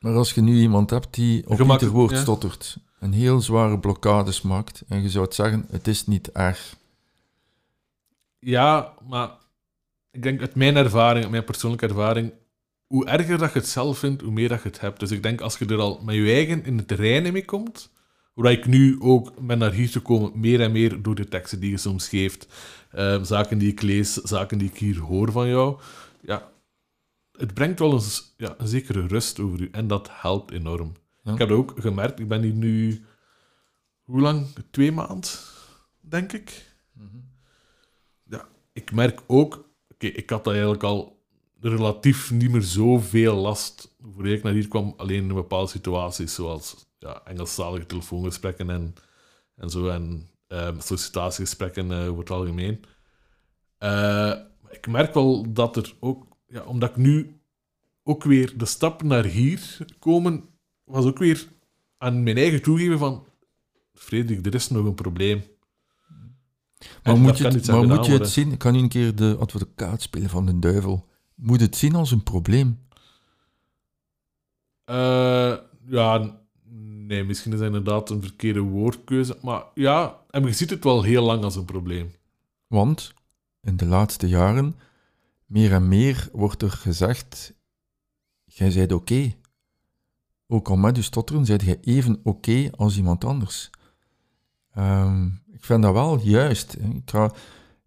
maar 0.00 0.14
als 0.14 0.32
je 0.32 0.40
nu 0.40 0.60
iemand 0.60 0.90
hebt 0.90 1.14
die 1.14 1.38
op 1.38 1.56
Gemakkelijk, 1.56 1.80
ieder 1.80 1.96
woord 1.96 2.10
ja. 2.10 2.20
stottert 2.20 2.76
en 2.98 3.12
heel 3.12 3.40
zware 3.40 3.78
blokkades 3.78 4.42
maakt, 4.42 4.82
en 4.88 5.02
je 5.02 5.10
zou 5.10 5.24
het 5.24 5.34
zeggen, 5.34 5.66
het 5.70 5.88
is 5.88 6.06
niet 6.06 6.32
erg. 6.32 6.76
Ja, 8.38 8.94
maar 9.08 9.30
ik 10.10 10.22
denk 10.22 10.40
uit 10.40 10.54
mijn 10.54 10.76
ervaring, 10.76 11.22
uit 11.22 11.30
mijn 11.30 11.44
persoonlijke 11.44 11.86
ervaring, 11.86 12.32
hoe 12.92 13.06
erger 13.06 13.38
dat 13.38 13.52
je 13.52 13.58
het 13.58 13.68
zelf 13.68 13.98
vindt, 13.98 14.22
hoe 14.22 14.32
meer 14.32 14.48
dat 14.48 14.62
je 14.62 14.68
het 14.68 14.80
hebt. 14.80 15.00
Dus 15.00 15.10
ik 15.10 15.22
denk 15.22 15.40
als 15.40 15.58
je 15.58 15.66
er 15.66 15.78
al 15.78 16.00
met 16.04 16.14
je 16.14 16.32
eigen 16.32 16.64
in 16.64 16.76
het 16.76 16.88
terrein 16.88 17.32
mee 17.32 17.44
komt, 17.44 17.90
hoe 18.32 18.44
dat 18.44 18.52
ik 18.52 18.66
nu 18.66 19.00
ook 19.00 19.46
ben 19.46 19.58
naar 19.58 19.72
hier 19.72 19.90
te 19.90 20.00
komen, 20.00 20.40
meer 20.40 20.60
en 20.60 20.72
meer 20.72 21.02
door 21.02 21.14
de 21.14 21.28
teksten 21.28 21.60
die 21.60 21.70
je 21.70 21.76
soms 21.76 22.08
geeft, 22.08 22.46
eh, 22.90 23.22
zaken 23.22 23.58
die 23.58 23.70
ik 23.70 23.82
lees, 23.82 24.12
zaken 24.14 24.58
die 24.58 24.68
ik 24.68 24.78
hier 24.78 24.98
hoor 24.98 25.32
van 25.32 25.48
jou, 25.48 25.80
ja, 26.22 26.50
het 27.32 27.54
brengt 27.54 27.78
wel 27.78 27.92
een, 27.92 28.00
s- 28.00 28.34
ja, 28.36 28.54
een 28.58 28.68
zekere 28.68 29.06
rust 29.06 29.40
over 29.40 29.60
u 29.60 29.68
en 29.70 29.86
dat 29.86 30.08
helpt 30.12 30.50
enorm. 30.50 30.92
Ja. 31.22 31.32
Ik 31.32 31.38
heb 31.38 31.48
dat 31.48 31.58
ook 31.58 31.74
gemerkt, 31.76 32.18
ik 32.20 32.28
ben 32.28 32.42
hier 32.42 32.52
nu, 32.54 33.04
hoe 34.02 34.20
lang? 34.20 34.46
Twee 34.70 34.92
maanden, 34.92 35.30
denk 36.00 36.32
ik 36.32 36.70
ik 38.74 38.92
merk 38.92 39.20
ook, 39.26 39.68
oké, 39.88 40.06
ik 40.06 40.30
had 40.30 40.44
dat 40.44 40.52
eigenlijk 40.52 40.82
al 40.82 41.21
relatief 41.68 42.30
niet 42.30 42.50
meer 42.50 42.62
zoveel 42.62 43.34
last 43.34 43.94
voor 44.14 44.26
ik 44.26 44.42
naar 44.42 44.52
hier 44.52 44.68
kwam, 44.68 44.94
alleen 44.96 45.28
in 45.28 45.34
bepaalde 45.34 45.70
situaties, 45.70 46.34
zoals 46.34 46.86
ja, 46.98 47.22
Engelstalige 47.24 47.86
telefoongesprekken 47.86 48.70
en, 48.70 48.94
en 49.56 49.70
zo, 49.70 49.88
en 49.88 50.28
ehm, 50.46 50.80
sollicitatiegesprekken 50.80 51.92
eh, 51.92 52.08
over 52.08 52.18
het 52.18 52.30
algemeen. 52.30 52.84
Eh, 53.78 54.34
ik 54.70 54.86
merk 54.86 55.14
wel 55.14 55.52
dat 55.52 55.76
er 55.76 55.94
ook, 56.00 56.26
ja, 56.46 56.62
omdat 56.62 56.90
ik 56.90 56.96
nu 56.96 57.40
ook 58.02 58.24
weer 58.24 58.58
de 58.58 58.66
stap 58.66 59.02
naar 59.02 59.24
hier 59.24 59.78
komen, 59.98 60.44
was 60.84 61.04
ook 61.04 61.18
weer 61.18 61.48
aan 61.98 62.22
mijn 62.22 62.36
eigen 62.36 62.62
toegeven 62.62 62.98
van, 62.98 63.26
Frederik, 63.94 64.46
er 64.46 64.54
is 64.54 64.68
nog 64.68 64.86
een 64.86 64.94
probleem. 64.94 65.42
Maar 67.02 67.14
En 67.14 67.20
moet 67.20 67.38
je, 67.38 67.44
het, 67.44 67.66
maar 67.66 67.86
moet 67.86 68.06
je 68.06 68.12
het 68.12 68.28
zien? 68.28 68.52
Ik 68.52 68.58
kan 68.58 68.72
nu 68.72 68.78
een 68.78 68.88
keer 68.88 69.14
de 69.14 69.36
advocaat 69.38 70.02
spelen 70.02 70.30
van 70.30 70.46
de 70.46 70.58
duivel. 70.58 71.10
Moet 71.34 71.60
het 71.60 71.76
zien 71.76 71.94
als 71.94 72.10
een 72.10 72.22
probleem? 72.22 72.78
Eh, 74.84 75.56
ja, 75.86 76.40
nee, 77.06 77.24
misschien 77.24 77.52
is 77.52 77.58
dat 77.58 77.66
inderdaad 77.66 78.10
een 78.10 78.22
verkeerde 78.22 78.60
woordkeuze. 78.60 79.38
Maar 79.42 79.64
ja, 79.74 80.20
en 80.30 80.44
je 80.44 80.52
ziet 80.52 80.70
het 80.70 80.84
wel 80.84 81.02
heel 81.02 81.22
lang 81.24 81.44
als 81.44 81.56
een 81.56 81.64
probleem. 81.64 82.12
Want 82.66 83.14
in 83.60 83.76
de 83.76 83.86
laatste 83.86 84.28
jaren, 84.28 84.76
meer 85.46 85.72
en 85.72 85.88
meer 85.88 86.28
wordt 86.32 86.62
er 86.62 86.70
gezegd: 86.70 87.54
jij 88.44 88.70
zijt 88.70 88.92
oké. 88.92 89.34
Ook 90.46 90.68
al 90.68 90.76
met 90.76 90.96
je 90.96 91.02
stotteren, 91.02 91.46
zijt 91.46 91.62
jij 91.62 91.78
even 91.80 92.20
oké 92.22 92.70
als 92.76 92.96
iemand 92.96 93.24
anders. 93.24 93.70
Ehm, 94.72 95.26
ik 95.26 95.64
vind 95.64 95.82
dat 95.82 95.92
wel 95.92 96.18
juist. 96.18 96.72
hè. 96.72 96.88
Ik, 96.88 97.10
ga, 97.10 97.24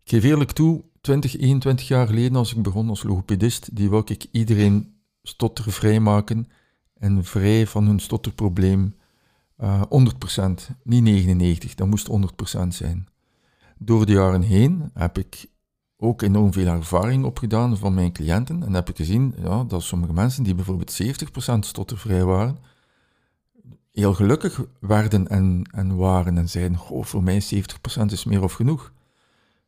ik 0.03 0.09
geef 0.09 0.23
eerlijk 0.23 0.51
toe, 0.51 0.83
20, 1.05 1.37
21 1.37 1.87
jaar 1.87 2.07
geleden, 2.07 2.35
als 2.35 2.53
ik 2.53 2.61
begon 2.61 2.89
als 2.89 3.03
logopedist, 3.03 3.75
die 3.75 3.89
wou 3.89 4.03
ik 4.05 4.25
iedereen 4.31 4.93
stottervrij 5.23 5.99
maken 5.99 6.47
en 6.93 7.23
vrij 7.23 7.67
van 7.67 7.85
hun 7.85 7.99
stotterprobleem. 7.99 8.95
eh 9.57 9.81
100%, 9.81 9.85
niet 10.83 11.03
99, 11.03 11.75
dat 11.75 11.87
moest 11.87 12.09
100% 12.63 12.67
zijn. 12.67 13.07
Door 13.77 14.05
de 14.05 14.11
jaren 14.11 14.41
heen 14.41 14.89
heb 14.93 15.17
ik 15.17 15.45
ook 15.97 16.21
enorm 16.21 16.53
veel 16.53 16.67
ervaring 16.67 17.25
opgedaan 17.25 17.77
van 17.77 17.93
mijn 17.93 18.11
cliënten 18.11 18.63
en 18.63 18.73
heb 18.73 18.89
ik 18.89 18.95
gezien 18.95 19.33
ja, 19.37 19.63
dat 19.63 19.83
sommige 19.83 20.13
mensen 20.13 20.43
die 20.43 20.55
bijvoorbeeld 20.55 21.03
70% 21.03 21.59
stottervrij 21.59 22.23
waren, 22.23 22.57
heel 23.91 24.13
gelukkig 24.13 24.63
werden 24.79 25.27
en, 25.27 25.69
en 25.71 25.95
waren 25.95 26.37
en 26.37 26.49
zeiden, 26.49 26.77
goh, 26.77 27.03
voor 27.03 27.23
mij 27.23 27.43
70% 27.43 28.05
is 28.05 28.23
meer 28.23 28.43
of 28.43 28.53
genoeg. 28.53 28.93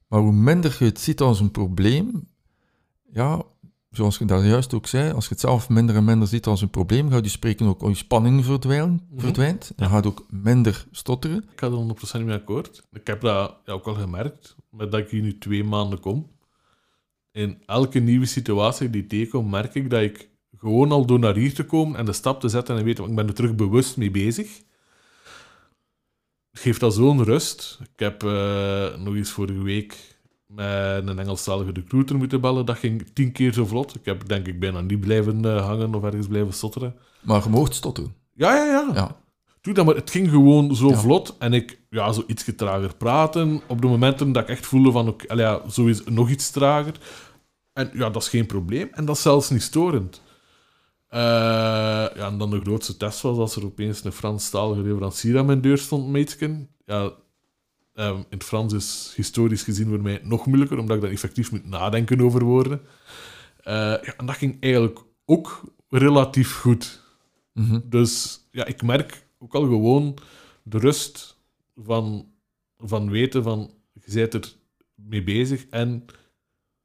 Maar 0.08 0.20
hoe 0.20 0.32
minder 0.34 0.76
je 0.80 0.86
het 0.86 1.00
ziet 1.00 1.22
als 1.22 1.40
een 1.40 1.52
probleem, 1.52 2.28
ja, 3.12 3.42
zoals 3.90 4.18
je 4.18 4.26
daar 4.26 4.46
juist 4.46 4.74
ook 4.74 4.88
zei, 4.88 5.12
als 5.14 5.24
je 5.24 5.30
het 5.32 5.40
zelf 5.40 5.70
minder 5.70 5.96
en 5.96 6.04
minder 6.04 6.28
ziet 6.28 6.46
als 6.46 6.62
een 6.62 6.70
probleem, 6.70 7.10
gaat 7.10 7.24
je 7.24 7.30
spreken 7.30 7.66
ook, 7.66 7.82
je 7.88 7.94
spanning 7.96 8.46
verdwijnt, 8.46 9.02
Mhm. 9.10 9.20
verdwijnt 9.20 9.72
dan 9.76 9.90
gaat 9.90 10.06
ook 10.06 10.26
minder 10.30 10.86
stotteren. 10.92 11.38
Ik 11.38 11.60
ga 11.60 11.68
er 11.68 11.74
100% 11.74 12.26
mee 12.26 12.36
akkoord. 12.36 12.84
Ik 12.92 13.08
heb 13.08 13.22
dat 13.22 13.56
ja, 13.66 13.74
ook 13.74 13.86
al 13.88 13.94
gemerkt, 13.94 14.56
met 14.70 14.92
dat 14.92 15.00
ik 15.00 15.10
hier 15.10 15.22
nu 15.22 15.38
twee 15.38 15.64
maanden 15.64 16.00
kom. 16.00 16.28
In 17.32 17.62
elke 17.66 18.00
nieuwe 18.00 18.26
situatie 18.26 18.90
die 18.90 19.02
ik 19.02 19.10
tegenkom, 19.10 19.50
merk 19.50 19.76
ik 19.76 19.90
dat 19.90 20.02
ik 20.02 20.30
gewoon 20.58 20.92
al 20.92 21.06
door 21.06 21.20
naar 21.20 21.36
hier 21.36 21.54
te 21.54 21.64
komen 21.66 22.00
en 22.00 22.06
de 22.06 22.14
stap 22.14 22.40
te 22.40 22.50
zetten 22.50 22.78
en 22.78 22.84
weten, 22.84 23.06
ik 23.10 23.16
ben 23.16 23.28
er 23.28 23.34
terug 23.34 23.56
bewust 23.56 23.98
mee 23.98 24.12
bezig. 24.12 24.62
Geeft 26.58 26.80
dat 26.80 26.94
zo'n 26.94 27.24
rust. 27.24 27.80
Ik 27.82 28.00
heb 28.00 28.24
eh, 28.24 28.96
nog 28.98 29.16
eens 29.16 29.32
vorige 29.32 29.62
week 29.64 30.16
met 30.48 31.08
een 31.08 31.20
Engelstalige 31.20 31.72
recruiter 31.72 32.16
moeten 32.18 32.42
bellen. 32.42 32.66
Dat 32.66 32.78
ging 32.78 33.06
tien 33.14 33.32
keer 33.32 33.54
zo 33.54 33.66
vlot. 33.66 33.96
Ik 33.96 34.06
heb 34.06 34.28
denk 34.28 34.48
ik 34.48 34.60
bijna 34.60 34.82
niet 34.82 35.00
blijven 35.00 35.46
eh, 35.46 35.66
hangen 35.66 35.96
of 35.96 36.04
ergens 36.04 36.28
blijven 36.28 36.54
stotteren. 36.54 36.96
Maar 37.22 37.44
je 37.44 37.50
moogt 37.50 37.76
stotteren. 37.76 38.14
Ja, 38.34 38.56
ja, 38.56 38.66
ja. 38.66 38.92
Ja. 38.94 39.16
Doe 39.62 39.74
dat, 39.74 39.86
maar 39.86 39.96
het 39.96 40.10
ging 40.12 40.30
gewoon 40.30 40.76
zo 40.76 40.90
Ja. 40.90 40.98
vlot. 40.98 41.36
En 41.40 41.54
ik, 41.54 41.80
ja, 41.90 42.12
zo 42.12 42.24
iets 42.28 42.46
trager 42.56 42.96
praten. 42.96 43.62
Op 43.68 43.82
de 43.82 43.88
momenten 43.88 44.32
dat 44.32 44.44
ik 44.44 44.50
echt 44.50 44.66
voelde 44.66 44.92
van, 44.92 45.08
oké, 45.08 45.34
ja, 45.34 45.62
zo 45.70 45.86
is 45.86 45.98
het 45.98 46.10
nog 46.10 46.30
iets 46.30 46.52
trager. 46.52 46.94
En 47.74 47.90
ja, 47.94 48.10
dat 48.10 48.22
is 48.22 48.30
geen 48.30 48.46
probleem. 48.46 48.88
En 48.92 49.06
dat 49.06 49.16
is 49.16 49.22
zelfs 49.22 49.50
niet 49.50 49.62
storend. 49.62 50.22
Eh, 51.08 51.20
ja, 52.16 52.28
en 52.28 52.38
dan 52.38 52.50
de 52.50 52.60
grootste 52.60 52.98
test 52.98 53.22
was 53.22 53.38
als 53.38 53.56
er 53.56 53.66
opeens 53.66 54.04
een 54.04 54.12
Franstalige 54.12 54.82
leverancier 54.82 55.38
aan 55.38 55.46
mijn 55.46 55.62
deur 55.62 55.78
stond, 55.78 56.08
meetsken. 56.08 56.70
Ja, 56.86 57.12
ehm, 57.94 58.18
in 58.18 58.26
het 58.30 58.44
Frans 58.44 58.74
is 58.74 59.14
historisch 59.16 59.64
gezien 59.64 59.88
voor 59.88 60.02
mij 60.02 60.20
nog 60.24 60.46
moeilijker, 60.46 60.78
omdat 60.78 60.96
ik 60.96 61.02
dan 61.02 61.12
effectief 61.12 61.52
moet 61.52 61.66
nadenken 61.66 62.22
over 62.22 62.44
woorden. 62.44 62.82
Eh, 63.64 63.74
ja, 63.74 64.16
en 64.18 64.26
dat 64.26 64.36
ging 64.36 64.58
eigenlijk 64.60 65.00
ook 65.26 65.62
relatief 65.90 66.56
goed. 66.56 67.04
Mhm. 67.54 67.80
Dus 67.84 68.40
ja, 68.52 68.66
ik 68.66 68.82
merk 68.82 69.28
ook 69.38 69.56
al 69.56 69.64
gewoon 69.64 70.18
de 70.64 70.78
rust 70.78 71.38
van, 71.76 72.32
van 72.78 73.10
weten 73.10 73.44
van 73.44 73.72
je 73.94 74.14
bent 74.14 74.34
er 74.34 74.54
mee 74.96 75.24
bezig 75.24 75.66
en 75.70 76.06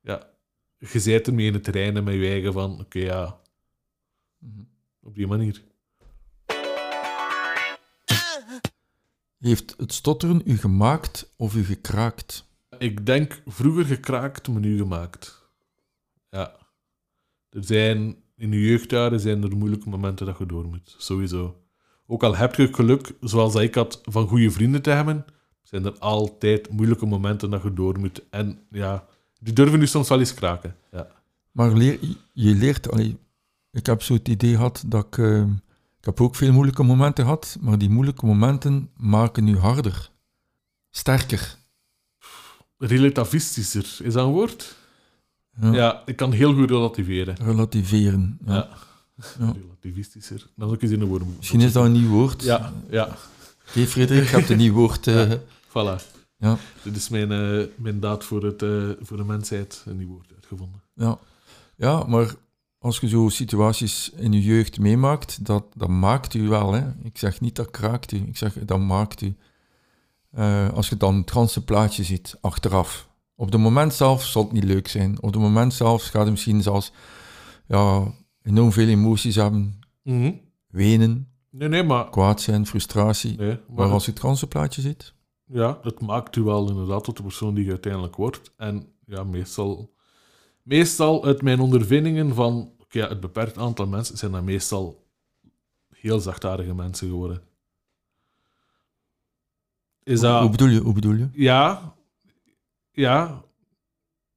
ja, 0.00 0.30
je 0.78 1.00
bent 1.04 1.26
ermee 1.26 1.46
in 1.46 1.52
het 1.52 1.64
terrein 1.64 2.04
met 2.04 2.14
je 2.14 2.26
eigen 2.26 2.52
van 2.52 2.80
oké, 2.80 2.98
ja. 2.98 3.40
Op 5.02 5.14
die 5.14 5.26
manier. 5.26 5.62
Heeft 9.38 9.74
het 9.76 9.92
stotteren 9.92 10.42
u 10.44 10.56
gemaakt 10.56 11.32
of 11.36 11.54
u 11.54 11.64
gekraakt? 11.64 12.50
Ik 12.78 13.06
denk 13.06 13.42
vroeger 13.46 13.84
gekraakt, 13.84 14.48
maar 14.48 14.60
nu 14.60 14.76
gemaakt. 14.76 15.50
Ja. 16.30 16.56
Er 17.48 17.64
zijn 17.64 18.16
in 18.36 18.52
je 18.52 18.60
jeugdjaren 18.60 19.20
zijn 19.20 19.42
er 19.42 19.56
moeilijke 19.56 19.88
momenten 19.88 20.26
dat 20.26 20.38
je 20.38 20.46
door 20.46 20.66
moet. 20.66 20.94
Sowieso. 20.98 21.62
Ook 22.06 22.22
al 22.22 22.36
heb 22.36 22.54
je 22.54 22.74
geluk, 22.74 23.12
zoals 23.20 23.54
ik 23.54 23.74
had, 23.74 24.00
van 24.02 24.28
goede 24.28 24.50
vrienden 24.50 24.82
te 24.82 24.90
hebben, 24.90 25.24
zijn 25.62 25.84
er 25.84 25.98
altijd 25.98 26.70
moeilijke 26.70 27.06
momenten 27.06 27.50
dat 27.50 27.62
je 27.62 27.72
door 27.72 27.98
moet. 27.98 28.28
En 28.30 28.66
ja, 28.70 29.06
die 29.38 29.52
durven 29.52 29.78
nu 29.78 29.86
soms 29.86 30.08
wel 30.08 30.18
eens 30.18 30.34
kraken. 30.34 30.76
Ja. 30.90 31.06
Maar 31.50 31.72
leer, 31.72 31.98
je 32.32 32.54
leert... 32.54 32.90
allee, 32.90 33.18
ik 33.72 33.86
heb 33.86 34.02
zo 34.02 34.14
het 34.14 34.28
idee 34.28 34.54
gehad 34.54 34.82
dat 34.86 35.06
ik... 35.06 35.18
eh, 35.18 35.40
ik 35.98 36.08
heb 36.08 36.20
ook 36.20 36.34
veel 36.34 36.52
moeilijke 36.52 36.82
momenten 36.82 37.24
gehad, 37.24 37.56
maar 37.60 37.78
die 37.78 37.90
moeilijke 37.90 38.26
momenten 38.26 38.90
maken 38.96 39.48
u 39.48 39.58
harder. 39.58 40.10
Sterker. 40.90 41.56
Relativistischer, 42.78 44.06
is 44.06 44.12
dat 44.12 44.26
een 44.26 44.32
woord? 44.32 44.76
Ja. 45.60 45.72
Ja, 45.74 46.02
ik 46.06 46.16
kan 46.16 46.32
heel 46.32 46.54
goed 46.54 46.70
relativeren. 46.70 47.36
Relativeren. 47.36 48.38
Ja. 48.46 48.52
Ja. 48.54 48.68
Ja. 49.38 49.52
Relativistischer. 49.62 50.46
Dat 50.56 50.68
is 50.68 50.74
ook 50.74 50.82
eens 50.82 50.90
in 50.90 51.00
een 51.00 51.06
woord. 51.06 51.36
Misschien 51.36 51.60
is 51.60 51.72
dat 51.72 51.84
een 51.84 51.92
nieuw 51.92 52.08
woord. 52.08 52.42
Ja, 52.42 52.72
ja. 52.90 53.16
Oké, 53.68 53.86
Frederik, 53.86 54.28
je 54.28 54.36
hebt 54.36 54.50
een 54.50 54.56
nieuw 54.56 54.72
woord. 54.74 55.06
eh, 55.06 55.32
Voilà. 55.68 56.02
Ja. 56.36 56.56
Dit 56.82 56.96
is 56.96 57.08
mijn, 57.08 57.32
eh, 57.32 57.66
mijn 57.76 58.00
daad 58.00 58.24
voor, 58.24 58.42
het, 58.44 58.62
eh, 58.62 58.88
voor 59.00 59.16
de 59.16 59.24
mensheid, 59.24 59.82
een 59.86 59.96
nieuw 59.96 60.08
woord 60.08 60.32
uitgevonden. 60.34 60.82
Ja. 60.94 61.18
ja, 61.76 62.04
maar 62.04 62.34
als 62.82 63.00
je 63.00 63.08
zo 63.08 63.28
situaties 63.28 64.10
in 64.16 64.32
je 64.32 64.42
jeugd 64.42 64.78
meemaakt, 64.78 65.44
dat, 65.46 65.64
dat 65.74 65.88
maakt 65.88 66.34
u 66.34 66.48
wel. 66.48 66.72
Hè? 66.72 66.82
Ik 67.02 67.18
zeg 67.18 67.40
niet 67.40 67.56
dat 67.56 67.70
kraakt 67.70 68.12
u, 68.12 68.16
ik 68.16 68.36
zeg 68.36 68.64
dat 68.64 68.80
maakt 68.80 69.20
u. 69.20 69.36
Eh, 70.30 70.68
als 70.72 70.88
je 70.88 70.96
dan 70.96 71.16
het 71.16 71.30
ganse 71.30 71.64
plaatje 71.64 72.04
ziet, 72.04 72.38
achteraf. 72.40 73.08
Op 73.34 73.52
het 73.52 73.60
moment 73.60 73.94
zelf 73.94 74.24
zal 74.24 74.42
het 74.42 74.52
niet 74.52 74.64
leuk 74.64 74.88
zijn. 74.88 75.22
Op 75.22 75.32
het 75.32 75.42
moment 75.42 75.74
zelf 75.74 76.04
gaat 76.04 76.24
je 76.24 76.30
misschien 76.30 76.62
zelfs 76.62 76.92
ja, 77.66 78.12
enorm 78.42 78.72
veel 78.72 78.88
emoties 78.88 79.34
hebben. 79.34 79.80
Wenen, 80.68 81.32
Nee, 81.52 81.68
nee, 81.68 81.82
maar... 81.82 82.10
kwaad 82.10 82.40
zijn, 82.40 82.66
frustratie. 82.66 83.36
Nee, 83.36 83.48
Maar 83.48 83.60
maar 83.76 83.90
als 83.90 84.04
je 84.04 84.10
het 84.10 84.20
ganse 84.20 84.46
plaatje 84.46 84.80
ziet, 84.80 85.14
ja, 85.44 85.78
dat 85.82 86.00
maakt 86.00 86.36
u 86.36 86.42
wel 86.42 86.68
inderdaad 86.68 87.04
tot 87.04 87.16
de 87.16 87.22
persoon 87.22 87.54
die 87.54 87.64
je 87.64 87.70
uiteindelijk 87.70 88.16
wordt. 88.16 88.52
En 88.56 88.86
ja, 89.06 89.24
meestal 89.24 89.92
Meestal 90.62 91.24
uit 91.24 91.42
mijn 91.42 91.60
ondervindingen 91.60 92.34
van 92.34 92.72
ja, 92.88 93.08
het 93.08 93.20
beperkt 93.20 93.58
aantal 93.58 93.86
mensen 93.86 94.16
zijn 94.18 94.32
dat 94.32 94.42
meestal 94.42 95.06
heel 95.94 96.20
zachtaardige 96.20 96.74
mensen 96.74 97.08
geworden. 97.08 97.42
Is 100.02 100.20
Hoe 100.20 100.28
dat... 100.30 100.50
bedoel 100.50 100.68
je? 100.68 100.80
Hoe 100.80 100.92
bedoel 100.94 101.14
je? 101.14 101.28
Ja, 101.32 101.94
ja, 102.90 103.42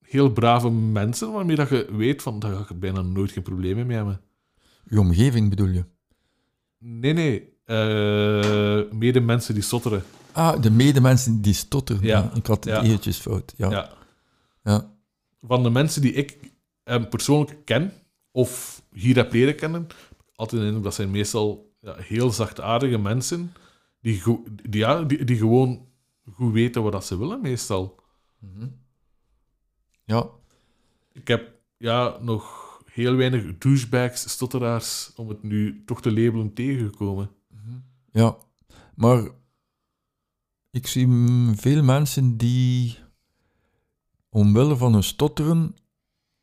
heel 0.02 0.32
brave 0.32 0.70
mensen 0.72 1.32
waarmee 1.32 1.56
dat 1.56 1.70
je 1.70 1.88
weet 1.92 2.22
van 2.22 2.40
daar 2.40 2.56
ga 2.66 2.74
ik 2.74 2.80
bijna 2.80 3.02
nooit 3.02 3.32
geen 3.32 3.44
problemen 3.44 3.88
mee 3.88 3.96
hebben. 3.96 4.22
Je 4.90 5.00
omgeving 5.00 5.50
bedoel 5.50 5.68
je? 5.68 5.86
Nee, 6.78 7.14
nee. 7.14 7.54
eh 7.66 8.92
mede 8.92 9.20
mensen 9.20 9.54
die 9.54 9.64
stotteren. 9.64 10.04
Ah, 10.32 10.62
de 10.62 10.72
medemensen 10.72 11.42
die 11.42 11.54
stotteren. 11.54 12.04
Ja. 12.04 12.20
Ja, 12.20 12.32
Ik 12.36 12.46
had 12.46 12.64
het 12.64 12.74
Ja. 12.74 12.82
eventjes 12.84 13.18
fout. 13.18 13.54
Ja. 13.58 13.70
Ja. 13.70 13.90
Ja. 14.64 14.94
Van 15.48 15.64
de 15.64 15.70
mensen 15.70 16.02
die 16.02 16.14
ik 16.14 16.38
eh, 16.84 17.10
persoonlijk 17.10 17.66
ken, 17.66 17.94
of 18.32 18.82
hier 18.92 19.16
heb 19.16 19.34
leren 19.34 19.56
kennen, 19.56 19.88
altijd 20.36 20.62
indruk 20.62 20.84
dat 20.84 20.94
zijn 20.94 21.12
meestal 21.12 21.74
ja, 21.80 21.96
heel 21.98 22.32
zachtaardige 22.32 22.98
mensen, 22.98 23.54
die, 24.02 24.22
die, 24.70 24.80
ja, 24.80 25.04
die, 25.04 25.24
die 25.24 25.38
gewoon 25.38 25.88
goed 26.32 26.54
weten 26.54 26.84
wat 26.84 26.92
dat 26.92 27.06
ze 27.06 27.18
willen, 27.18 27.42
meestal. 27.42 28.00
Mhm. 28.40 28.68
Ja. 30.04 30.30
Ik 31.14 31.28
heb 31.28 31.52
ja, 31.78 32.18
nog 32.22 32.66
heel 32.86 33.16
weinig 33.16 33.58
douchebags, 33.58 34.30
stotteraars, 34.30 35.12
om 35.16 35.30
het 35.30 35.44
nu 35.44 35.84
toch 35.86 36.02
te 36.02 36.14
labelen, 36.14 36.54
tegengekomen. 36.54 37.30
Ja, 38.12 38.38
maar 38.96 39.30
ik 40.72 40.88
zie 40.88 41.08
veel 41.56 41.84
mensen 41.84 42.38
die 42.38 42.98
omwille 44.36 44.76
van 44.78 44.94
hun 44.94 45.04
stotteren 45.04 45.76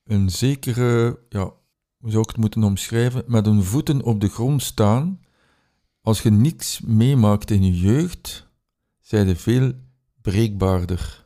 een 0.04 0.30
zekere, 0.30 1.18
ja, 1.28 1.52
hoe 1.98 2.10
zou 2.10 2.22
ik 2.22 2.28
het 2.28 2.36
moeten 2.36 2.62
omschrijven, 2.64 3.24
met 3.26 3.46
hun 3.46 3.62
voeten 3.62 4.02
op 4.02 4.20
de 4.20 4.28
grond 4.28 4.62
staan. 4.62 5.20
Als 6.00 6.22
je 6.22 6.30
niks 6.30 6.80
meemaakt 6.80 7.50
in 7.50 7.64
je 7.64 7.78
jeugd, 7.78 8.48
zijn 9.00 9.26
je 9.26 9.36
veel 9.36 9.72
breekbaarder. 10.22 11.24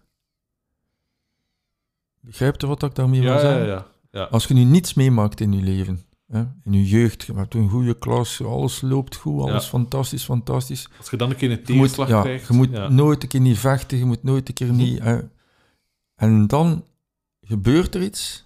Begrijpt 2.21 2.61
je 2.61 2.67
wat 2.67 2.83
ik 2.83 2.95
daarmee 2.95 3.21
wil 3.21 3.31
Ja, 3.31 3.35
ja, 3.37 3.41
zeggen? 3.41 3.67
ja. 3.67 3.87
ja. 4.11 4.25
Als 4.25 4.47
je 4.47 4.55
nu 4.55 4.65
niets 4.65 4.95
meemaakt 4.95 5.41
in 5.41 5.53
je 5.53 5.63
leven, 5.63 6.01
hè, 6.27 6.41
in 6.41 6.73
je 6.73 6.87
jeugd, 6.87 7.23
je 7.23 7.33
hebt 7.35 7.55
een 7.55 7.69
goede 7.69 7.99
klas, 7.99 8.43
alles 8.43 8.81
loopt 8.81 9.17
goed, 9.17 9.41
alles 9.43 9.63
Ja. 9.65 9.69
fantastisch, 9.69 10.25
fantastisch. 10.25 10.89
Als 10.99 11.11
je 11.11 11.17
dan 11.17 11.31
een 11.31 11.37
keer 11.37 11.51
een 11.51 11.63
tegenslag 11.65 12.09
ja, 12.09 12.21
krijgt... 12.21 12.47
je 12.49 12.55
moet 12.55 12.71
ja. 12.71 12.89
nooit 12.89 13.23
een 13.23 13.29
keer 13.29 13.41
niet 13.41 13.59
vechten, 13.59 13.99
je 13.99 14.05
moet 14.05 14.23
nooit 14.23 14.49
een 14.49 14.55
keer 14.55 14.73
niet... 14.73 14.99
hè. 15.03 15.21
En 16.17 16.47
dan 16.47 16.85
gebeurt 17.41 17.95
er 17.95 18.03
iets. 18.03 18.45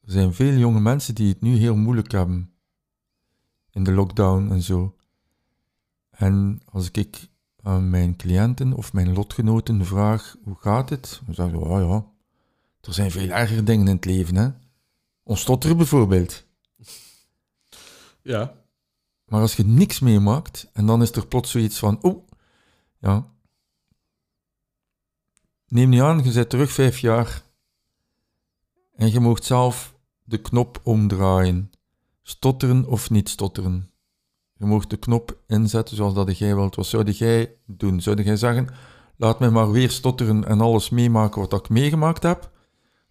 Er 0.00 0.12
zijn 0.12 0.34
veel 0.34 0.52
jonge 0.52 0.80
mensen 0.80 1.14
die 1.14 1.28
het 1.28 1.40
nu 1.40 1.56
heel 1.56 1.76
moeilijk 1.76 2.12
hebben. 2.12 2.50
In 3.70 3.84
de 3.84 3.92
lockdown 3.92 4.50
en 4.50 4.62
zo. 4.62 4.96
En 6.10 6.60
als 6.64 6.90
ik 6.90 7.28
aan 7.62 7.90
mijn 7.90 8.16
cliënten 8.16 8.72
of 8.72 8.92
mijn 8.92 9.12
lotgenoten 9.12 9.86
vraag, 9.86 10.36
hoe 10.42 10.56
gaat 10.58 10.90
het? 10.90 11.20
Dan 11.24 11.34
zeggen 11.34 11.58
ze, 11.58 11.64
oh 11.64 11.80
ja, 11.80 12.06
er 12.80 12.94
zijn 12.94 13.10
veel 13.10 13.28
erger 13.28 13.64
dingen 13.64 13.88
in 13.88 13.94
het 13.94 14.04
leven, 14.04 14.36
hè. 14.36 14.50
Ons 15.22 15.40
stotteren 15.40 15.76
bijvoorbeeld. 15.76 16.44
Ja, 18.22 18.54
Maar 19.24 19.40
als 19.40 19.56
je 19.56 19.64
niks 19.64 20.00
meemaakt 20.00 20.70
en 20.72 20.86
dan 20.86 21.02
is 21.02 21.10
er 21.10 21.26
plots 21.26 21.50
zoiets 21.50 21.78
van, 21.78 22.02
oh, 22.02 22.28
ja. 22.98 23.34
Neem 25.76 25.88
niet 25.88 26.00
aan, 26.00 26.24
je 26.24 26.32
bent 26.32 26.50
terug 26.50 26.72
vijf 26.72 26.98
jaar 26.98 27.42
en 28.94 29.12
je 29.12 29.20
mocht 29.20 29.44
zelf 29.44 29.94
de 30.24 30.38
knop 30.38 30.80
omdraaien. 30.82 31.70
Stotteren 32.22 32.86
of 32.86 33.10
niet 33.10 33.28
stotteren. 33.28 33.90
Je 34.54 34.64
mocht 34.64 34.90
de 34.90 34.96
knop 34.96 35.38
inzetten 35.46 35.96
zoals 35.96 36.14
dat 36.14 36.38
jij 36.38 36.54
wilt. 36.54 36.74
Wat 36.74 36.86
zou 36.86 37.10
jij 37.10 37.54
doen? 37.66 38.00
Zou 38.00 38.22
jij 38.22 38.36
zeggen, 38.36 38.68
laat 39.16 39.38
mij 39.40 39.50
maar 39.50 39.70
weer 39.70 39.90
stotteren 39.90 40.44
en 40.44 40.60
alles 40.60 40.90
meemaken 40.90 41.40
wat 41.40 41.52
ik 41.52 41.68
meegemaakt 41.68 42.22
heb? 42.22 42.50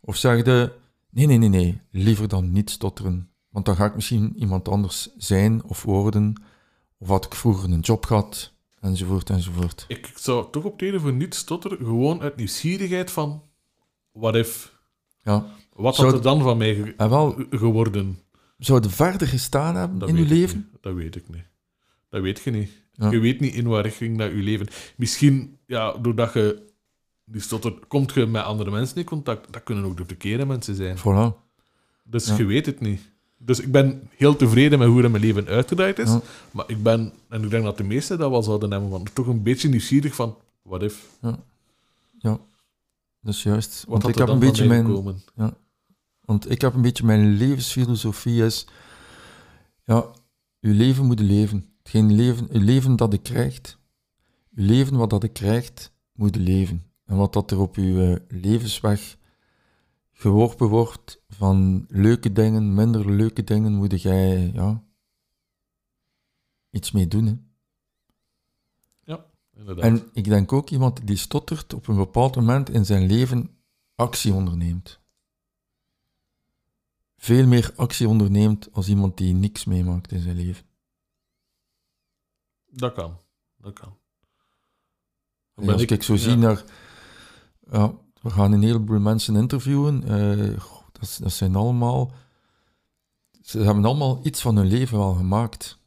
Of 0.01 0.15
zeg 0.15 0.45
je, 0.45 0.71
nee, 1.09 1.25
nee, 1.25 1.37
nee, 1.37 1.49
nee, 1.49 1.81
liever 1.91 2.27
dan 2.27 2.51
niet 2.51 2.69
stotteren. 2.69 3.29
Want 3.49 3.65
dan 3.65 3.75
ga 3.75 3.85
ik 3.85 3.95
misschien 3.95 4.35
iemand 4.37 4.67
anders 4.67 5.15
zijn 5.17 5.63
of 5.63 5.83
worden. 5.83 6.43
Of 6.97 7.07
had 7.07 7.25
ik 7.25 7.35
vroeger 7.35 7.71
een 7.71 7.79
job 7.79 8.05
gehad, 8.05 8.54
enzovoort, 8.85 9.29
enzovoort. 9.29 9.85
ik 9.87 10.11
zou 10.15 10.51
toch 10.51 10.63
optreden 10.63 11.01
voor 11.01 11.13
niet 11.13 11.35
stotteren, 11.35 11.77
gewoon 11.77 12.21
uit 12.21 12.35
nieuwsgierigheid 12.35 13.11
van... 13.11 13.43
What 14.11 14.35
if? 14.35 14.73
Ja. 15.23 15.45
Wat 15.73 15.95
Zou 15.95 16.07
had 16.07 16.17
er 16.17 16.23
dan 16.23 16.41
van 16.41 16.57
mij 16.57 16.75
ge- 16.75 17.09
wel, 17.09 17.35
geworden? 17.49 18.19
zou 18.57 18.81
je 18.83 18.89
verder 18.89 19.27
gestaan 19.27 19.75
hebben 19.75 19.99
Dat 19.99 20.09
in 20.09 20.17
ik 20.17 20.27
leven? 20.29 20.57
niet. 20.71 20.81
Dat 20.83 20.93
weet 20.93 21.15
ik 21.15 21.29
niet. 21.29 21.45
Dat 22.09 22.21
weet 22.21 22.39
je 22.43 22.51
niet. 22.51 22.71
Ja. 22.91 23.11
Je 23.11 23.19
weet 23.19 23.39
niet 23.39 23.53
in 23.53 23.67
waar 23.67 23.83
richting 23.83 24.17
dat 24.17 24.31
je 24.31 24.37
leven... 24.37 24.67
Misschien, 24.97 25.57
ja, 25.65 25.91
doordat 25.93 26.33
je 26.33 26.63
die 27.25 27.41
komt 27.87 28.13
je 28.13 28.25
met 28.25 28.43
andere 28.43 28.71
mensen 28.71 28.97
in 28.97 29.03
contact. 29.03 29.53
Dat 29.53 29.63
kunnen 29.63 29.83
ook 29.85 29.97
de 29.97 30.05
verkeerde 30.05 30.45
mensen 30.45 30.75
zijn. 30.75 30.97
Voilà. 30.97 31.43
Dus 32.03 32.27
Ja. 32.27 32.37
je 32.37 32.45
weet 32.45 32.65
het 32.65 32.79
niet. 32.79 33.01
Dus 33.45 33.59
ik 33.59 33.71
ben 33.71 34.09
heel 34.09 34.35
tevreden 34.35 34.79
met 34.79 34.87
hoe 34.87 35.01
dat 35.01 35.11
mijn 35.11 35.23
leven 35.23 35.47
uitgedraaid 35.47 35.99
is. 35.99 36.09
Ja. 36.09 36.21
Maar 36.51 36.65
ik 36.67 36.83
ben, 36.83 37.13
en 37.29 37.43
ik 37.43 37.49
denk 37.49 37.63
dat 37.63 37.77
de 37.77 37.83
meesten 37.83 38.17
dat 38.17 38.29
wel 38.29 38.43
zouden 38.43 38.71
hebben, 38.71 38.89
van 38.89 39.07
toch 39.13 39.27
een 39.27 39.43
beetje 39.43 39.69
nieuwsgierig 39.69 40.15
van, 40.15 40.35
what 40.61 40.81
if? 40.81 41.09
Ja, 42.17 42.39
dat 43.21 43.33
is 43.33 43.43
juist. 43.43 43.83
Wat 43.87 44.01
Want 44.01 44.15
ik, 44.15 44.21
er 44.21 44.25
heb 44.25 44.33
een 44.33 44.39
beetje 44.39 44.67
mijn, 44.67 44.85
gekomen? 44.85 45.23
want 46.21 46.51
ik 46.51 46.61
heb 46.61 46.73
een 46.73 46.81
beetje 46.81 47.05
mijn 47.05 47.33
levensfilosofie 47.37 48.43
is... 48.43 48.67
Ja, 49.83 50.05
je 50.59 50.69
leven 50.69 51.05
moet 51.05 51.19
leven. 51.19 51.65
Geen 51.83 52.15
leven, 52.15 52.47
je 52.51 52.59
leven 52.59 52.95
dat 52.95 53.11
je 53.11 53.17
krijgt. 53.17 53.77
Je 54.49 54.61
leven 54.61 54.97
wat 54.97 55.09
dat 55.09 55.21
je 55.21 55.27
krijgt, 55.27 55.91
moet 56.13 56.35
je 56.35 56.41
leven. 56.41 56.83
En 57.05 57.15
wat 57.15 57.33
dat 57.33 57.51
er 57.51 57.59
op 57.59 57.75
je 57.75 58.21
eh, 58.29 58.41
levensweg 58.41 59.17
geworpen 60.17 60.67
wordt 60.67 61.23
van 61.29 61.85
leuke 61.89 62.31
dingen, 62.31 62.73
minder 62.73 63.11
leuke 63.11 63.43
dingen, 63.43 63.73
moet 63.73 64.01
jij 64.01 64.51
ja, 64.53 64.83
iets 66.69 66.91
mee 66.91 67.07
doen. 67.07 67.25
Hè. 67.25 67.35
Inderdaad. 69.55 69.83
En 69.83 70.09
ik 70.13 70.23
denk 70.23 70.53
ook 70.53 70.69
iemand 70.69 71.07
die 71.07 71.17
stottert 71.17 71.73
op 71.73 71.87
een 71.87 71.95
bepaald 71.95 72.35
moment 72.35 72.69
in 72.69 72.85
zijn 72.85 73.05
leven 73.05 73.57
actie 73.95 74.33
onderneemt. 74.33 74.99
Veel 77.17 77.47
meer 77.47 77.73
actie 77.75 78.07
onderneemt 78.07 78.71
als 78.71 78.87
iemand 78.87 79.17
die 79.17 79.33
niks 79.33 79.65
meemaakt 79.65 80.11
in 80.11 80.21
zijn 80.21 80.35
leven. 80.35 80.65
Dat 82.65 82.93
kan. 82.93 83.17
Dat 83.57 83.73
kan. 83.73 83.97
Als 85.53 85.81
ik, 85.81 86.03
zo 86.03 86.13
ja. 86.13 86.19
zie 86.19 86.35
naar... 86.35 86.63
Ja, 87.71 87.93
we 88.25 88.31
gaan 88.31 88.51
een 88.51 88.63
heleboel 88.63 88.99
mensen 88.99 89.35
interviewen. 89.35 90.03
goh, 90.59 90.81
dat, 90.91 91.19
dat 91.21 91.31
zijn 91.31 91.55
allemaal... 91.55 92.11
Ze 93.41 93.59
hebben 93.59 93.85
allemaal 93.85 94.19
iets 94.23 94.41
van 94.41 94.55
hun 94.55 94.65
leven 94.65 94.97
wel 94.97 95.13
gemaakt. 95.13 95.77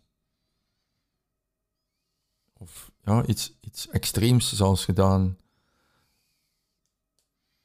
Of 2.53 2.91
ja, 3.05 3.27
iets, 3.27 3.53
iets 3.61 3.89
extreems 3.89 4.57
zelfs 4.57 4.85
gedaan. 4.85 5.37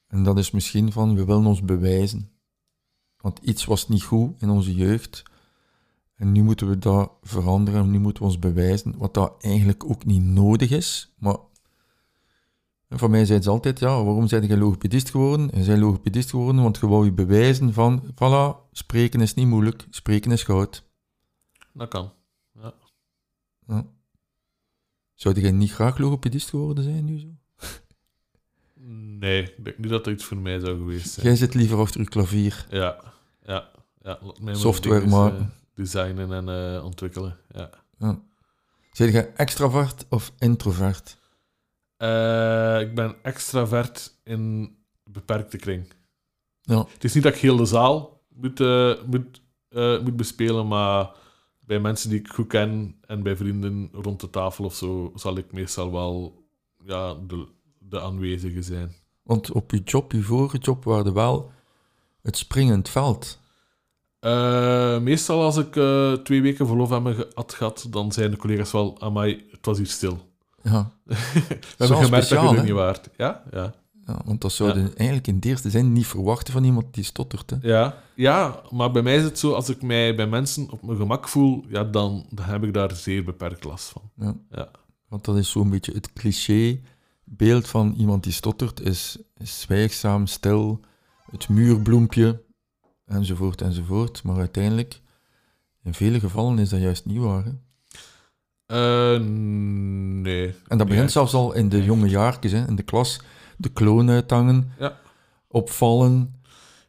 En 0.07 0.23
dat 0.23 0.37
is 0.37 0.51
misschien 0.51 0.91
van, 0.91 1.15
we 1.15 1.25
willen 1.25 1.45
ons 1.45 1.61
bewijzen. 1.61 2.31
Want 3.17 3.39
iets 3.39 3.65
was 3.65 3.87
niet 3.87 4.03
goed 4.03 4.41
in 4.41 4.49
onze 4.49 4.75
jeugd. 4.75 5.23
En 6.15 6.31
nu 6.31 6.43
moeten 6.43 6.69
we 6.69 6.79
dat 6.79 7.11
veranderen, 7.21 7.81
en 7.81 7.91
nu 7.91 7.99
moeten 7.99 8.23
we 8.23 8.29
ons 8.29 8.39
bewijzen, 8.39 8.97
wat 8.97 9.13
dat 9.13 9.43
eigenlijk 9.43 9.83
ook 9.83 10.05
niet 10.05 10.23
nodig 10.23 10.69
is. 10.69 11.13
Maar 11.17 11.37
van 12.95 13.11
mij 13.11 13.25
zei 13.25 13.41
ze 13.41 13.49
altijd, 13.49 13.79
ja, 13.79 13.87
waarom 14.03 14.27
zijn 14.27 14.47
je 14.47 14.57
logopedist 14.57 15.09
geworden? 15.09 15.51
En 15.51 15.63
zij 15.63 15.77
logopedist 15.77 16.29
geworden, 16.29 16.61
want 16.63 16.77
je 16.77 16.87
wou 16.87 17.05
je 17.05 17.11
bewijzen 17.11 17.73
van, 17.73 18.03
voilà, 18.13 18.71
spreken 18.71 19.21
is 19.21 19.33
niet 19.33 19.47
moeilijk, 19.47 19.85
spreken 19.89 20.31
is 20.31 20.43
goud. 20.43 20.83
Dat 21.73 21.87
kan. 21.89 22.13
Ja. 23.67 23.85
Zou 25.13 25.39
jij 25.41 25.51
niet 25.51 25.71
graag 25.71 25.97
logopedist 25.97 26.49
geworden 26.49 26.83
zijn 26.83 27.05
nu 27.05 27.19
zo? 27.19 27.27
Nee, 29.19 29.41
ik 29.43 29.63
denk 29.65 29.77
niet 29.77 29.89
dat 29.89 30.03
dat 30.03 30.13
iets 30.13 30.23
voor 30.25 30.37
mij 30.37 30.59
zou 30.59 30.77
geweest 30.77 31.09
zijn. 31.13 31.25
Jij 31.25 31.35
zit 31.35 31.53
liever 31.53 31.77
achter 31.77 32.01
je 32.01 32.07
klavier. 32.07 32.65
Ja, 32.69 32.97
ja, 33.45 33.69
ja. 34.01 34.19
Mij 34.41 34.55
Software 34.55 35.07
maken. 35.07 35.39
eh, 35.39 35.45
designen 35.73 36.31
en 36.33 36.75
eh, 36.75 36.83
ontwikkelen. 36.85 37.37
Ja. 37.51 37.69
Ja. 37.97 38.21
Zijn 38.91 39.11
jij 39.11 39.33
extravert 39.35 40.05
of 40.09 40.33
introvert? 40.39 41.17
Eh, 42.03 42.79
ik 42.79 42.95
ben 42.95 43.15
extravert 43.21 44.19
in 44.23 44.75
beperkte 45.03 45.57
kring. 45.57 45.87
Ja. 46.61 46.85
Het 46.93 47.03
is 47.03 47.13
niet 47.13 47.23
dat 47.23 47.33
ik 47.33 47.39
heel 47.39 47.55
de 47.55 47.65
zaal 47.65 48.21
moet, 48.29 48.59
eh, 48.59 48.93
moet, 49.05 49.41
eh, 49.69 49.99
moet 49.99 50.15
bespelen, 50.15 50.67
maar 50.67 51.11
bij 51.59 51.79
mensen 51.79 52.09
die 52.09 52.19
ik 52.19 52.27
goed 52.27 52.47
ken 52.47 52.95
en 53.01 53.23
bij 53.23 53.35
vrienden 53.35 53.89
rond 53.91 54.19
de 54.19 54.29
tafel 54.29 54.65
of 54.65 54.75
zo, 54.75 55.11
zal 55.15 55.37
ik 55.37 55.51
meestal 55.51 55.91
wel 55.91 56.43
ja, 56.85 57.13
de, 57.27 57.47
de 57.79 58.01
aanwezige 58.01 58.61
zijn. 58.61 58.93
Want 59.23 59.51
op 59.51 59.71
je 59.71 59.81
job, 59.85 60.11
je 60.11 60.21
vorige 60.21 60.57
job, 60.57 60.83
waren 60.83 61.13
wel 61.13 61.51
Het 62.21 62.37
springend 62.37 62.89
veld. 62.89 63.39
Meestal 65.01 65.43
als 65.43 65.57
ik 65.57 65.71
twee 66.23 66.41
weken 66.41 66.67
verlof 66.67 66.89
heb 66.89 67.01
me 67.01 67.31
had 67.33 67.53
gehad, 67.53 67.87
dan 67.89 68.11
zijn 68.11 68.31
de 68.31 68.37
collega's 68.37 68.71
wel, 68.71 69.01
amai, 69.01 69.45
het 69.51 69.65
was 69.65 69.77
hier 69.77 69.87
stil. 69.87 70.32
Ja. 70.63 70.91
We 71.03 71.15
hebben 71.77 71.97
gemerkt 71.97 71.99
dat 71.99 72.23
speciaal, 72.23 72.43
je 72.43 72.49
hè? 72.49 72.57
er 72.57 72.63
niet 72.63 72.73
waard. 72.73 73.09
Ja, 73.17 73.43
ja. 73.51 73.73
ja 74.05 74.21
want 74.25 74.41
dat 74.41 74.51
zouden 74.51 74.95
eigenlijk 74.95 75.27
in 75.27 75.35
het 75.35 75.45
eerste 75.45 75.69
zin 75.69 75.93
niet 75.93 76.07
verwachten 76.07 76.53
van 76.53 76.63
iemand 76.63 76.93
die 76.93 77.03
stottert. 77.03 77.49
Hè. 77.49 77.57
Ja, 77.61 77.97
ja, 78.15 78.61
maar 78.69 78.91
bij 78.91 79.01
mij 79.01 79.15
is 79.15 79.23
het 79.23 79.39
zo, 79.39 79.53
als 79.53 79.69
ik 79.69 79.81
mij 79.81 80.15
bij 80.15 80.27
mensen 80.27 80.71
op 80.71 80.81
mijn 80.83 80.97
gemak 80.97 81.27
voel, 81.27 81.65
ja, 81.67 81.83
dan, 81.83 82.25
dan 82.29 82.45
heb 82.45 82.63
ik 82.63 82.73
daar 82.73 82.95
zeer 82.95 83.23
beperkt 83.23 83.63
last 83.63 83.89
van. 83.89 84.01
Ja. 84.15 84.35
Ja. 84.49 84.71
Want 85.07 85.25
dat 85.25 85.37
is 85.37 85.49
zo'n 85.49 85.69
beetje 85.69 85.93
het 85.93 86.13
cliché 86.13 86.79
beeld 87.23 87.67
van 87.67 87.93
iemand 87.97 88.23
die 88.23 88.33
stottert, 88.33 88.81
is, 88.81 89.17
is 89.37 89.61
zwijgzaam, 89.61 90.27
stil, 90.27 90.79
het 91.31 91.49
muurbloempje, 91.49 92.41
enzovoort, 93.05 93.61
enzovoort. 93.61 94.23
Maar 94.23 94.37
uiteindelijk, 94.37 95.01
in 95.83 95.93
vele 95.93 96.19
gevallen 96.19 96.59
is 96.59 96.69
dat 96.69 96.81
juist 96.81 97.05
niet 97.05 97.17
waar. 97.17 97.45
Hè? 97.45 97.51
Eh, 98.65 99.19
nee. 99.19 100.47
En 100.47 100.77
dat 100.77 100.77
Nee, 100.77 100.87
begint 100.87 101.11
zelfs 101.11 101.33
al 101.33 101.53
in 101.53 101.69
de 101.69 101.83
jonge 101.83 102.07
jaartjes, 102.09 102.51
hè, 102.51 102.67
in 102.67 102.75
de 102.75 102.83
klas, 102.83 103.19
de 103.57 103.69
kloon 103.69 104.09
uithangen, 104.09 104.71
Ja. 104.79 104.99
opvallen. 105.47 106.41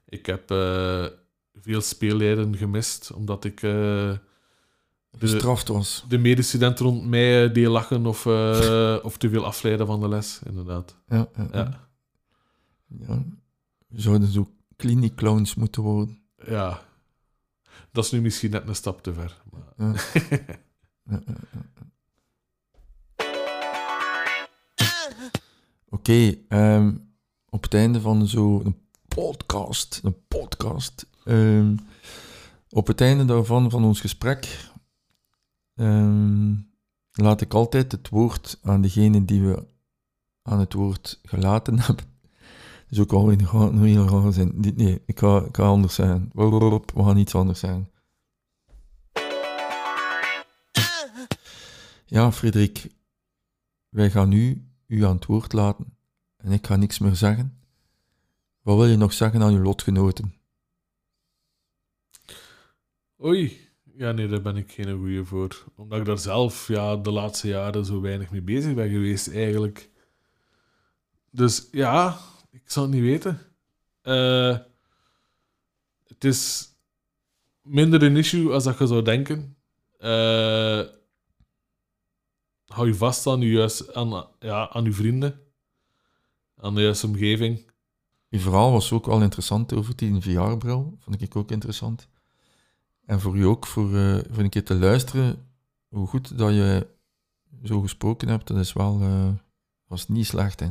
Ik 0.09 0.27
heb 0.27 0.51
eh, 0.51 1.05
veel 1.61 1.81
speelleden 1.81 2.57
gemist, 2.57 3.13
omdat 3.13 3.45
ik 3.45 3.63
eh, 3.63 3.71
de, 3.71 4.19
gestraft 5.19 5.69
was. 5.69 6.05
de 6.09 6.19
medestudenten 6.19 6.85
rond 6.87 7.05
mij 7.07 7.53
deed 7.53 7.67
lachen 7.67 8.07
of, 8.07 8.27
of 9.03 9.17
te 9.17 9.29
veel 9.29 9.45
afleiden 9.45 9.87
van 9.87 10.01
de 10.01 10.09
les, 10.09 10.41
inderdaad. 10.47 10.97
Ja, 11.09 11.29
ja, 11.37 11.49
ja. 11.53 13.23
We 13.89 14.01
zouden 14.01 14.29
zo 14.29 14.51
kliniekclowns 14.77 15.55
moeten 15.55 15.83
worden. 15.83 16.19
ja. 16.47 16.83
Dat 17.93 18.05
is 18.05 18.11
nu 18.11 18.21
misschien 18.21 18.51
net 18.51 18.69
een 18.69 18.75
stap 18.75 19.03
te 19.03 19.13
ver. 19.13 19.43
Maar... 19.51 19.95
Ja. 19.95 20.01
Oké, 25.89 26.35
ehm, 26.49 26.95
op 27.51 27.63
het 27.63 27.75
einde 27.75 28.01
van 28.01 28.27
zo'n 28.27 28.77
podcast, 29.09 30.01
een 30.05 30.17
podcast, 30.29 31.07
ehm, 31.25 31.77
op 32.71 32.87
het 32.87 33.01
einde 33.01 33.25
daarvan, 33.25 33.71
van 33.71 33.85
ons 33.85 34.01
gesprek, 34.01 34.71
ehm, 35.75 36.55
laat 37.13 37.41
ik 37.41 37.55
altijd 37.55 37.93
het 37.93 38.09
woord 38.09 38.59
aan 38.63 38.81
degene 38.81 39.25
die 39.25 39.43
we 39.43 39.67
aan 40.43 40.59
het 40.59 40.73
woord 40.73 41.21
gelaten 41.23 41.79
hebben. 41.85 42.05
Dus 42.89 43.01
ook 43.01 43.13
ga- 43.47 43.59
een 43.59 43.83
heel 43.85 44.09
raar 44.09 44.33
zijn. 44.33 44.53
Nee, 44.75 45.03
ik 45.07 45.19
ga, 45.19 45.41
ik 45.45 45.57
ga 45.57 45.63
anders 45.65 45.95
zijn. 45.95 46.31
We 46.95 47.03
gaan 47.03 47.17
iets 47.19 47.35
anders 47.35 47.61
zijn. 47.61 47.89
Ja, 52.15 52.33
Frederik, 52.33 52.87
wij 53.89 54.11
gaan 54.11 54.29
nu 54.29 54.69
u 54.87 55.05
aan 55.05 55.15
het 55.15 55.27
woord 55.27 55.53
laten 55.53 55.97
en 56.37 56.53
ik 56.53 56.67
ga 56.67 56.77
niks 56.77 56.99
meer 56.99 57.15
zeggen. 57.15 57.59
Wat 58.63 58.77
wil 58.77 58.87
je 58.87 58.97
nog 58.97 59.13
zeggen 59.13 59.43
aan 59.43 59.55
uw 59.55 59.63
lotgenoten? 59.63 60.35
Oei. 63.25 63.61
Ja, 63.97 64.13
nee, 64.13 64.29
daar 64.29 64.43
ben 64.43 64.57
ik 64.57 64.73
geen 64.73 64.97
goeie 64.97 65.25
voor. 65.25 65.65
Omdat 65.77 65.99
ik 65.99 66.05
daar 66.05 66.19
zelf 66.19 66.69
ja, 66.69 66.97
de 66.97 67.11
laatste 67.11 67.49
jaren 67.49 67.85
zo 67.85 68.01
weinig 68.01 68.31
mee 68.31 68.43
bezig 68.43 68.75
ben 68.75 68.91
geweest, 68.91 69.29
eigenlijk. 69.29 69.91
Dus 71.31 71.69
ja, 71.71 72.19
ik 72.51 72.63
zou 72.65 72.87
het 72.87 72.95
niet 72.95 73.05
weten. 73.05 73.39
Eh, 74.01 74.59
het 76.07 76.25
is 76.25 76.69
minder 77.63 78.03
een 78.03 78.17
issue 78.17 78.53
als 78.53 78.65
dat 78.65 78.79
je 78.79 78.87
zou 78.87 79.03
denken. 79.03 79.57
Eh, 79.99 80.83
hou 82.75 82.87
je 82.87 82.95
vast 82.95 83.27
aan 83.27 83.41
je, 83.41 83.51
juist, 83.51 83.95
aan, 83.95 84.27
ja, 84.39 84.71
aan 84.71 84.85
je 84.85 84.93
vrienden. 84.93 85.41
Aan 86.57 86.75
de 86.75 86.83
juiste 86.83 87.07
omgeving. 87.07 87.71
Uw 88.31 88.39
verhaal 88.39 88.73
was 88.73 88.93
ook 88.93 89.07
wel 89.07 89.23
interessant 89.23 89.75
over 89.75 89.97
die 89.97 90.21
VR-bril. 90.21 90.97
Vond 91.01 91.23
ik 91.23 91.37
ook 91.37 91.51
interessant. 91.51 92.09
En 93.05 93.21
voor 93.21 93.37
u 93.37 93.45
ook, 93.45 93.67
voor, 93.67 93.97
eh, 93.97 94.19
voor 94.31 94.43
een 94.43 94.51
keer 94.51 94.65
te 94.65 94.75
luisteren, 94.75 95.49
hoe 95.89 96.07
goed 96.07 96.39
dat 96.39 96.51
je 96.51 96.87
zo 97.63 97.81
gesproken 97.81 98.29
hebt, 98.29 98.47
dat 98.47 98.57
is 98.57 98.73
wel, 98.73 99.01
eh, 99.01 99.29
was 99.87 100.09
niet 100.09 100.27
slecht, 100.27 100.61
hè. 100.61 100.69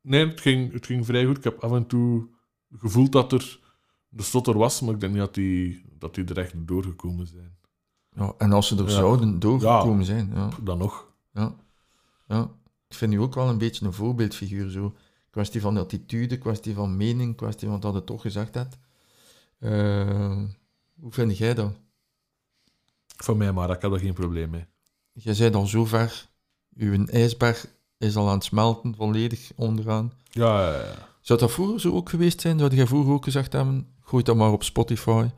Nee, 0.00 0.26
het 0.26 0.40
ging, 0.40 0.72
het 0.72 0.86
ging 0.86 1.06
vrij 1.06 1.24
goed. 1.24 1.36
Ik 1.36 1.44
heb 1.44 1.58
af 1.58 1.72
en 1.72 1.86
toe 1.86 2.28
gevoeld 2.70 3.12
dat 3.12 3.32
er 3.32 3.60
de 4.08 4.22
stotter 4.22 4.58
was, 4.58 4.80
maar 4.80 4.94
ik 4.94 5.00
denk 5.00 5.12
niet 5.12 5.22
dat 5.22 5.34
die, 5.34 5.84
dat 5.98 6.14
die 6.14 6.24
er 6.24 6.38
echt 6.38 6.66
doorgekomen 6.66 7.26
zijn. 7.26 7.56
Ja, 8.14 8.34
en 8.38 8.52
als 8.52 8.66
ze 8.66 8.76
er 8.76 8.90
zouden 8.90 9.38
doorgekomen 9.38 10.04
zijn, 10.04 10.30
ja. 10.34 10.48
Dan 10.62 10.78
nog. 10.78 11.06
Ja. 11.32 11.54
ja. 12.26 12.50
Ik 12.88 12.96
vind 12.96 13.12
u 13.12 13.16
ook 13.16 13.34
wel 13.34 13.48
een 13.48 13.58
beetje 13.58 13.86
een 13.86 13.92
voorbeeldfiguur. 13.92 14.70
Zo. 14.70 14.94
Kwestie 15.30 15.60
van 15.60 15.76
attitude, 15.76 16.38
kwestie 16.38 16.74
van 16.74 16.96
mening, 16.96 17.36
kwestie 17.36 17.68
van 17.68 17.80
dat 17.80 17.94
het 17.94 18.06
toch 18.06 18.20
gezegd 18.22 18.54
hebt. 18.54 18.78
Eh, 19.58 20.42
hoe 21.00 21.12
vind 21.12 21.38
jij 21.38 21.54
dat? 21.54 21.72
Van 23.16 23.36
mij 23.36 23.52
maar, 23.52 23.70
ik 23.70 23.82
heb 23.82 23.90
daar 23.90 24.00
geen 24.00 24.14
probleem 24.14 24.50
mee. 24.50 24.66
Jij 25.12 25.34
bent 25.38 25.54
al 25.54 25.66
zo 25.66 25.84
ver. 25.84 26.28
Uw 26.76 27.06
ijsberg 27.06 27.66
is 27.98 28.16
al 28.16 28.28
aan 28.28 28.34
het 28.34 28.44
smelten, 28.44 28.94
volledig 28.96 29.52
onderaan. 29.56 30.12
Ja, 30.30 30.62
ja, 30.62 30.84
ja. 30.84 31.08
Zou 31.20 31.38
dat 31.38 31.52
vroeger 31.52 31.80
zo 31.80 31.92
ook 31.92 32.08
geweest 32.08 32.40
zijn? 32.40 32.58
Zou 32.58 32.74
jij 32.74 32.86
vroeger 32.86 33.12
ook 33.12 33.24
gezegd 33.24 33.52
hebben, 33.52 33.94
gooi 34.00 34.22
dat 34.22 34.36
maar 34.36 34.52
op 34.52 34.62
Spotify? 34.62 35.28